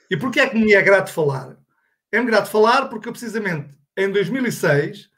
[0.09, 1.57] E porquê é que me é grato falar?
[2.11, 5.09] É-me grato falar porque, precisamente, em 2006,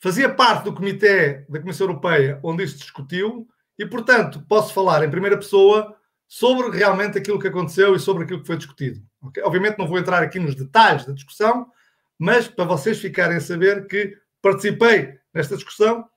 [0.00, 3.46] fazia parte do comitê da Comissão Europeia onde isto discutiu
[3.78, 8.40] e, portanto, posso falar em primeira pessoa sobre realmente aquilo que aconteceu e sobre aquilo
[8.40, 9.00] que foi discutido.
[9.22, 9.42] Okay?
[9.42, 11.66] Obviamente não vou entrar aqui nos detalhes da discussão,
[12.18, 16.08] mas para vocês ficarem a saber que participei nesta discussão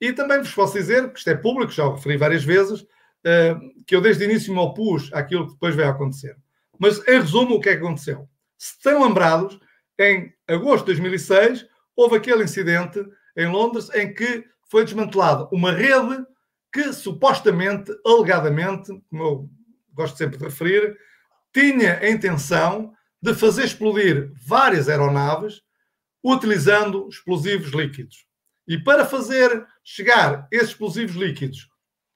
[0.00, 3.84] e também vos posso dizer, que isto é público, já o referi várias vezes, uh,
[3.86, 6.36] que eu desde o início me opus àquilo que depois vai acontecer.
[6.78, 8.26] Mas, em resumo, o que é que aconteceu?
[8.56, 9.60] Se estão lembrados,
[9.98, 13.04] em agosto de 2006, houve aquele incidente
[13.36, 16.24] em Londres em que foi desmantelada uma rede
[16.72, 19.50] que supostamente, alegadamente, como eu
[19.92, 20.96] gosto sempre de referir,
[21.52, 22.92] tinha a intenção
[23.22, 25.62] de fazer explodir várias aeronaves
[26.22, 28.24] utilizando explosivos líquidos.
[28.66, 31.68] E para fazer chegar esses explosivos líquidos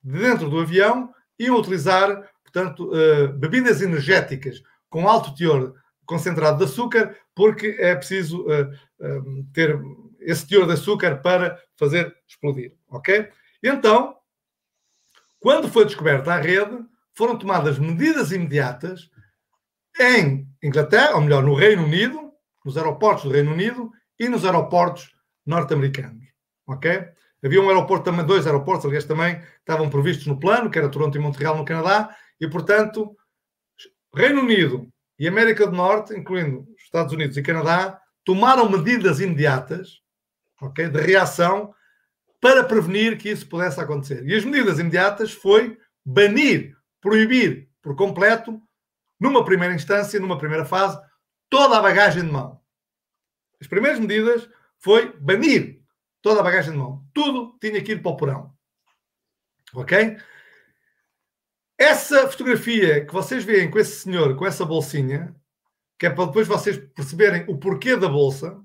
[0.03, 5.75] dentro do avião, iam utilizar, portanto, uh, bebidas energéticas com alto teor
[6.07, 8.71] concentrado de açúcar, porque é preciso uh,
[9.01, 9.81] uh, ter
[10.21, 13.29] esse teor de açúcar para fazer explodir, ok?
[13.63, 14.17] Então,
[15.45, 16.75] quando foi descoberta a rede,
[17.13, 19.11] foram tomadas medidas imediatas
[20.01, 22.33] em Inglaterra, ou melhor, no Reino Unido,
[22.65, 25.15] nos aeroportos do Reino Unido e nos aeroportos
[25.45, 26.25] norte-americanos.
[26.67, 27.11] Ok?
[27.45, 31.19] Havia um aeroporto também, dois aeroportos, aliás, também estavam previstos no plano, que era Toronto
[31.19, 33.15] e Montreal no Canadá, e portanto,
[34.15, 34.89] Reino Unido
[35.19, 40.01] e América do Norte, incluindo Estados Unidos e Canadá, tomaram medidas imediatas,
[40.63, 41.75] ok, de reação
[42.45, 44.23] para prevenir que isso pudesse acontecer.
[44.29, 48.61] E as medidas imediatas foi banir, proibir por completo,
[49.19, 51.01] numa primeira instância, numa primeira fase,
[51.49, 52.61] toda a bagagem de mão.
[53.59, 54.47] As primeiras medidas
[54.79, 55.81] foi banir
[56.21, 57.03] toda a bagagem de mão.
[57.15, 58.55] Tudo tinha que ir para o porão.
[59.73, 60.19] Ok?
[61.79, 65.35] Essa fotografia que vocês veem com esse senhor, com essa bolsinha,
[65.99, 68.63] que é para depois vocês perceberem o porquê da bolsa,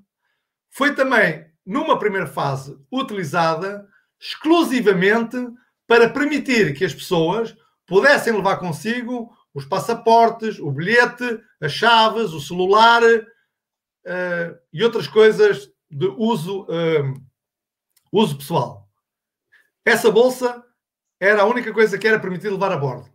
[0.70, 3.88] foi também numa primeira fase, utilizada
[4.20, 5.38] exclusivamente
[5.86, 7.56] para permitir que as pessoas
[7.86, 15.72] pudessem levar consigo os passaportes, o bilhete, as chaves, o celular uh, e outras coisas
[15.92, 17.14] de uso, uh,
[18.12, 18.90] uso pessoal.
[19.86, 20.66] Essa bolsa
[21.20, 23.08] era a única coisa que era permitido levar a bordo.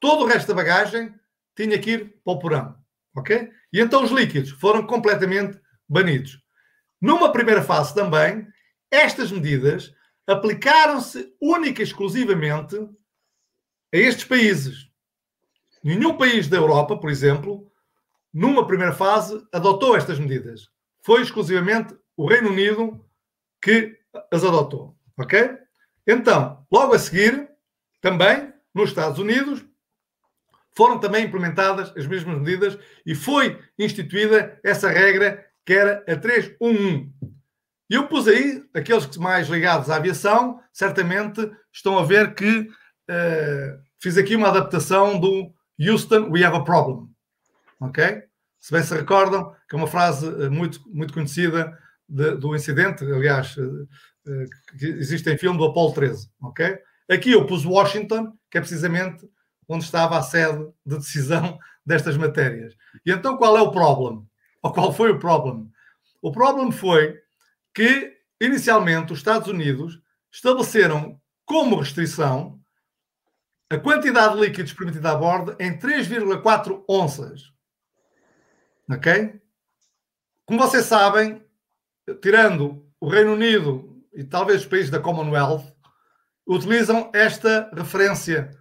[0.00, 1.14] Todo o resto da bagagem
[1.54, 2.76] tinha que ir para o porão.
[3.14, 3.48] Ok?
[3.72, 6.44] E então os líquidos foram completamente banidos.
[7.00, 8.46] Numa primeira fase também,
[8.90, 9.92] estas medidas
[10.26, 14.88] aplicaram-se única e exclusivamente a estes países.
[15.82, 17.70] Nenhum país da Europa, por exemplo,
[18.32, 20.68] numa primeira fase, adotou estas medidas.
[21.02, 23.04] Foi exclusivamente o Reino Unido
[23.62, 23.96] que
[24.32, 24.96] as adotou.
[25.16, 25.56] Ok?
[26.06, 27.48] Então, logo a seguir,
[28.00, 29.64] também nos Estados Unidos,
[30.76, 37.10] foram também implementadas as mesmas medidas e foi instituída essa regra que era a 311.
[37.90, 42.60] E eu pus aí, aqueles que mais ligados à aviação, certamente estão a ver que
[42.60, 47.08] uh, fiz aqui uma adaptação do Houston, we have a problem.
[47.80, 48.22] Ok?
[48.58, 51.78] Se bem se recordam, que é uma frase eh, muito, muito conhecida
[52.08, 53.86] de, do incidente, aliás, uh,
[54.78, 56.28] que existe em filme do Apollo 13.
[56.40, 56.78] Ok?
[57.08, 59.28] Aqui eu pus Washington, que é precisamente
[59.68, 62.74] onde estava a sede de decisão destas matérias.
[63.04, 64.26] E então qual é o problema?
[64.60, 65.70] Qual foi o problema?
[66.20, 67.20] O problema foi
[67.74, 70.00] que, inicialmente, os Estados Unidos
[70.32, 72.60] estabeleceram como restrição
[73.70, 77.52] a quantidade de líquidos permitida a bordo em 3,4 onças.
[78.88, 79.40] Ok?
[80.44, 81.44] Como vocês sabem,
[82.22, 85.64] tirando o Reino Unido e talvez os países da Commonwealth,
[86.46, 88.56] utilizam esta referência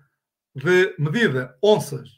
[0.55, 2.09] de medida, onças.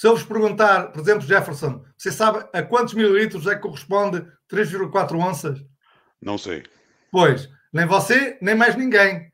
[0.00, 4.26] Se eu vos perguntar, por exemplo, Jefferson, você sabe a quantos mililitros é que corresponde
[4.50, 5.62] 3,4 onças?
[6.22, 6.62] Não sei.
[7.12, 9.30] Pois, nem você, nem mais ninguém.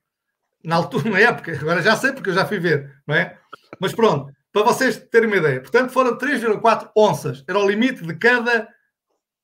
[0.65, 3.39] Na altura, na época, agora já sei porque eu já fui ver, não é?
[3.79, 5.61] Mas pronto, para vocês terem uma ideia.
[5.61, 7.45] Portanto, foram 3,4 onças.
[7.47, 8.69] Era o limite de cada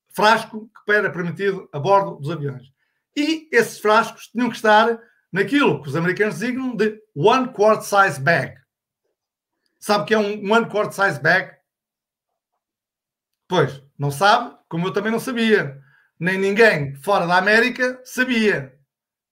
[0.09, 2.65] frasco que era permitido a bordo dos aviões.
[3.16, 4.99] E esses frascos tinham que estar
[5.32, 8.61] naquilo que os americanos designam de one quart size bag.
[9.83, 11.57] Sabe que é um one quart size bag?
[13.49, 15.83] Pois, não sabe, como eu também não sabia.
[16.21, 18.79] Nem ninguém fora da América sabia.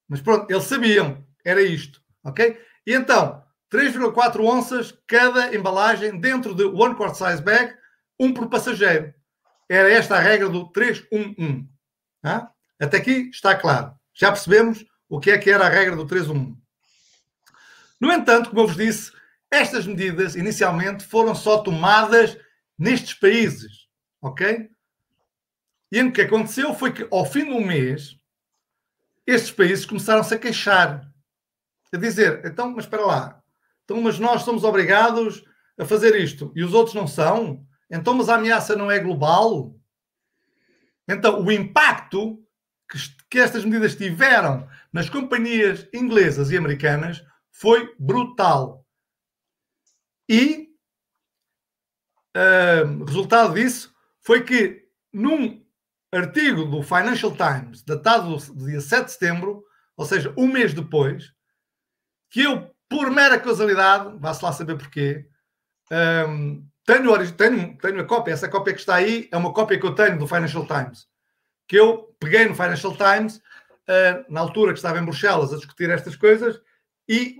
[0.08, 1.24] Mas pronto, eles sabiam.
[1.44, 2.60] Era isto, ok?
[2.84, 7.72] E então, 3,4 onças cada embalagem dentro de one quart size bag,
[8.18, 9.14] um por passageiro.
[9.68, 11.68] Era esta a regra do 311.
[12.24, 12.50] Ah?
[12.80, 13.94] Até aqui está claro.
[14.12, 16.58] Já percebemos o que é que era a regra do 311.
[18.00, 19.12] No entanto, como eu vos disse,
[19.50, 22.38] estas medidas inicialmente foram só tomadas
[22.78, 23.88] nestes países,
[24.22, 24.70] ok?
[25.92, 28.16] E o que aconteceu foi que ao fim do mês
[29.26, 31.10] estes países começaram-se a queixar,
[31.92, 33.42] a dizer, então, mas espera lá,
[33.84, 35.44] então, mas nós somos obrigados
[35.76, 37.66] a fazer isto e os outros não são?
[37.90, 39.74] Então, mas a ameaça não é global?
[41.08, 42.40] Então, o impacto
[42.88, 42.98] que,
[43.28, 48.79] que estas medidas tiveram nas companhias inglesas e americanas foi brutal.
[50.30, 50.68] E
[52.36, 55.60] uh, resultado disso foi que num
[56.12, 59.64] artigo do Financial Times, datado do dia 7 de setembro,
[59.96, 61.32] ou seja, um mês depois,
[62.30, 65.26] que eu por mera causalidade, vá-se lá saber porquê,
[66.28, 69.86] um, tenho, tenho, tenho a cópia, essa cópia que está aí é uma cópia que
[69.86, 71.08] eu tenho do Financial Times,
[71.66, 75.90] que eu peguei no Financial Times, uh, na altura que estava em Bruxelas a discutir
[75.90, 76.60] estas coisas,
[77.08, 77.36] e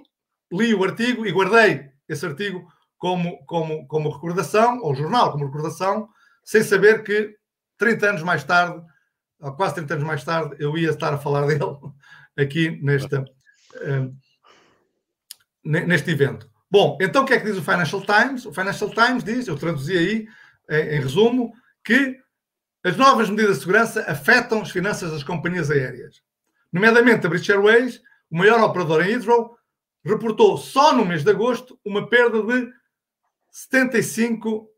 [0.52, 2.68] li o artigo e guardei esse artigo
[3.00, 6.06] como, como, como recordação, ou jornal como recordação,
[6.44, 7.34] sem saber que
[7.78, 8.84] 30 anos mais tarde,
[9.40, 11.64] ou quase 30 anos mais tarde, eu ia estar a falar dele
[12.38, 13.24] aqui nesta.
[13.74, 14.14] Uh,
[15.64, 16.48] neste evento.
[16.70, 18.46] Bom, então o que é que diz o Financial Times?
[18.46, 20.26] O Financial Times diz, eu traduzi aí
[20.70, 21.52] em, em resumo,
[21.84, 22.18] que
[22.84, 26.22] as novas medidas de segurança afetam as finanças das companhias aéreas.
[26.72, 28.00] Nomeadamente a British Airways,
[28.30, 29.56] o maior operador em Heathrow,
[30.04, 32.79] reportou só no mês de agosto uma perda de
[33.50, 34.68] 75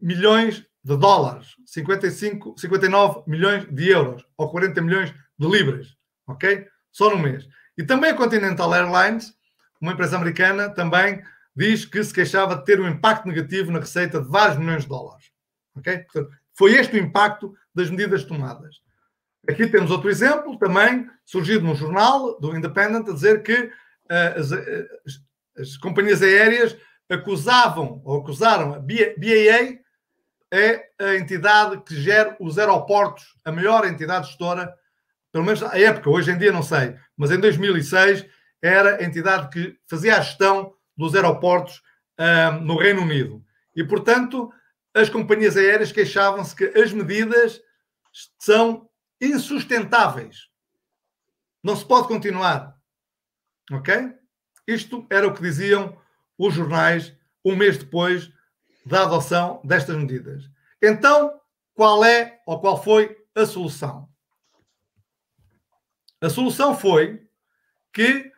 [0.00, 5.96] milhões de dólares, 55, 59 milhões de euros ou 40 milhões de libras,
[6.26, 6.66] ok?
[6.90, 7.46] Só no mês.
[7.76, 9.34] E também a Continental Airlines
[9.82, 11.20] uma empresa americana também
[11.56, 14.88] diz que se queixava de ter um impacto negativo na receita de vários milhões de
[14.88, 15.26] dólares.
[15.74, 15.98] Ok?
[15.98, 18.76] Portanto, foi este o impacto das medidas tomadas.
[19.48, 24.52] Aqui temos outro exemplo, também surgido num jornal do Independent, a dizer que uh, as,
[24.52, 24.86] uh,
[25.58, 26.76] as, companhias aéreas
[27.10, 29.80] acusavam ou acusaram a BAA
[30.52, 34.74] é a entidade que gera os aeroportos, a maior entidade gestora,
[35.32, 38.26] pelo menos à época, hoje em dia não sei, mas em 2006
[38.60, 41.82] era a entidade que fazia a gestão dos aeroportos
[42.18, 43.42] um, no Reino Unido.
[43.74, 44.52] E, portanto,
[44.94, 47.60] as companhias aéreas queixavam-se que as medidas
[48.38, 48.88] são
[49.20, 50.48] insustentáveis.
[51.62, 52.76] Não se pode continuar.
[53.70, 54.12] Ok?
[54.66, 55.96] Isto era o que diziam
[56.46, 57.14] os jornais
[57.44, 58.30] um mês depois
[58.84, 60.50] da adoção destas medidas.
[60.82, 61.40] Então,
[61.74, 64.08] qual é ou qual foi a solução?
[66.20, 67.26] A solução foi
[67.92, 68.30] que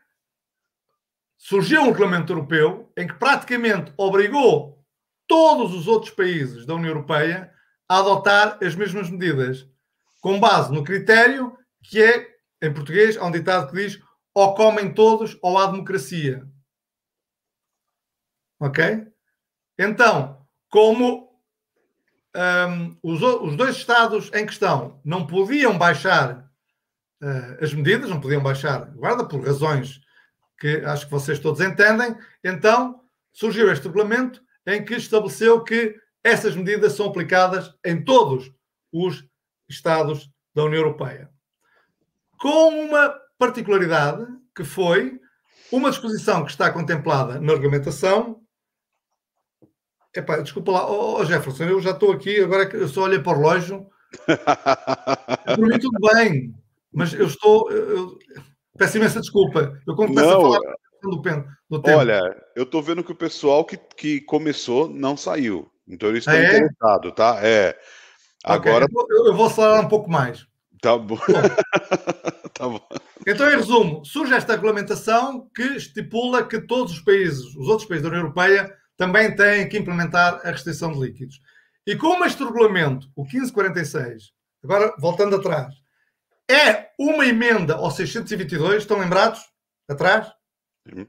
[1.36, 4.82] surgiu um regulamento europeu em que praticamente obrigou
[5.26, 7.52] todos os outros países da União Europeia
[7.88, 9.66] a adotar as mesmas medidas,
[10.20, 14.00] com base no critério que é, em português, há um ditado que diz
[14.34, 16.46] ou comem todos ou há democracia.
[18.64, 19.06] Ok?
[19.78, 20.38] Então,
[20.70, 21.28] como
[22.34, 26.50] um, os, os, dois Estados em questão não podiam baixar
[27.22, 30.00] uh, as medidas, não podiam baixar guarda por razões
[30.58, 32.16] que acho que vocês todos entendem.
[32.42, 33.02] Então,
[33.34, 38.50] surgiu este regulamento em que estabeleceu que essas medidas são aplicadas em todos
[38.90, 39.28] os
[39.68, 41.28] Estados da União Europeia.
[42.38, 44.26] Com uma particularidade
[44.56, 45.20] que foi
[45.72, 48.43] uma disposição que está contemplada na regulamentação.
[50.14, 53.18] Epá, desculpa lá, oh, oh Jefferson, eu já estou aqui, agora que eu só olhei
[53.18, 53.86] para o relógio.
[55.56, 56.54] Por mim, tudo bem,
[56.92, 57.70] mas eu estou.
[57.70, 58.16] Eu,
[58.76, 59.80] Peço imensa desculpa.
[59.86, 61.48] Eu começo não, a falar do, do tempo.
[61.96, 62.20] Olha,
[62.56, 65.70] eu estou vendo que o pessoal que, que começou não saiu.
[65.86, 66.56] Então eles estão ah, é?
[66.56, 67.38] interessados, tá?
[67.42, 67.78] É.
[68.42, 68.86] Agora.
[68.86, 69.16] Okay.
[69.16, 70.46] Eu, eu, vou falar um pouco mais.
[70.80, 71.16] Tá bom.
[72.52, 72.80] tá bom.
[73.26, 78.02] Então, em resumo, surge esta regulamentação que estipula que todos os países, os outros países
[78.02, 81.40] da União Europeia, também têm que implementar a restrição de líquidos.
[81.86, 85.74] E como este regulamento, o 1546, agora voltando atrás,
[86.50, 89.40] é uma emenda ao 622, estão lembrados?
[89.88, 90.32] Atrás?
[90.88, 91.06] Sim.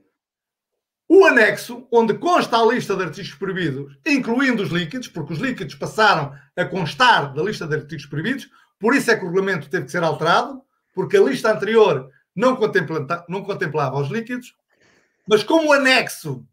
[1.07, 5.76] O anexo, onde consta a lista de artigos proibidos, incluindo os líquidos, porque os líquidos
[5.76, 8.49] passaram a constar da lista de artigos proibidos,
[8.80, 10.62] por isso é que o regulamento teve que ser alterado,
[10.95, 14.56] porque a lista anterior não, contempla, não contemplava os líquidos,
[15.28, 16.45] mas como o anexo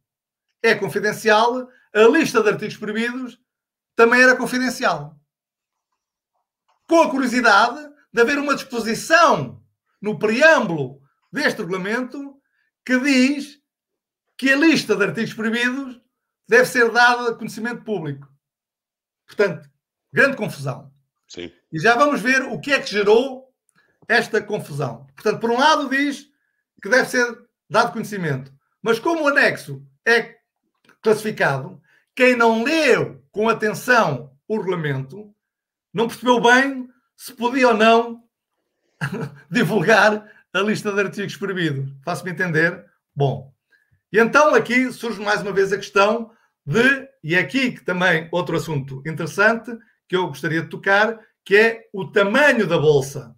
[0.63, 3.39] é confidencial, a lista de artigos proibidos
[3.97, 5.19] também era confidencial.
[6.89, 9.63] Com a curiosidade de haver uma disposição
[10.01, 11.01] no preâmbulo
[11.33, 12.41] deste regulamento
[12.85, 13.59] que diz
[14.37, 16.01] que a lista de artigos proibidos
[16.49, 18.29] deve ser dada a conhecimento público.
[19.27, 19.69] Portanto,
[20.13, 20.93] grande confusão.
[21.29, 21.51] Sim.
[21.73, 23.51] E já vamos ver o que é que gerou
[24.07, 25.07] esta confusão.
[25.15, 26.29] Portanto, por um lado diz
[26.83, 27.25] que deve ser
[27.71, 28.53] dado conhecimento,
[28.83, 30.42] mas como o anexo é
[31.03, 31.81] classificado,
[32.15, 35.35] quem não leu com atenção o regulamento
[35.93, 38.25] não percebeu bem se podia ou não
[39.51, 41.93] divulgar a lista de artigos proibidos.
[42.05, 42.85] Faço-me entender?
[43.15, 43.53] Bom,
[44.13, 46.31] e então aqui surge mais uma vez a questão
[46.65, 49.71] de, e é aqui que também outro assunto interessante
[50.09, 53.35] que eu gostaria de tocar, que é o tamanho da bolsa.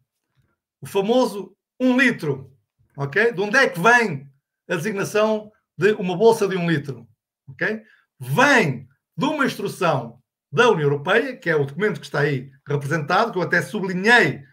[0.81, 2.53] O famoso um litro.
[2.97, 3.33] Ok?
[3.33, 4.31] De onde é que vem
[4.69, 7.07] a designação de uma bolsa de um litro?
[7.49, 7.83] Ok?
[8.19, 13.33] Vem de uma instrução da União Europeia, que é o documento que está aí representado,
[13.33, 14.45] que eu até sublinhei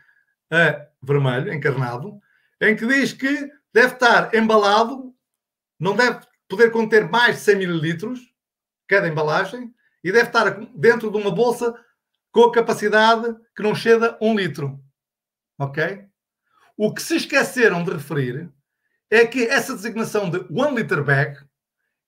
[0.51, 2.19] a vermelho, encarnado,
[2.59, 5.13] em que diz que deve estar embalado,
[5.79, 8.19] não deve poder conter mais de 100 mililitros,
[8.87, 9.73] cada embalagem,
[10.03, 11.73] e deve estar dentro de uma bolsa
[12.31, 14.79] com a capacidade que não chega a um litro.
[15.59, 16.05] Ok?
[16.75, 18.51] O que se esqueceram de referir
[19.09, 21.37] é que essa designação de one liter bag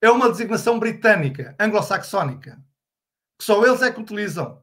[0.04, 2.62] é uma designação britânica, anglo-saxónica,
[3.40, 4.62] que só eles é que utilizam.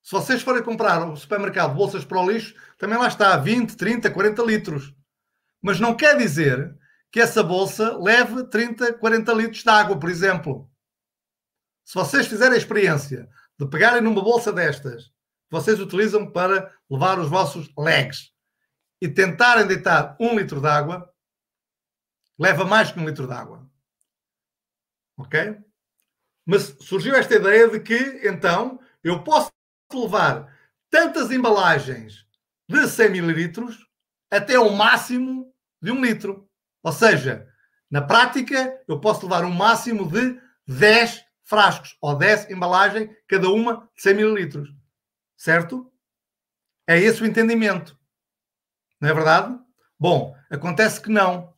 [0.00, 4.08] Se vocês forem comprar o supermercado bolsas para o lixo, também lá está 20, 30,
[4.08, 4.94] 40 litros.
[5.60, 6.78] Mas não quer dizer
[7.10, 10.70] que essa bolsa leve 30, 40 litros de água, por exemplo.
[11.84, 15.10] Se vocês fizerem a experiência de pegarem numa bolsa destas,
[15.50, 18.30] vocês utilizam para levar os vossos legs
[19.02, 21.12] e tentarem deitar um litro de água,
[22.38, 23.59] leva mais que um litro de água.
[25.20, 25.58] Ok?
[26.46, 29.50] Mas surgiu esta ideia de que, então, eu posso
[29.92, 30.56] levar
[30.88, 32.26] tantas embalagens
[32.68, 33.78] de 100 mililitros
[34.30, 36.48] até o máximo de um litro.
[36.82, 37.46] Ou seja,
[37.90, 43.88] na prática, eu posso levar um máximo de 10 frascos ou 10 embalagens, cada uma
[43.94, 44.68] de 100 mililitros.
[45.36, 45.92] Certo?
[46.86, 47.98] É esse o entendimento.
[49.00, 49.58] Não é verdade?
[49.98, 51.54] Bom, acontece que não.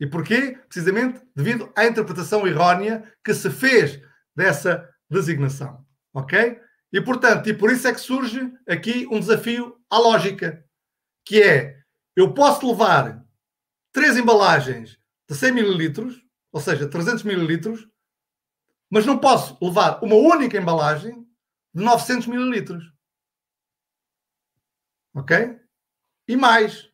[0.00, 0.58] E porquê?
[0.68, 4.00] Precisamente devido à interpretação errónea que se fez
[4.34, 5.84] dessa designação.
[6.12, 6.60] Ok?
[6.92, 10.64] E portanto, e por isso é que surge aqui um desafio à lógica,
[11.24, 11.80] que é
[12.16, 13.24] eu posso levar
[13.92, 14.98] três embalagens
[15.28, 16.22] de 100 mililitros,
[16.52, 17.88] ou seja, 300 mililitros,
[18.90, 21.26] mas não posso levar uma única embalagem
[21.74, 22.92] de 900 mililitros.
[25.14, 25.58] Ok?
[26.28, 26.90] E mais,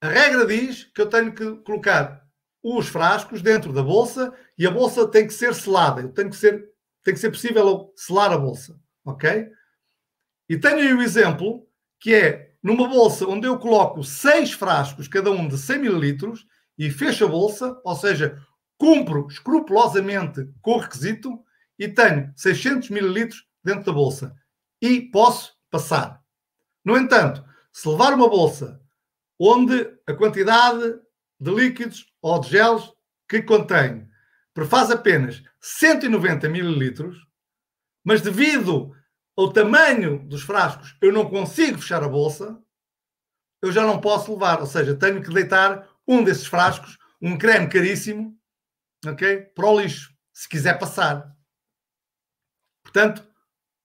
[0.00, 2.24] a regra diz que eu tenho que colocar
[2.62, 6.02] os frascos dentro da bolsa e a bolsa tem que ser selada.
[6.02, 6.68] Eu tenho que ser,
[7.02, 8.78] tem que ser possível selar a bolsa.
[9.04, 9.48] Ok?
[10.48, 11.66] E tenho aí o exemplo
[12.00, 16.46] que é numa bolsa onde eu coloco seis frascos, cada um de 100 mililitros,
[16.76, 18.40] e fecho a bolsa, ou seja,
[18.76, 21.42] cumpro escrupulosamente com o requisito
[21.78, 24.36] e tenho 600 mililitros dentro da bolsa.
[24.80, 26.22] E posso passar.
[26.84, 28.80] No entanto, se levar uma bolsa
[29.38, 31.00] onde a quantidade
[31.40, 32.92] de líquidos ou de gelos
[33.28, 34.08] que contém
[34.52, 37.16] prefaz apenas 190 mililitros,
[38.02, 38.94] mas devido
[39.36, 42.60] ao tamanho dos frascos eu não consigo fechar a bolsa,
[43.62, 47.68] eu já não posso levar, ou seja, tenho que deitar um desses frascos, um creme
[47.68, 48.36] caríssimo,
[49.06, 51.36] ok, para o lixo, se quiser passar.
[52.82, 53.28] Portanto,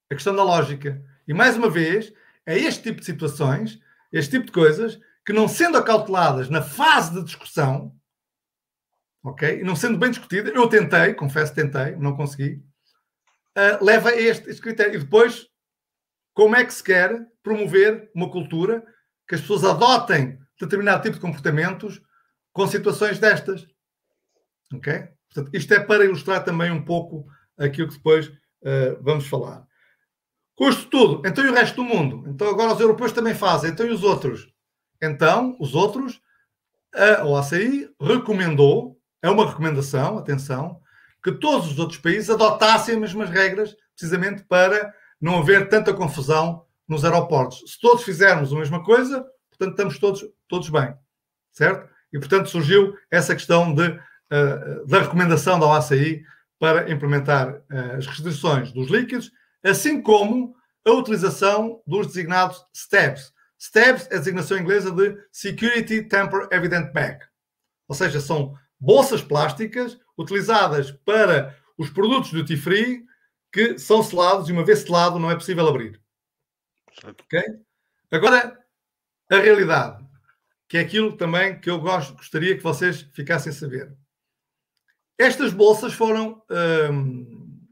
[0.10, 1.04] a questão da lógica.
[1.28, 2.14] E mais uma vez,
[2.46, 3.80] é este tipo de situações,
[4.12, 7.96] este tipo de coisas, que não sendo acauteladas na fase de discussão,
[9.24, 9.62] ok?
[9.62, 12.64] E não sendo bem discutida, eu tentei, confesso tentei, não consegui,
[13.58, 14.96] uh, leva a este, este critério.
[14.96, 15.48] E depois,
[16.34, 18.86] como é que se quer promover uma cultura
[19.28, 22.02] que as pessoas adotem determinado tipo de comportamentos
[22.52, 23.66] com situações destas?
[24.74, 25.08] Ok?
[25.34, 27.26] Portanto, isto é para ilustrar também um pouco
[27.58, 29.66] aquilo que depois uh, vamos falar.
[30.56, 31.28] Custo tudo.
[31.28, 32.30] Então e o resto do mundo?
[32.30, 33.72] Então agora os europeus também fazem.
[33.72, 34.53] Então e os outros?
[35.06, 36.22] Então, os outros,
[36.96, 40.80] a OACI recomendou, é uma recomendação, atenção,
[41.22, 46.66] que todos os outros países adotassem as mesmas regras, precisamente para não haver tanta confusão
[46.88, 47.60] nos aeroportos.
[47.68, 50.94] Se todos fizermos a mesma coisa, portanto, estamos todos, todos bem,
[51.52, 51.90] certo?
[52.14, 56.24] E, portanto, surgiu essa questão de, uh, da recomendação da OACI
[56.58, 59.32] para implementar uh, as restrições dos líquidos,
[59.62, 60.56] assim como
[60.86, 63.33] a utilização dos designados STEBs.
[63.64, 67.26] STEBs é a designação inglesa de Security Tamper Evident Bag,
[67.88, 73.06] ou seja, são bolsas plásticas utilizadas para os produtos duty free
[73.54, 76.02] que são selados e uma vez selado não é possível abrir.
[77.06, 77.42] Ok?
[78.12, 78.60] Agora,
[79.32, 80.06] a realidade,
[80.68, 83.96] que é aquilo também que eu gosto, gostaria que vocês ficassem a saber.
[85.18, 86.44] Estas bolsas foram
[86.92, 87.66] hum,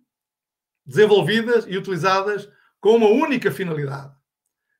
[0.85, 2.47] desenvolvidas e utilizadas
[2.79, 4.15] com uma única finalidade,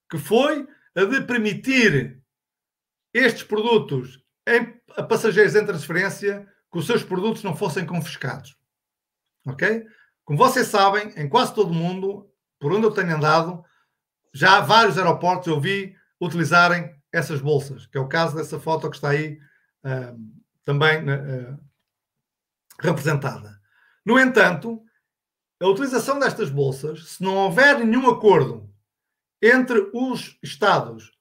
[0.09, 0.65] que foi
[0.95, 2.22] de permitir
[3.13, 8.55] estes produtos em, a passageiros em transferência que os seus produtos não fossem confiscados.
[9.45, 9.85] Ok?
[10.23, 13.63] Como vocês sabem, em quase todo o mundo, por onde eu tenho andado,
[14.34, 18.89] já há vários aeroportos eu vi utilizarem essas bolsas, que é o caso dessa foto
[18.89, 19.39] que está aí
[19.84, 20.18] uh,
[20.63, 21.59] também uh,
[22.80, 23.59] representada.
[24.05, 24.81] No entanto,
[25.59, 28.70] a utilização destas bolsas, se não houver nenhum acordo
[29.41, 31.11] entre os Estados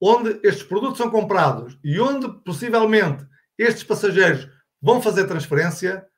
[0.00, 3.26] onde estes produtos são comprados e onde possivelmente
[3.58, 4.48] estes passageiros
[4.80, 6.08] vão fazer transferência,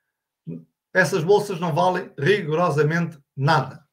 [0.93, 3.85] essas bolsas não valem rigorosamente nada.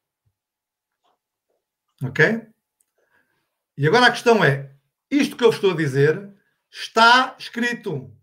[2.03, 2.47] Ok?
[3.77, 4.73] E agora a questão é:
[5.11, 6.33] isto que eu estou a dizer
[6.71, 8.15] está escrito.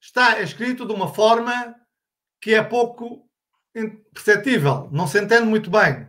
[0.00, 1.74] Está escrito de uma forma
[2.40, 3.28] que é pouco
[4.12, 6.08] perceptível, não se entende muito bem.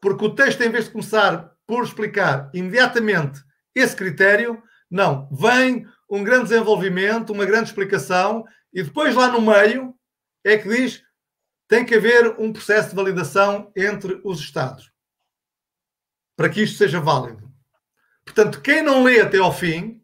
[0.00, 3.42] Porque o texto, em vez de começar por explicar imediatamente
[3.74, 5.28] esse critério, não.
[5.32, 9.94] Vem um grande desenvolvimento, uma grande explicação, e depois lá no meio
[10.44, 11.02] é que diz
[11.66, 14.92] tem que haver um processo de validação entre os Estados
[16.36, 17.50] para que isto seja válido.
[18.24, 20.02] Portanto, quem não lê até ao fim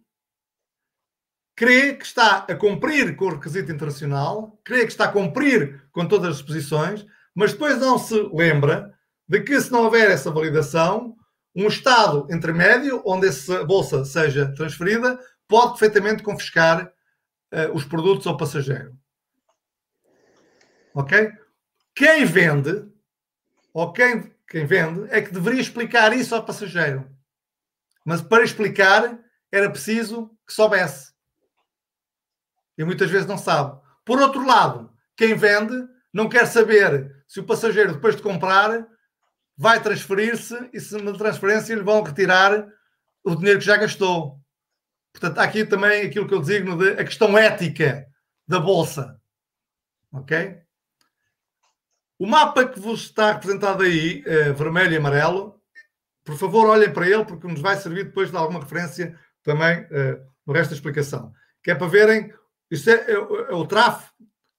[1.56, 6.06] crê que está a cumprir com o requisito internacional, crê que está a cumprir com
[6.06, 7.04] todas as disposições,
[7.34, 8.94] mas depois não se lembra
[9.28, 11.16] de que se não houver essa validação,
[11.54, 15.18] um Estado intermédio, onde essa bolsa seja transferida,
[15.48, 18.96] pode perfeitamente confiscar uh, os produtos ao passageiro.
[20.94, 21.32] Ok?
[21.94, 22.88] Quem vende,
[23.72, 27.10] ou quem, quem vende, é que deveria explicar isso ao passageiro.
[28.04, 29.18] Mas para explicar,
[29.52, 31.12] era preciso que soubesse.
[32.78, 33.78] E muitas vezes não sabe.
[34.04, 38.86] Por outro lado, quem vende não quer saber se o passageiro, depois de comprar,
[39.60, 42.66] vai transferir-se e se na transferência lhe vão retirar
[43.22, 44.40] o dinheiro que já gastou.
[45.12, 48.06] Portanto, há aqui também aquilo que eu designo de a questão ética
[48.48, 49.20] da Bolsa.
[50.10, 50.58] Ok?
[52.18, 55.60] O mapa que vos está representado aí, eh, vermelho e amarelo,
[56.24, 60.22] por favor, olhem para ele, porque nos vai servir depois de alguma referência também eh,
[60.46, 61.34] no resto da explicação.
[61.62, 62.32] Que é para verem,
[62.70, 64.10] isto é, é, é o tráfego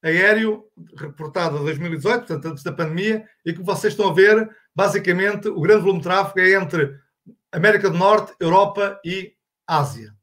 [0.04, 0.64] aéreo
[0.96, 5.62] reportado em 2018, portanto, antes da pandemia, e que vocês estão a ver basicamente, o
[5.62, 7.00] grande volume de tráfego é entre
[7.52, 9.36] América do Norte, Europa e
[9.68, 10.16] Ásia.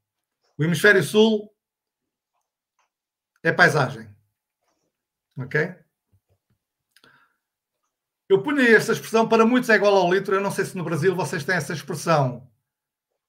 [0.56, 1.52] O hemisfério sul
[3.42, 4.08] é paisagem.
[5.36, 5.74] Ok?
[8.28, 10.34] Eu punha esta expressão, para muitos é igual ao litro.
[10.34, 12.50] Eu não sei se no Brasil vocês têm essa expressão,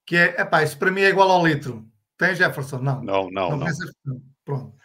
[0.05, 1.89] que é, epá, isso para mim é igual ao litro.
[2.17, 2.79] Tem, Jefferson?
[2.79, 3.01] Não.
[3.01, 3.67] Não, não, não.
[4.05, 4.21] não.
[4.43, 4.77] Pronto.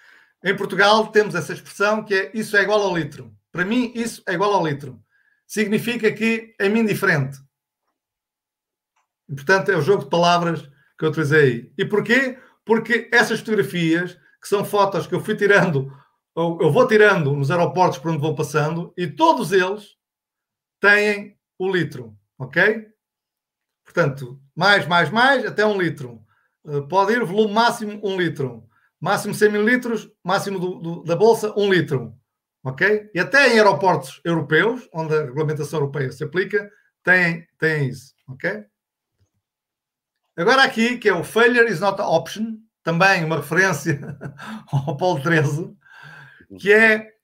[0.44, 3.35] Em Portugal temos essa expressão que é isso é igual ao litro.
[3.51, 5.03] Para mim, isso é igual ao litro
[5.47, 7.39] significa que é-me indiferente.
[9.29, 10.62] E, portanto, é o jogo de palavras
[10.99, 11.73] que eu utilizei.
[11.77, 12.39] E porquê?
[12.65, 15.93] Porque essas fotografias, que são fotos que eu fui tirando,
[16.37, 19.97] eu vou tirando nos aeroportos por onde vou passando, e todos eles
[20.81, 22.89] têm o litro, ok?
[23.85, 26.25] Portanto, mais, mais, mais, até um litro.
[26.66, 28.66] Eh, pode ir volume máximo um litro.
[29.01, 32.19] Máximo 100 mil litros, máximo do, do, da bolsa um litro
[32.65, 33.11] ok?
[33.15, 36.70] E até em aeroportos europeus, onde a regulamentação europeia se aplica,
[37.03, 38.65] tem, tem isso, ok?
[40.36, 44.01] Agora aqui, que é o Failure is not an option, também uma referência
[44.73, 45.77] ao Paulo 13,
[46.59, 47.15] que é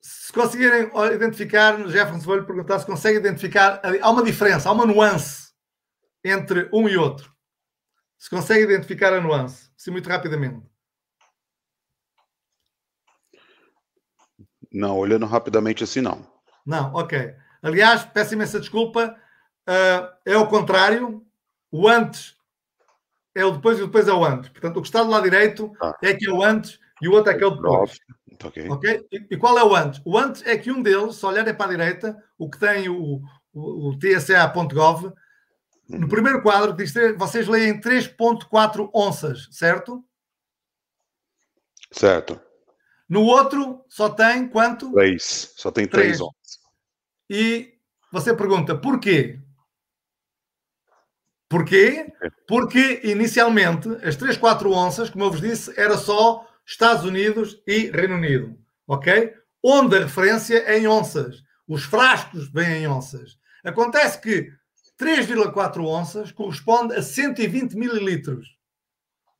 [0.00, 4.86] se conseguirem identificar, Jefferson vou lhe perguntar se consegue identificar, há uma diferença, há uma
[4.86, 5.52] nuance
[6.24, 7.32] entre um e outro.
[8.18, 10.66] Se consegue identificar a nuance, assim muito rapidamente.
[14.72, 16.26] Não, olhando rapidamente assim, não.
[16.64, 17.34] Não, ok.
[17.62, 19.16] Aliás, peço imensa desculpa,
[19.68, 21.24] uh, é o contrário.
[21.70, 22.36] O antes
[23.34, 24.50] é o depois e o depois é o antes.
[24.50, 25.94] Portanto, o que está do lado direito ah.
[26.02, 27.98] é que é o antes e o outro é que é o depois.
[28.44, 28.68] Okay.
[28.68, 29.06] okay?
[29.10, 30.00] E, e, qual é o antes?
[30.04, 33.20] O antes é que um deles, se olharem para a direita, o que tem o,
[33.52, 35.12] o, o TSA.gov, uhum.
[35.88, 40.04] no primeiro quadro diz vocês leem 3.4 onças, certo?
[41.90, 42.40] Certo.
[43.08, 44.92] No outro só tem quanto?
[44.92, 45.52] Três.
[45.56, 46.58] Só tem três, três onças.
[47.30, 47.74] E
[48.12, 49.40] você pergunta porquê?
[51.48, 52.12] Porquê?
[52.46, 57.90] Porque inicialmente as 3, 4 onças, como eu vos disse, era só Estados Unidos e
[57.90, 58.58] Reino Unido.
[58.86, 59.34] Ok?
[59.62, 61.42] Onde a referência é em onças.
[61.66, 63.38] Os frascos vêm em onças.
[63.64, 64.52] Acontece que
[64.98, 68.56] 3,4 onças corresponde a 120 mililitros.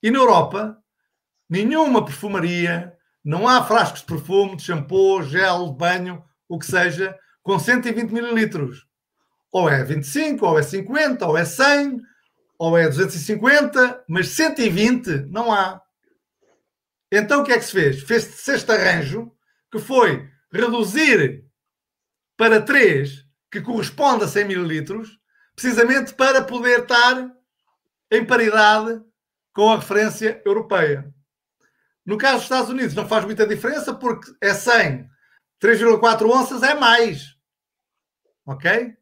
[0.03, 0.79] E na Europa,
[1.49, 7.17] nenhuma perfumaria, não há frascos de perfume, de shampoo, gel, de banho, o que seja,
[7.43, 8.87] com 120 mililitros.
[9.53, 12.01] Ou é 25, ou é 50, ou é 100,
[12.59, 15.81] ou é 250, mas 120 não há.
[17.11, 18.03] Então o que é que se fez?
[18.03, 19.33] Fez-se este arranjo
[19.71, 21.45] que foi reduzir
[22.37, 25.19] para 3, que corresponde a 100 mililitros,
[25.55, 27.31] precisamente para poder estar
[28.11, 29.01] em paridade
[29.53, 31.13] com a referência europeia.
[32.09, 35.07] No caso dos Estados Unidos não faz muita diferença porque é 100,
[35.63, 37.37] 3,4 onças é mais.
[38.47, 38.95] Ok?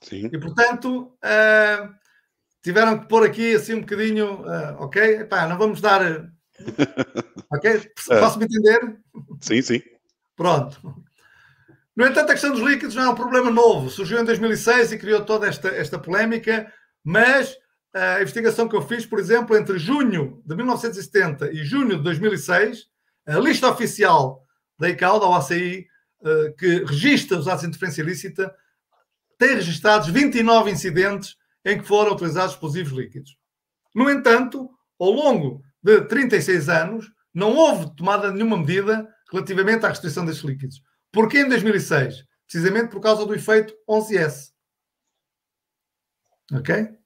[0.00, 0.28] Sim.
[0.32, 1.94] E portanto uh,
[2.60, 5.20] tiveram que pôr aqui assim um bocadinho, uh, ok?
[5.20, 6.02] Epá, não vamos dar.
[7.48, 7.92] ok?
[8.08, 8.98] Posso-me entender?
[9.40, 9.80] Sim, sim.
[10.34, 10.80] Pronto.
[11.94, 13.88] No entanto, a questão dos líquidos não é um problema novo.
[13.88, 16.72] Surgiu em 2006 e criou toda esta, esta polémica,
[17.04, 17.56] mas
[17.98, 22.86] a investigação que eu fiz, por exemplo, entre junho de 1970 e junho de 2006,
[23.26, 24.46] a lista oficial
[24.78, 25.86] da ICAO, da OACI,
[26.24, 28.54] eh, que registra os atos de interferência ilícita,
[29.38, 33.36] tem registrados 29 incidentes em que foram utilizados explosivos líquidos.
[33.94, 40.24] No entanto, ao longo de 36 anos, não houve tomada nenhuma medida relativamente à restrição
[40.24, 40.82] destes líquidos.
[41.12, 42.24] Porquê em 2006?
[42.46, 44.52] Precisamente por causa do efeito 11S.
[46.52, 46.98] Ok?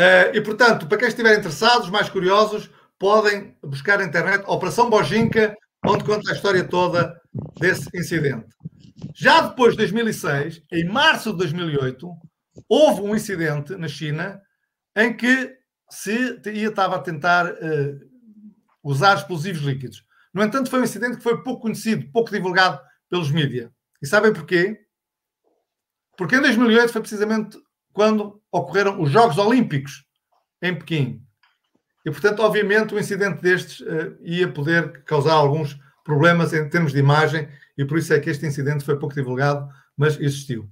[0.00, 4.88] Uh, e, portanto, para quem estiver interessado, os mais curiosos, podem buscar na internet Operação
[4.88, 5.54] Bojinka,
[5.84, 7.14] onde conta a história toda
[7.58, 8.46] desse incidente.
[9.14, 12.10] Já depois de 2006, em março de 2008,
[12.66, 14.40] houve um incidente na China
[14.96, 15.54] em que
[15.90, 18.00] se estava a tentar uh,
[18.82, 20.02] usar explosivos líquidos.
[20.32, 23.70] No entanto, foi um incidente que foi pouco conhecido, pouco divulgado pelos mídias.
[24.02, 24.78] E sabem porquê?
[26.16, 27.58] Porque em 2008 foi precisamente
[27.92, 30.04] quando ocorreram os Jogos Olímpicos
[30.62, 31.22] em Pequim.
[32.04, 36.98] E, portanto, obviamente, um incidente destes uh, ia poder causar alguns problemas em termos de
[36.98, 40.68] imagem e por isso é que este incidente foi pouco divulgado, mas existiu.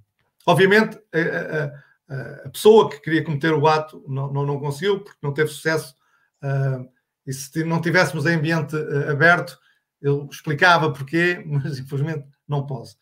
[0.47, 5.19] Obviamente, a, a, a pessoa que queria cometer o ato não, não, não conseguiu, porque
[5.23, 5.95] não teve sucesso.
[6.43, 6.89] Uh,
[7.27, 9.59] e se não tivéssemos em ambiente uh, aberto,
[10.01, 12.97] eu explicava porquê, mas infelizmente não posso.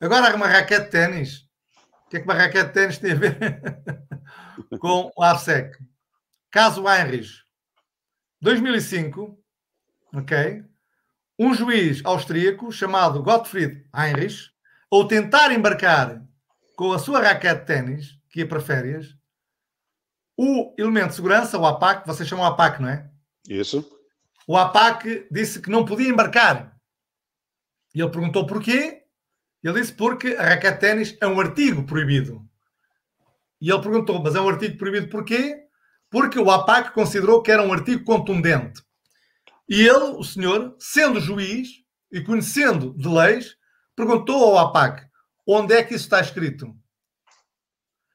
[0.00, 1.47] Agora, uma raquete de ténis
[2.08, 3.38] o que é que uma raquete de ténis tem a ver
[4.80, 5.76] com o AFSEC?
[6.50, 7.28] Caso Heinrich,
[8.40, 9.38] 2005,
[10.14, 10.64] ok?
[11.38, 14.50] Um juiz austríaco chamado Gottfried Heinrich,
[14.90, 16.26] ao tentar embarcar
[16.74, 19.14] com a sua raquete de ténis, que ia para férias,
[20.34, 23.06] o elemento de segurança, o APAC, vocês chamam APAC, não é?
[23.46, 23.86] Isso.
[24.46, 26.74] O APAC disse que não podia embarcar.
[27.94, 29.04] E ele perguntou porquê.
[29.62, 32.46] Ele disse porque a raquete ténis é um artigo proibido.
[33.60, 35.64] E ele perguntou, mas é um artigo proibido porquê?
[36.10, 38.82] Porque o APAC considerou que era um artigo contundente.
[39.68, 41.68] E ele, o senhor, sendo juiz
[42.10, 43.56] e conhecendo de leis,
[43.94, 45.06] perguntou ao APAC
[45.46, 46.74] onde é que isso está escrito.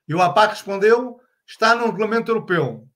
[0.07, 2.87] E o APAC respondeu: está no regulamento europeu.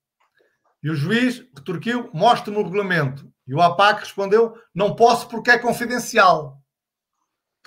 [0.81, 3.31] E o juiz retorquiu: mostre-me o regulamento.
[3.47, 6.61] E o APAC respondeu: não posso porque é confidencial.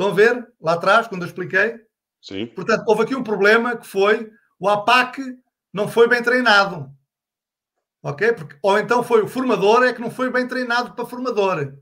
[0.00, 1.78] Estão a ver lá atrás, quando eu expliquei?
[2.22, 2.46] Sim.
[2.46, 5.20] Portanto, houve aqui um problema que foi o APAC
[5.70, 6.90] não foi bem treinado.
[8.02, 8.32] Ok?
[8.32, 11.74] Porque, ou então foi o formador é que não foi bem treinado para formador.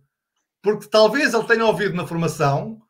[0.60, 2.82] Porque talvez ele tenha ouvido na formação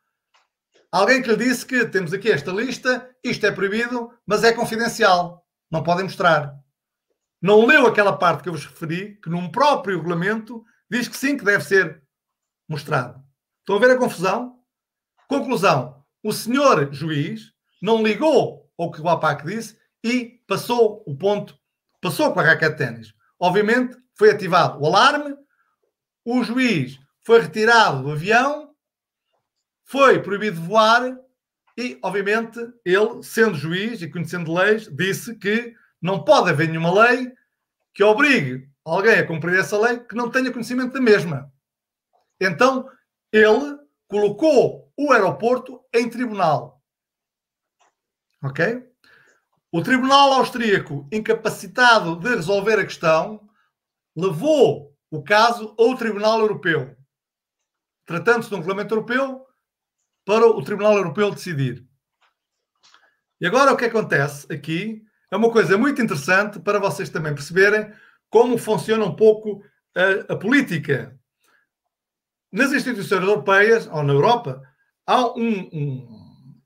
[0.91, 5.45] alguém que lhe disse que temos aqui esta lista, isto é proibido, mas é confidencial.
[5.69, 6.55] Não podem mostrar.
[7.39, 11.37] Não leu aquela parte que eu vos referi, que num próprio regulamento diz que sim,
[11.37, 12.01] que deve ser
[12.67, 13.23] mostrado.
[13.59, 14.58] Estão a ver a confusão?
[15.29, 21.55] Conclusão: o senhor juiz não ligou ao que o APAC disse e passou o ponto,
[22.01, 23.13] passou com a raquete de ténis.
[23.39, 25.35] Obviamente, foi ativado o alarme,
[26.25, 28.73] o juiz foi retirado do avião,
[29.85, 31.15] foi proibido de voar
[31.77, 37.31] E, obviamente, ele, sendo juiz e conhecendo leis, disse que não pode haver nenhuma lei
[37.93, 41.49] que obrigue alguém a cumprir essa lei que não tenha conhecimento da mesma.
[42.41, 42.89] Então,
[43.31, 43.77] ele
[44.09, 46.83] colocou o aeroporto em tribunal.
[48.43, 48.85] Ok?
[49.71, 53.49] O tribunal austríaco, incapacitado de resolver a questão,
[54.13, 56.97] levou o caso ao Tribunal Europeu.
[58.05, 59.47] Tratando-se de um regulamento europeu,
[60.25, 61.87] para o Tribunal Europeu decidir.
[63.39, 65.01] E agora o que acontece aqui
[65.31, 67.93] é uma coisa muito interessante para vocês também perceberem
[68.29, 69.63] como funciona um pouco
[69.95, 71.17] a, a política.
[72.51, 74.68] Nas instituições europeias, ou na Europa,
[75.09, 76.61] há um, um,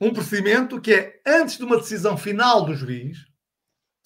[0.00, 3.18] um procedimento que é antes de uma decisão final do juiz,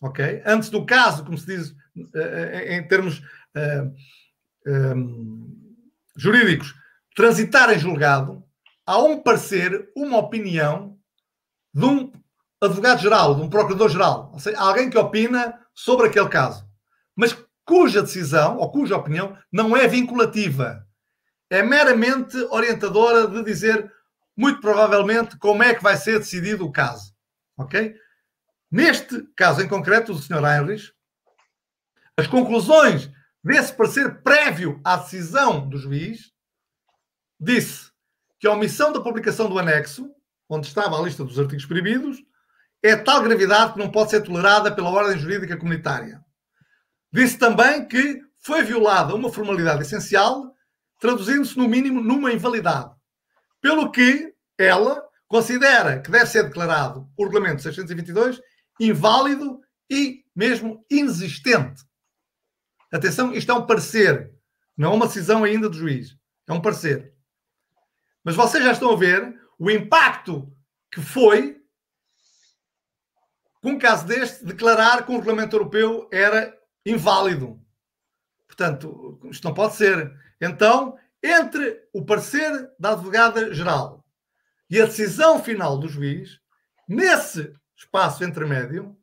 [0.01, 0.43] ok?
[0.47, 3.23] Antes do caso, como se diz uh, em termos
[3.55, 3.85] eh,
[4.67, 5.77] um,
[6.17, 6.75] jurídicos,
[7.15, 8.43] transitar em julgado,
[8.87, 10.99] há um parecer, uma opinião
[11.75, 12.11] de um
[12.63, 16.67] advogado-geral, de um procurador-geral, ou seja, alguém que opina sobre aquele caso,
[17.15, 17.37] mas
[17.67, 20.87] cuja decisão ou cuja opinião não é vinculativa.
[21.53, 23.93] É meramente orientadora de dizer,
[24.35, 27.15] muito provavelmente, como é que vai ser decidido o caso.
[27.59, 27.95] Ok?
[28.71, 30.43] Neste caso em concreto, do Sr.
[30.43, 30.95] Heinrich,
[32.17, 33.11] as conclusões
[33.45, 36.33] desse parecer prévio à decisão do juiz
[37.39, 37.91] disse
[38.41, 40.11] que a omissão da publicação do anexo,
[40.49, 42.17] onde estava a lista dos artigos proibidos,
[42.83, 46.25] é tal gravidade que não pode ser tolerada pela ordem jurídica comunitária.
[47.13, 50.52] Disse também que foi violada uma formalidade essencial,
[51.03, 52.95] traduzindo-se, no mínimo, numa invalidade.
[53.61, 58.41] Pelo que ela considera que deve ser declarado o Regulamento 622
[58.79, 59.61] inválido
[59.91, 61.83] e mesmo inexistente.
[62.93, 64.33] Atenção, isto é um parecer,
[64.77, 66.17] não é uma decisão ainda do juiz.
[66.49, 67.13] É um parecer.
[68.23, 70.55] Mas vocês já estão a ver o impacto
[70.89, 71.61] que foi
[73.61, 76.57] com um caso deste, declarar que o regulamento europeu era
[76.87, 77.61] inválido.
[78.47, 80.22] Portanto, isto não pode ser.
[80.43, 84.05] Então, entre o parecer da advogada-geral
[84.69, 86.41] e a decisão final do juiz,
[86.89, 88.97] nesse espaço intermédio,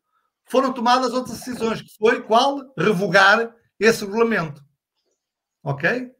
[0.45, 2.73] foram tomadas outras decisões, que foi qual?
[2.77, 4.61] Revogar esse regulamento.
[5.63, 6.11] Ok?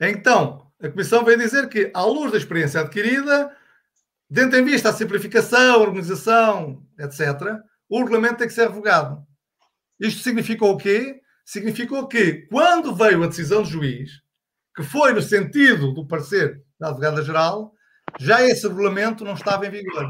[0.00, 3.54] Então, a Comissão veio dizer que, à luz da experiência adquirida,
[4.32, 7.58] Tendo em vista a simplificação, a organização, etc.,
[7.88, 9.26] o regulamento tem que ser revogado.
[9.98, 11.20] Isto significou o quê?
[11.44, 14.22] Significou que, quando veio a decisão do juiz,
[14.74, 17.72] que foi no sentido do parecer da advogada-geral,
[18.18, 20.06] já esse regulamento não estava em vigor.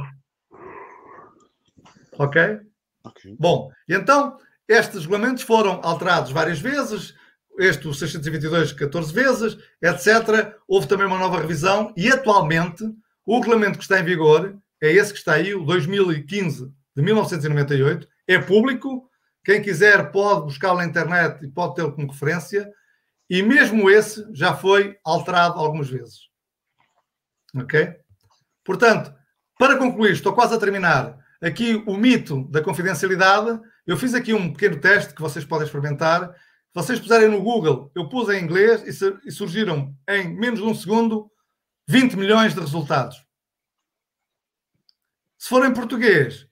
[2.18, 2.60] Ok?
[3.04, 3.36] okay.
[3.38, 4.36] Bom, então,
[4.68, 7.14] estes regulamentos foram alterados várias vezes,
[7.58, 10.54] este, o 622, 14 vezes, etc.
[10.68, 12.84] Houve também uma nova revisão e, atualmente,
[13.26, 18.08] o regulamento que está em vigor é esse que está aí, o 2015 de 1998,
[18.26, 19.08] é público.
[19.44, 22.70] Quem quiser pode buscá-lo na internet e pode tê-lo como referência.
[23.30, 26.28] E mesmo esse já foi alterado algumas vezes.
[27.54, 27.94] Ok?
[28.64, 29.14] Portanto,
[29.56, 31.16] para concluir, estou quase a terminar.
[31.40, 33.60] Aqui o mito da confidencialidade.
[33.86, 36.32] Eu fiz aqui um pequeno teste que vocês podem experimentar.
[36.32, 40.74] Se vocês puserem no Google, eu pus em inglês e surgiram em menos de um
[40.74, 41.30] segundo
[41.88, 43.24] 20 milhões de resultados.
[45.38, 46.48] Se for em português,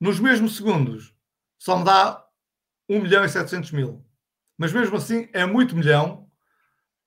[0.00, 1.14] nos mesmos segundos,
[1.58, 2.24] só me dá
[2.88, 4.07] 1 milhão e 700 mil.
[4.58, 6.28] Mas mesmo assim é muito milhão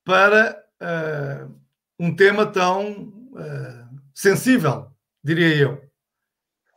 [0.06, 1.54] para uh,
[2.00, 4.90] um tema tão uh, sensível,
[5.22, 5.92] diria eu.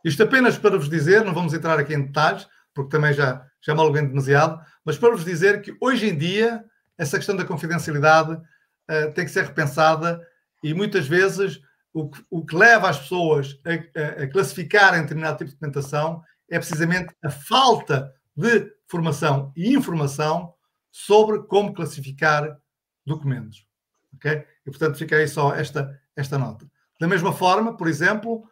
[0.03, 3.73] Isto apenas para vos dizer, não vamos entrar aqui em detalhes, porque também já, já
[3.73, 6.63] me demasiado, mas para vos dizer que hoje em dia
[6.97, 10.21] essa questão da confidencialidade uh, tem que ser repensada
[10.61, 11.61] e muitas vezes
[11.93, 16.21] o que, o que leva as pessoas a, a, a classificarem determinado tipo de documentação
[16.49, 20.53] é precisamente a falta de formação e informação
[20.95, 22.57] sobre como classificar
[23.05, 23.65] documentos.
[24.15, 24.45] Ok?
[24.65, 26.65] E portanto fica aí só esta, esta nota.
[26.99, 28.49] Da mesma forma, por exemplo,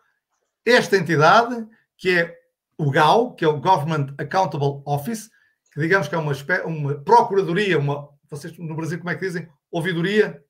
[0.66, 1.66] esta entidade,
[1.98, 2.38] que é
[2.78, 5.30] o GAO, que é o Government Accountable Office,
[5.72, 6.34] que digamos que é uma,
[6.66, 9.48] uma procuradoria, uma, vocês no Brasil como é que dizem?
[9.72, 10.44] Ouvidoria?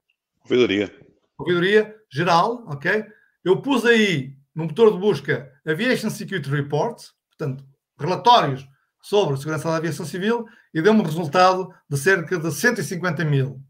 [0.44, 1.04] Ouvidoria
[1.38, 3.06] ouvidoria geral, ok?
[3.44, 7.66] Eu pus aí no motor de busca Aviation Security Reports, portanto,
[8.00, 8.68] relatórios
[9.04, 13.62] sobre segurança da aviação civil, e deu-me um resultado de cerca de 150 mil.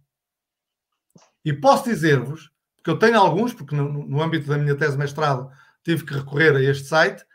[1.43, 4.99] E posso dizer-vos, porque eu tenho alguns, porque no, no âmbito da minha tese de
[4.99, 5.49] mestrado
[5.83, 7.25] tive que recorrer a este site,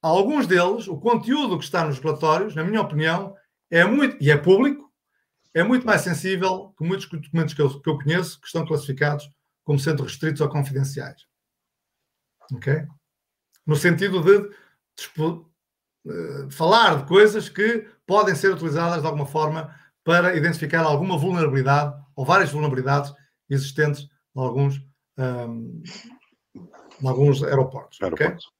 [0.00, 3.36] alguns deles, o conteúdo que está nos relatórios, na minha opinião,
[3.70, 4.90] é muito, e é público,
[5.52, 9.28] é muito mais sensível que muitos documentos que eu, que eu conheço que estão classificados
[9.62, 11.26] como sendo restritos ou confidenciais.
[12.50, 12.86] Ok?
[13.66, 14.56] No sentido de,
[16.04, 19.74] de falar de coisas que podem ser utilizadas de alguma forma
[20.04, 23.12] para identificar alguma vulnerabilidade ou várias vulnerabilidades
[23.48, 24.82] existentes em alguns,
[25.18, 25.82] um,
[27.00, 27.98] em alguns aeroportos.
[28.02, 28.46] aeroportos.
[28.46, 28.52] Okay?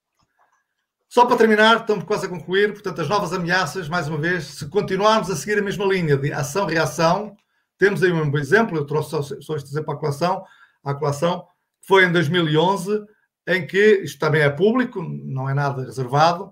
[1.08, 4.68] Só para terminar, estamos quase a concluir, portanto, as novas ameaças, mais uma vez, se
[4.68, 7.36] continuarmos a seguir a mesma linha de ação-reação,
[7.76, 10.42] temos aí um bom exemplo, eu trouxe só, só este exemplo à colação,
[10.82, 11.44] à colação,
[11.86, 13.04] foi em 2011,
[13.46, 16.50] em que, isto também é público, não é nada reservado,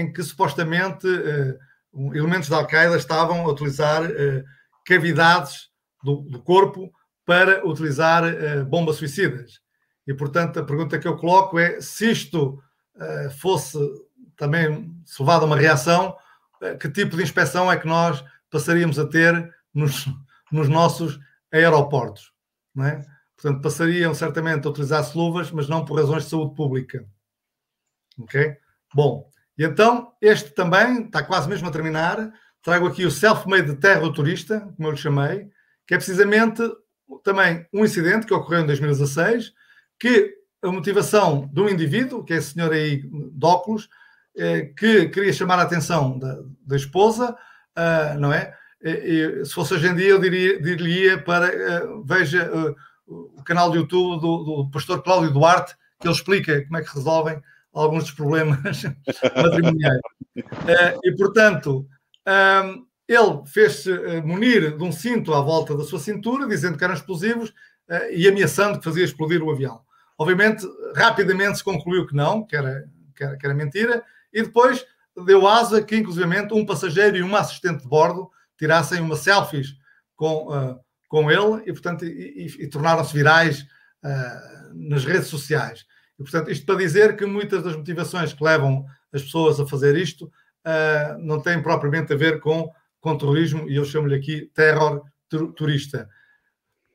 [0.00, 1.58] em que supostamente eh,
[2.14, 4.42] elementos da Al-Qaeda estavam a utilizar eh,
[4.86, 5.68] cavidades
[6.02, 6.90] do, do, corpo
[7.26, 9.60] para utilizar eh, bombas suicidas.
[10.06, 12.62] E, portanto, a pergunta que eu coloco é se isto
[13.38, 13.78] fosse
[14.36, 14.90] também
[15.20, 16.16] levado a uma reação,
[16.80, 20.06] que tipo de inspeção é que nós passaríamos a ter nos,
[20.50, 21.20] nos nossos
[21.52, 22.32] aeroportos?
[22.74, 23.04] Não é?
[23.36, 27.06] Portanto, passariam certamente a utilizar-se luvas, mas não por razões de saúde pública.
[28.18, 28.56] Ok?
[28.92, 32.32] Bom, e então este também está quase mesmo a terminar.
[32.62, 35.48] Trago aqui o self-made terra turista, como eu lhe chamei,
[35.86, 36.62] que é precisamente
[37.24, 39.52] também um incidente que ocorreu em 2016,
[39.98, 43.88] que a motivação de um indivíduo, que é esse senhor aí de óculos,
[44.36, 47.36] eh, que queria chamar a atenção da, da esposa,
[47.74, 48.54] ah, não é?
[48.82, 52.74] E, se fosse hoje em dia, eu diria, diria para eh, veja eh,
[53.06, 56.94] o canal do YouTube do, do pastor Cláudio Duarte, que ele explica como é que
[56.94, 57.42] resolvem
[57.72, 58.82] alguns dos problemas
[59.36, 60.00] matrimoniais.
[61.04, 61.86] e, portanto,
[63.06, 63.90] ele fez-se
[64.22, 67.52] munir de um cinto à volta da sua cintura, dizendo que eram explosivos
[68.12, 69.80] e ameaçando que fazia explodir o avião.
[70.18, 70.66] Obviamente,
[70.96, 72.84] rapidamente se concluiu que não, que era,
[73.14, 74.84] que era, que era mentira, e depois
[75.24, 79.74] deu asa que, inclusivamente, um passageiro e uma assistente de bordo tirassem uma selfies
[80.16, 80.78] com, uh,
[81.08, 83.62] com ele e, portanto, e, e, e tornaram-se virais
[84.04, 85.86] uh, nas redes sociais.
[86.18, 89.96] E, portanto, isto para dizer que muitas das motivações que levam as pessoas a fazer
[89.96, 92.70] isto uh, não têm propriamente a ver com,
[93.00, 95.02] com terrorismo, e eu chamo-lhe aqui terror
[95.56, 96.08] turista.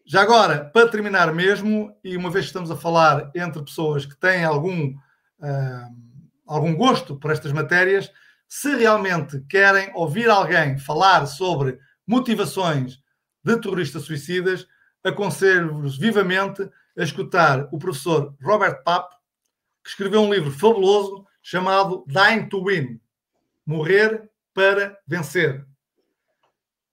[0.06, 4.18] Já agora, para terminar mesmo, e uma vez que estamos a falar entre pessoas que
[4.18, 5.95] têm algum, uh,
[6.45, 8.12] algum gosto por estas matérias,
[8.48, 13.00] se realmente querem ouvir alguém falar sobre motivações
[13.44, 14.68] de terroristas suicidas,
[15.04, 19.15] aconselho-vos vivamente a escutar o professor Robert Papp,
[19.84, 22.99] que escreveu um livro fabuloso chamado Dying to Win
[23.65, 25.65] Morrer para Vencer.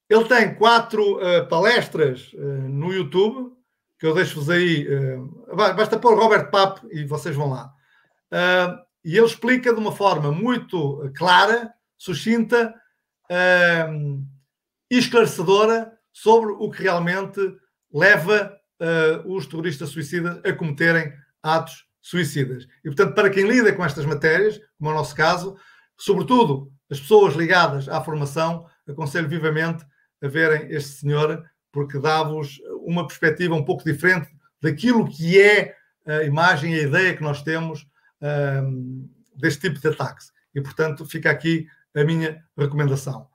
[0.08, 3.56] Ele tem quatro uh, palestras uh, no YouTube,
[3.96, 4.88] que eu deixo-vos aí.
[4.88, 7.72] Uh, basta pôr Robert Papp e vocês vão lá.
[9.04, 12.74] e ele explica de uma forma muito clara, sucinta
[14.90, 17.40] e esclarecedora sobre o que realmente
[17.92, 18.59] leva
[19.26, 21.12] os terroristas suicidas a cometerem
[21.42, 22.66] atos suicidas.
[22.84, 25.56] E, portanto, para quem lida com estas matérias, como é o nosso caso,
[25.96, 29.84] sobretudo as pessoas ligadas à formação, aconselho vivamente
[30.22, 34.28] a verem este senhor, porque dá-vos uma perspectiva um pouco diferente
[34.60, 35.76] daquilo que é
[36.06, 37.86] a imagem e a ideia que nós temos
[38.62, 40.32] um, deste tipo de ataques.
[40.54, 43.28] E, portanto, fica aqui a minha recomendação.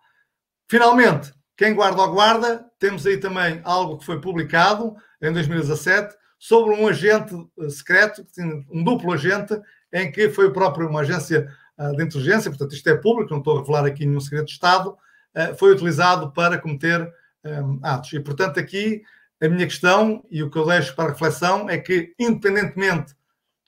[0.68, 4.96] Finalmente, quem guarda ou guarda, temos aí também algo que foi publicado
[5.28, 8.26] em 2017 sobre um agente eh, secreto,
[8.72, 9.60] um duplo agente,
[9.92, 11.48] em que foi próprio uma agência
[11.78, 14.52] ah, de inteligência, portanto, isto é público, não estou a revelar aqui nenhum segredo de
[14.52, 14.96] Estado,
[15.34, 17.12] eh, foi utilizado para cometer
[17.44, 18.14] ehm, atos.
[18.14, 19.04] E, portanto, aqui
[19.42, 23.14] a minha questão e o que eu deixo para reflexão é que, independentemente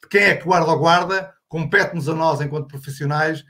[0.02, 3.44] de quem é que guarda ou guarda, compete-nos a nós, enquanto profissionais,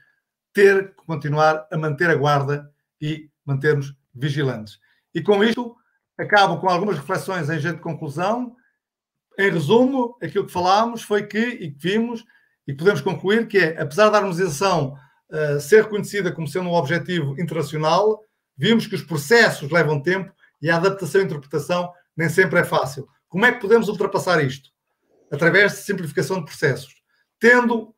[0.54, 4.80] ter que continuar a manter a guarda e mantermos vigilantes.
[5.14, 5.76] E com isto,
[6.18, 8.56] acabo com algumas reflexões em jeito de conclusão.
[9.38, 12.26] Em resumo, aquilo que falámos foi que, e que vimos,
[12.68, 14.98] e podemos concluir que é, apesar da harmonização
[15.30, 18.24] uh, ser reconhecida como sendo um objetivo internacional,
[18.58, 23.08] vimos que os processos levam tempo e a adaptação e interpretação nem sempre é fácil.
[23.30, 24.70] Como é que podemos ultrapassar isto?
[25.32, 26.96] Através de simplificação de processos.
[27.40, 27.94] Tendo um,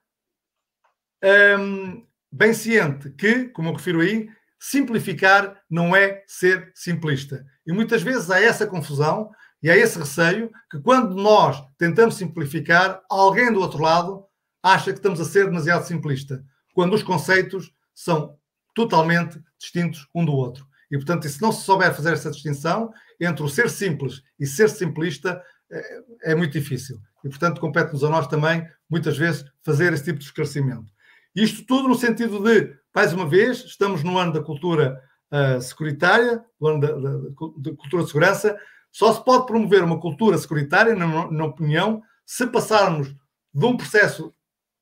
[1.21, 4.29] ehm, bem ciente que, como eu refiro aí,
[4.59, 7.45] simplificar não é ser simplista.
[7.69, 9.29] E muitas vezes há essa confusão
[9.61, 14.25] e há esse receio que quando nós tentamos simplificar, alguém do outro lado
[14.63, 16.43] acha que estamos a ser demasiado simplista
[16.73, 18.35] quando os conceitos são
[18.73, 20.65] totalmente distintos um do outro.
[20.89, 22.91] E, portanto, se não se souber fazer essa distinção
[23.21, 25.39] entre o ser simples e ser simplista,
[25.71, 26.99] é, é muito difícil.
[27.23, 30.91] E, portanto, compete-nos a nós também, muitas vezes, fazer esse tipo de esclarecimento.
[31.35, 34.99] Isto tudo no sentido de, mais uma vez, estamos no ano da cultura
[35.31, 37.17] uh, securitária, no ano da, da,
[37.57, 38.57] da, cultura de segurança.
[38.91, 43.13] Só se pode promover uma cultura securitária, na, na opinião, se passarmos
[43.53, 44.33] de um processo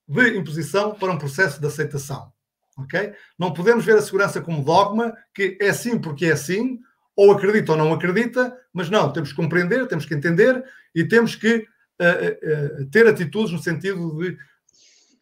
[0.08, 2.32] de imposição para um processo de aceitação.
[2.78, 3.14] ok?
[3.38, 6.80] Não podemos ver a segurança como dogma, que é assim porque é assim,
[7.16, 10.64] ou acredita ou não acredita, mas não, temos que compreender, temos que entender
[10.96, 14.38] e temos que uh, uh, ter atitudes no sentido de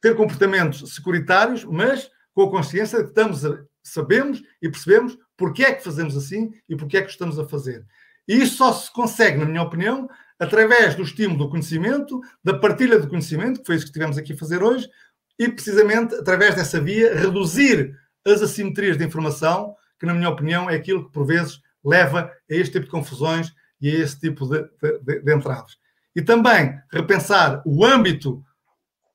[0.02, 3.57] ter comportamentos securitários, mas com a consciência de que estamos a,
[3.89, 7.85] sabemos e percebemos porque é que fazemos assim e porque é que estamos a fazer.
[8.27, 10.09] E isso só se consegue, na minha opinião,
[10.39, 14.33] através do estímulo do conhecimento, da partilha do conhecimento, que foi isso que estivemos aqui
[14.33, 14.89] a fazer hoje,
[15.37, 17.95] e precisamente através dessa via reduzir
[18.25, 22.53] as assimetrias de informação, que, na minha opinião, é aquilo que por vezes leva a
[22.53, 24.63] este tipo de confusões e a esse tipo de,
[25.03, 25.77] de, de entraves.
[26.15, 28.43] E também repensar o âmbito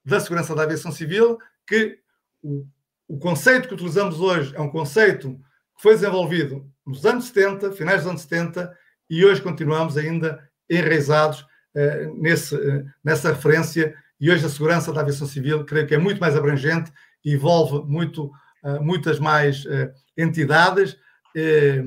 [0.04, 1.98] da segurança da aviação civil, que
[2.42, 2.66] o,
[3.10, 5.34] o conceito que utilizamos hoje é um conceito
[5.76, 8.72] que foi desenvolvido nos anos 70, finais dos anos 70,
[9.10, 13.96] e hoje continuamos ainda enraizados uh, nesse, uh, nessa referência.
[14.20, 16.92] E hoje a segurança da aviação civil, creio que é muito mais abrangente,
[17.24, 18.26] envolve muito,
[18.62, 19.64] uh, muitas mais
[20.16, 20.96] entidades
[21.34, 21.82] e,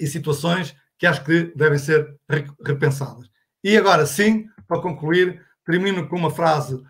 [0.00, 2.16] e situações que acho que devem ser
[2.66, 3.30] repensadas.
[3.62, 6.82] E agora sim, para concluir, termino com uma frase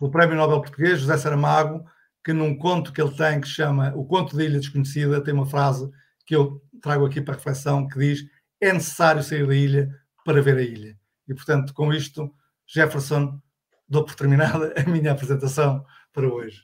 [0.00, 1.84] do Prémio Nobel Português, José Saramago,
[2.24, 5.46] que num conto que ele tem, que chama O Conto da Ilha Desconhecida, tem uma
[5.46, 5.90] frase
[6.26, 8.24] que eu trago aqui para reflexão, que diz
[8.60, 9.88] é necessário sair da ilha
[10.24, 10.96] para ver a ilha.
[11.28, 12.30] E, portanto, com isto,
[12.66, 13.40] Jefferson,
[13.88, 16.62] dou por terminada a minha apresentação para hoje.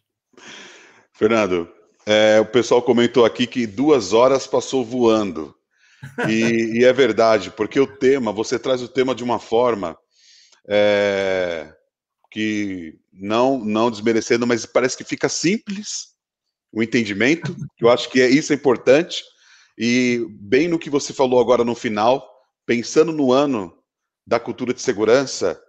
[1.12, 1.68] Fernando,
[2.04, 5.54] é, o pessoal comentou aqui que duas horas passou voando.
[6.28, 9.96] E, e, é verdade, porque o tema, você traz o tema de uma forma
[10.68, 11.74] é,
[12.30, 16.14] que não, não desmerecendo, mas parece que fica simples
[16.72, 19.22] o entendimento, que eu acho que é, isso é importante.
[19.78, 22.26] E bem no que você falou agora no final,
[22.66, 23.76] pensando no ano
[24.26, 25.60] da cultura de segurança,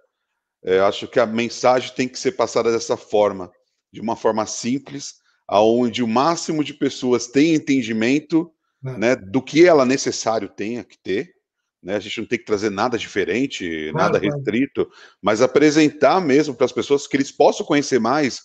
[0.63, 3.51] é, acho que a mensagem tem que ser passada dessa forma,
[3.91, 5.15] de uma forma simples,
[5.47, 8.51] aonde o máximo de pessoas tem entendimento
[8.85, 8.97] é.
[8.97, 11.36] né, do que ela necessário tenha que ter.
[11.81, 11.95] Né?
[11.95, 15.01] A gente não tem que trazer nada diferente, claro, nada restrito, claro.
[15.21, 18.41] mas apresentar mesmo para as pessoas que eles possam conhecer mais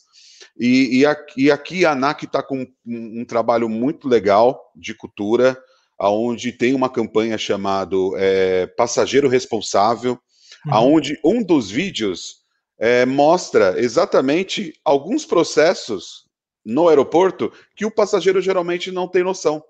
[0.58, 4.94] e, e, aqui, e aqui a ANAC está com um, um, trabalho muito legal de
[4.94, 5.58] cultura,
[5.98, 10.18] aonde tem uma campanha chamada é, Passageiro Responsável,
[10.66, 10.74] uhum.
[10.74, 12.42] aonde um dos vídeos
[12.78, 16.26] é, mostra exatamente alguns processos
[16.64, 19.62] no aeroporto que o passageiro geralmente não tem noção.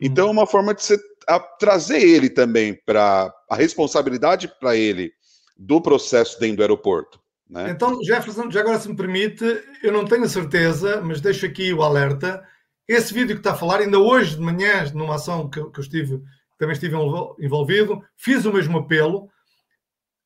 [0.00, 5.12] Então, é uma forma de você a, trazer ele também para a responsabilidade para ele
[5.56, 7.20] do processo dentro do aeroporto.
[7.48, 7.70] Né?
[7.70, 9.44] Então, Jefferson, já agora se me permite,
[9.82, 12.42] eu não tenho a certeza, mas deixo aqui o alerta.
[12.86, 15.82] Esse vídeo que está a falar, ainda hoje de manhã, numa ação que, que eu
[15.82, 16.22] estive,
[16.58, 16.96] também estive
[17.38, 19.28] envolvido, fiz o mesmo apelo.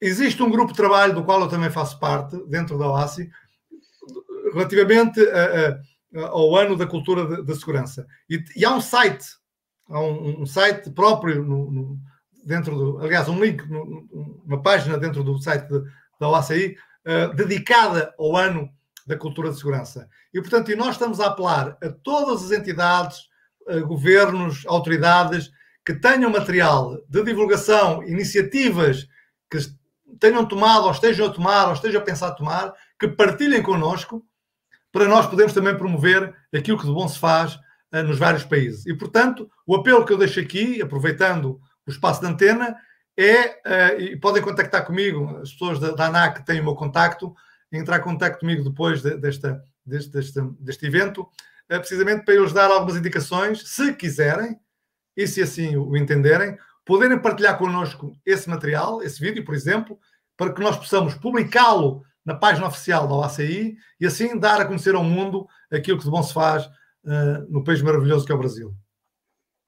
[0.00, 3.30] Existe um grupo de trabalho do qual eu também faço parte, dentro da OASI,
[4.52, 5.78] relativamente a,
[6.20, 8.06] a, ao ano da cultura da segurança.
[8.28, 9.26] E, e, há um site,
[9.93, 11.98] há um, um site próprio no, no,
[12.44, 15.82] dentro do, aliás, um link, no, uma página dentro do site de,
[16.19, 18.69] da OACI, uh, dedicada ao ano
[19.06, 20.09] da cultura de segurança.
[20.32, 23.19] E, portanto, e nós estamos a apelar a todas as entidades,
[23.69, 25.51] uh, governos, autoridades
[25.85, 29.06] que tenham material de divulgação, iniciativas
[29.51, 29.59] que
[30.19, 34.24] tenham tomado, ou estejam a tomar, ou estejam a pensar a tomar, que partilhem connosco,
[34.93, 37.59] para nós podermos também promover aquilo que de bom se faz
[38.01, 38.86] nos vários países.
[38.86, 42.77] E, portanto, o apelo que eu deixo aqui, aproveitando o espaço de antena,
[43.16, 47.35] é, uh, e podem contactar comigo, as pessoas da, da ANAC têm o meu contacto,
[47.70, 52.44] entrar em contacto comigo depois de, desta, deste, deste, deste evento, uh, precisamente para eu
[52.44, 54.59] lhes dar algumas indicações, se quiserem,
[55.16, 59.98] e se assim o entenderem, poderem partilhar connosco esse material, esse vídeo, por exemplo,
[60.36, 64.94] para que nós possamos publicá-lo na página oficial da OACI e assim dar a conhecer
[64.94, 66.69] ao mundo aquilo que de bom se faz
[67.04, 68.74] uh, no país maravilhoso que é o Brasil.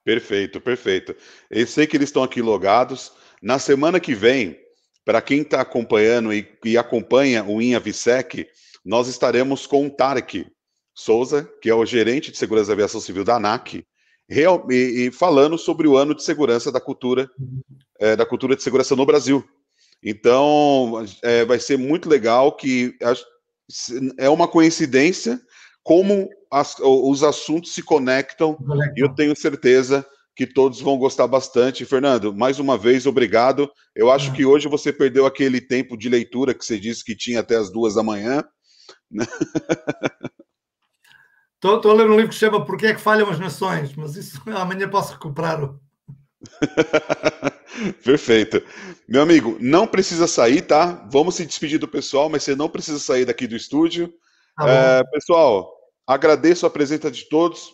[0.04, 1.16] Perfeito, perfeito.
[1.50, 3.12] Eu sei que eles estão aqui logados.
[3.42, 4.58] Na semana que vem,
[5.04, 8.46] para quem está acompanhando e, e, acompanha o INHA VSEC,
[8.84, 10.46] nós estaremos com o Tarek
[10.94, 13.84] Souza, que é o gerente de segurança da aviação civil da ANAC,
[14.28, 17.28] real, e, e, falando sobre o ano de segurança da cultura,
[17.98, 19.44] é, da cultura de segurança no Brasil.
[20.02, 22.94] Então, é, vai ser muito legal que
[24.18, 25.40] é uma coincidência
[25.82, 28.56] como as, os assuntos se conectam,
[28.96, 30.06] e eu tenho certeza
[30.36, 31.84] que todos vão gostar bastante.
[31.84, 33.68] Fernando, mais uma vez, obrigado.
[33.94, 37.40] Eu acho que hoje você perdeu aquele tempo de leitura que você disse que tinha
[37.40, 38.44] até as duas da manhã.
[41.60, 44.14] Estou a ler um livro que se chama Porquê é que falham as nações, mas
[44.14, 45.74] isso amanhã posso recuperar.
[48.04, 48.62] Perfeito.
[49.08, 51.04] Meu amigo, não precisa sair, tá?
[51.10, 54.12] Vamos se despedir do pessoal, mas você não precisa sair daqui do estúdio.
[54.56, 55.73] Tá é, pessoal,
[56.06, 57.70] agradeço a presença de todos.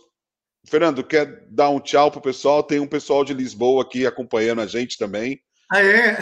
[0.67, 2.63] Fernando, quer dar um tchau pro pessoal?
[2.63, 5.41] Tem um pessoal de Lisboa aqui acompanhando a gente também.
[5.71, 6.17] Ah, é?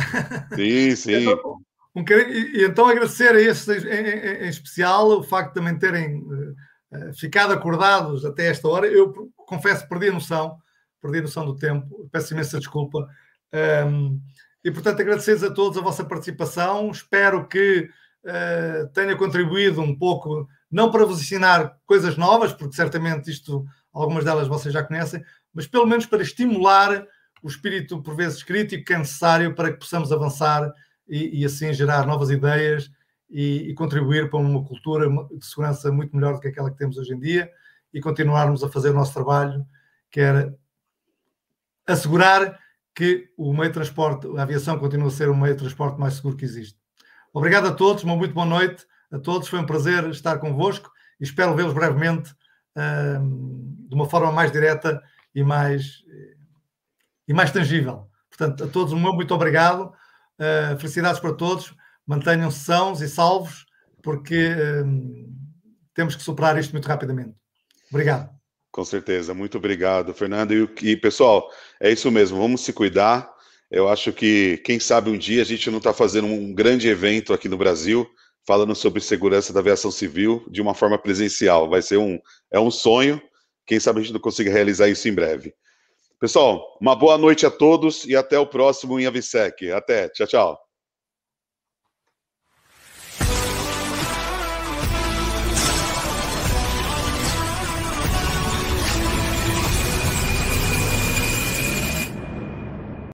[0.55, 1.23] Sim, sim.
[1.23, 1.59] Então,
[1.97, 6.23] um, e, então agradecer a esses em, em, em, especial o facto de também terem
[6.23, 8.87] uh, ficado acordados até esta hora.
[8.87, 10.59] Eu confesso perdi a noção,
[11.03, 13.09] perdi a noção do tempo, peço imensa desculpa.
[13.87, 14.21] Um,
[14.65, 16.91] e portanto agradecer a todos a vossa participação.
[16.91, 17.89] Espero que
[18.25, 24.25] uh, tenha contribuído um pouco, não para vos ensinar coisas novas, porque certamente isto algumas
[24.25, 27.07] delas vocês já conhecem, mas pelo menos para estimular
[27.43, 30.73] o espírito, por vezes, crítico que é necessário para que possamos avançar
[31.09, 32.91] e, e assim gerar novas ideias
[33.31, 36.97] e, e, contribuir para uma cultura de segurança muito melhor do que aquela que temos
[36.97, 37.51] hoje em dia
[37.93, 39.65] e continuarmos a fazer o nosso trabalho,
[40.11, 40.55] que era
[41.87, 42.59] assegurar
[42.95, 46.15] que o meio de transporte, a aviação continua a ser o meio de transporte mais
[46.15, 46.79] seguro que existe.
[47.33, 50.91] Obrigado a todos, uma muito boa noite a todos, foi um prazer estar convosco
[51.21, 52.33] e espero vê-los brevemente
[53.89, 55.03] de uma forma mais direta
[55.35, 56.05] e mais,
[57.27, 58.09] e mais tangível.
[58.29, 59.93] Portanto, a todos um muito obrigado,
[60.39, 61.75] uh, felicidades para todos,
[62.07, 63.67] mantenham-se sãos e salvos,
[64.03, 64.55] porque
[65.93, 67.35] temos que superar isto muito rapidamente.
[67.91, 68.31] Obrigado.
[68.71, 70.53] Com certeza, muito obrigado, Fernando.
[70.53, 73.29] E, e pessoal, é isso mesmo, vamos se cuidar.
[73.71, 77.35] Eu acho que, quem sabe, um dia a gente não está fazendo um grande evento
[77.35, 78.09] aqui no Brasil
[78.49, 81.69] falando sobre segurança da aviação civil de uma forma presencial.
[81.69, 82.19] Vai ser um,
[82.51, 83.21] é um sonho.
[83.67, 85.53] Quem sabe a gente não consiga realizar isso em breve.
[86.19, 89.71] Pessoal, uma boa noite a todos e até o próximo em Avisec.
[89.71, 90.68] Até, tchau, tchau.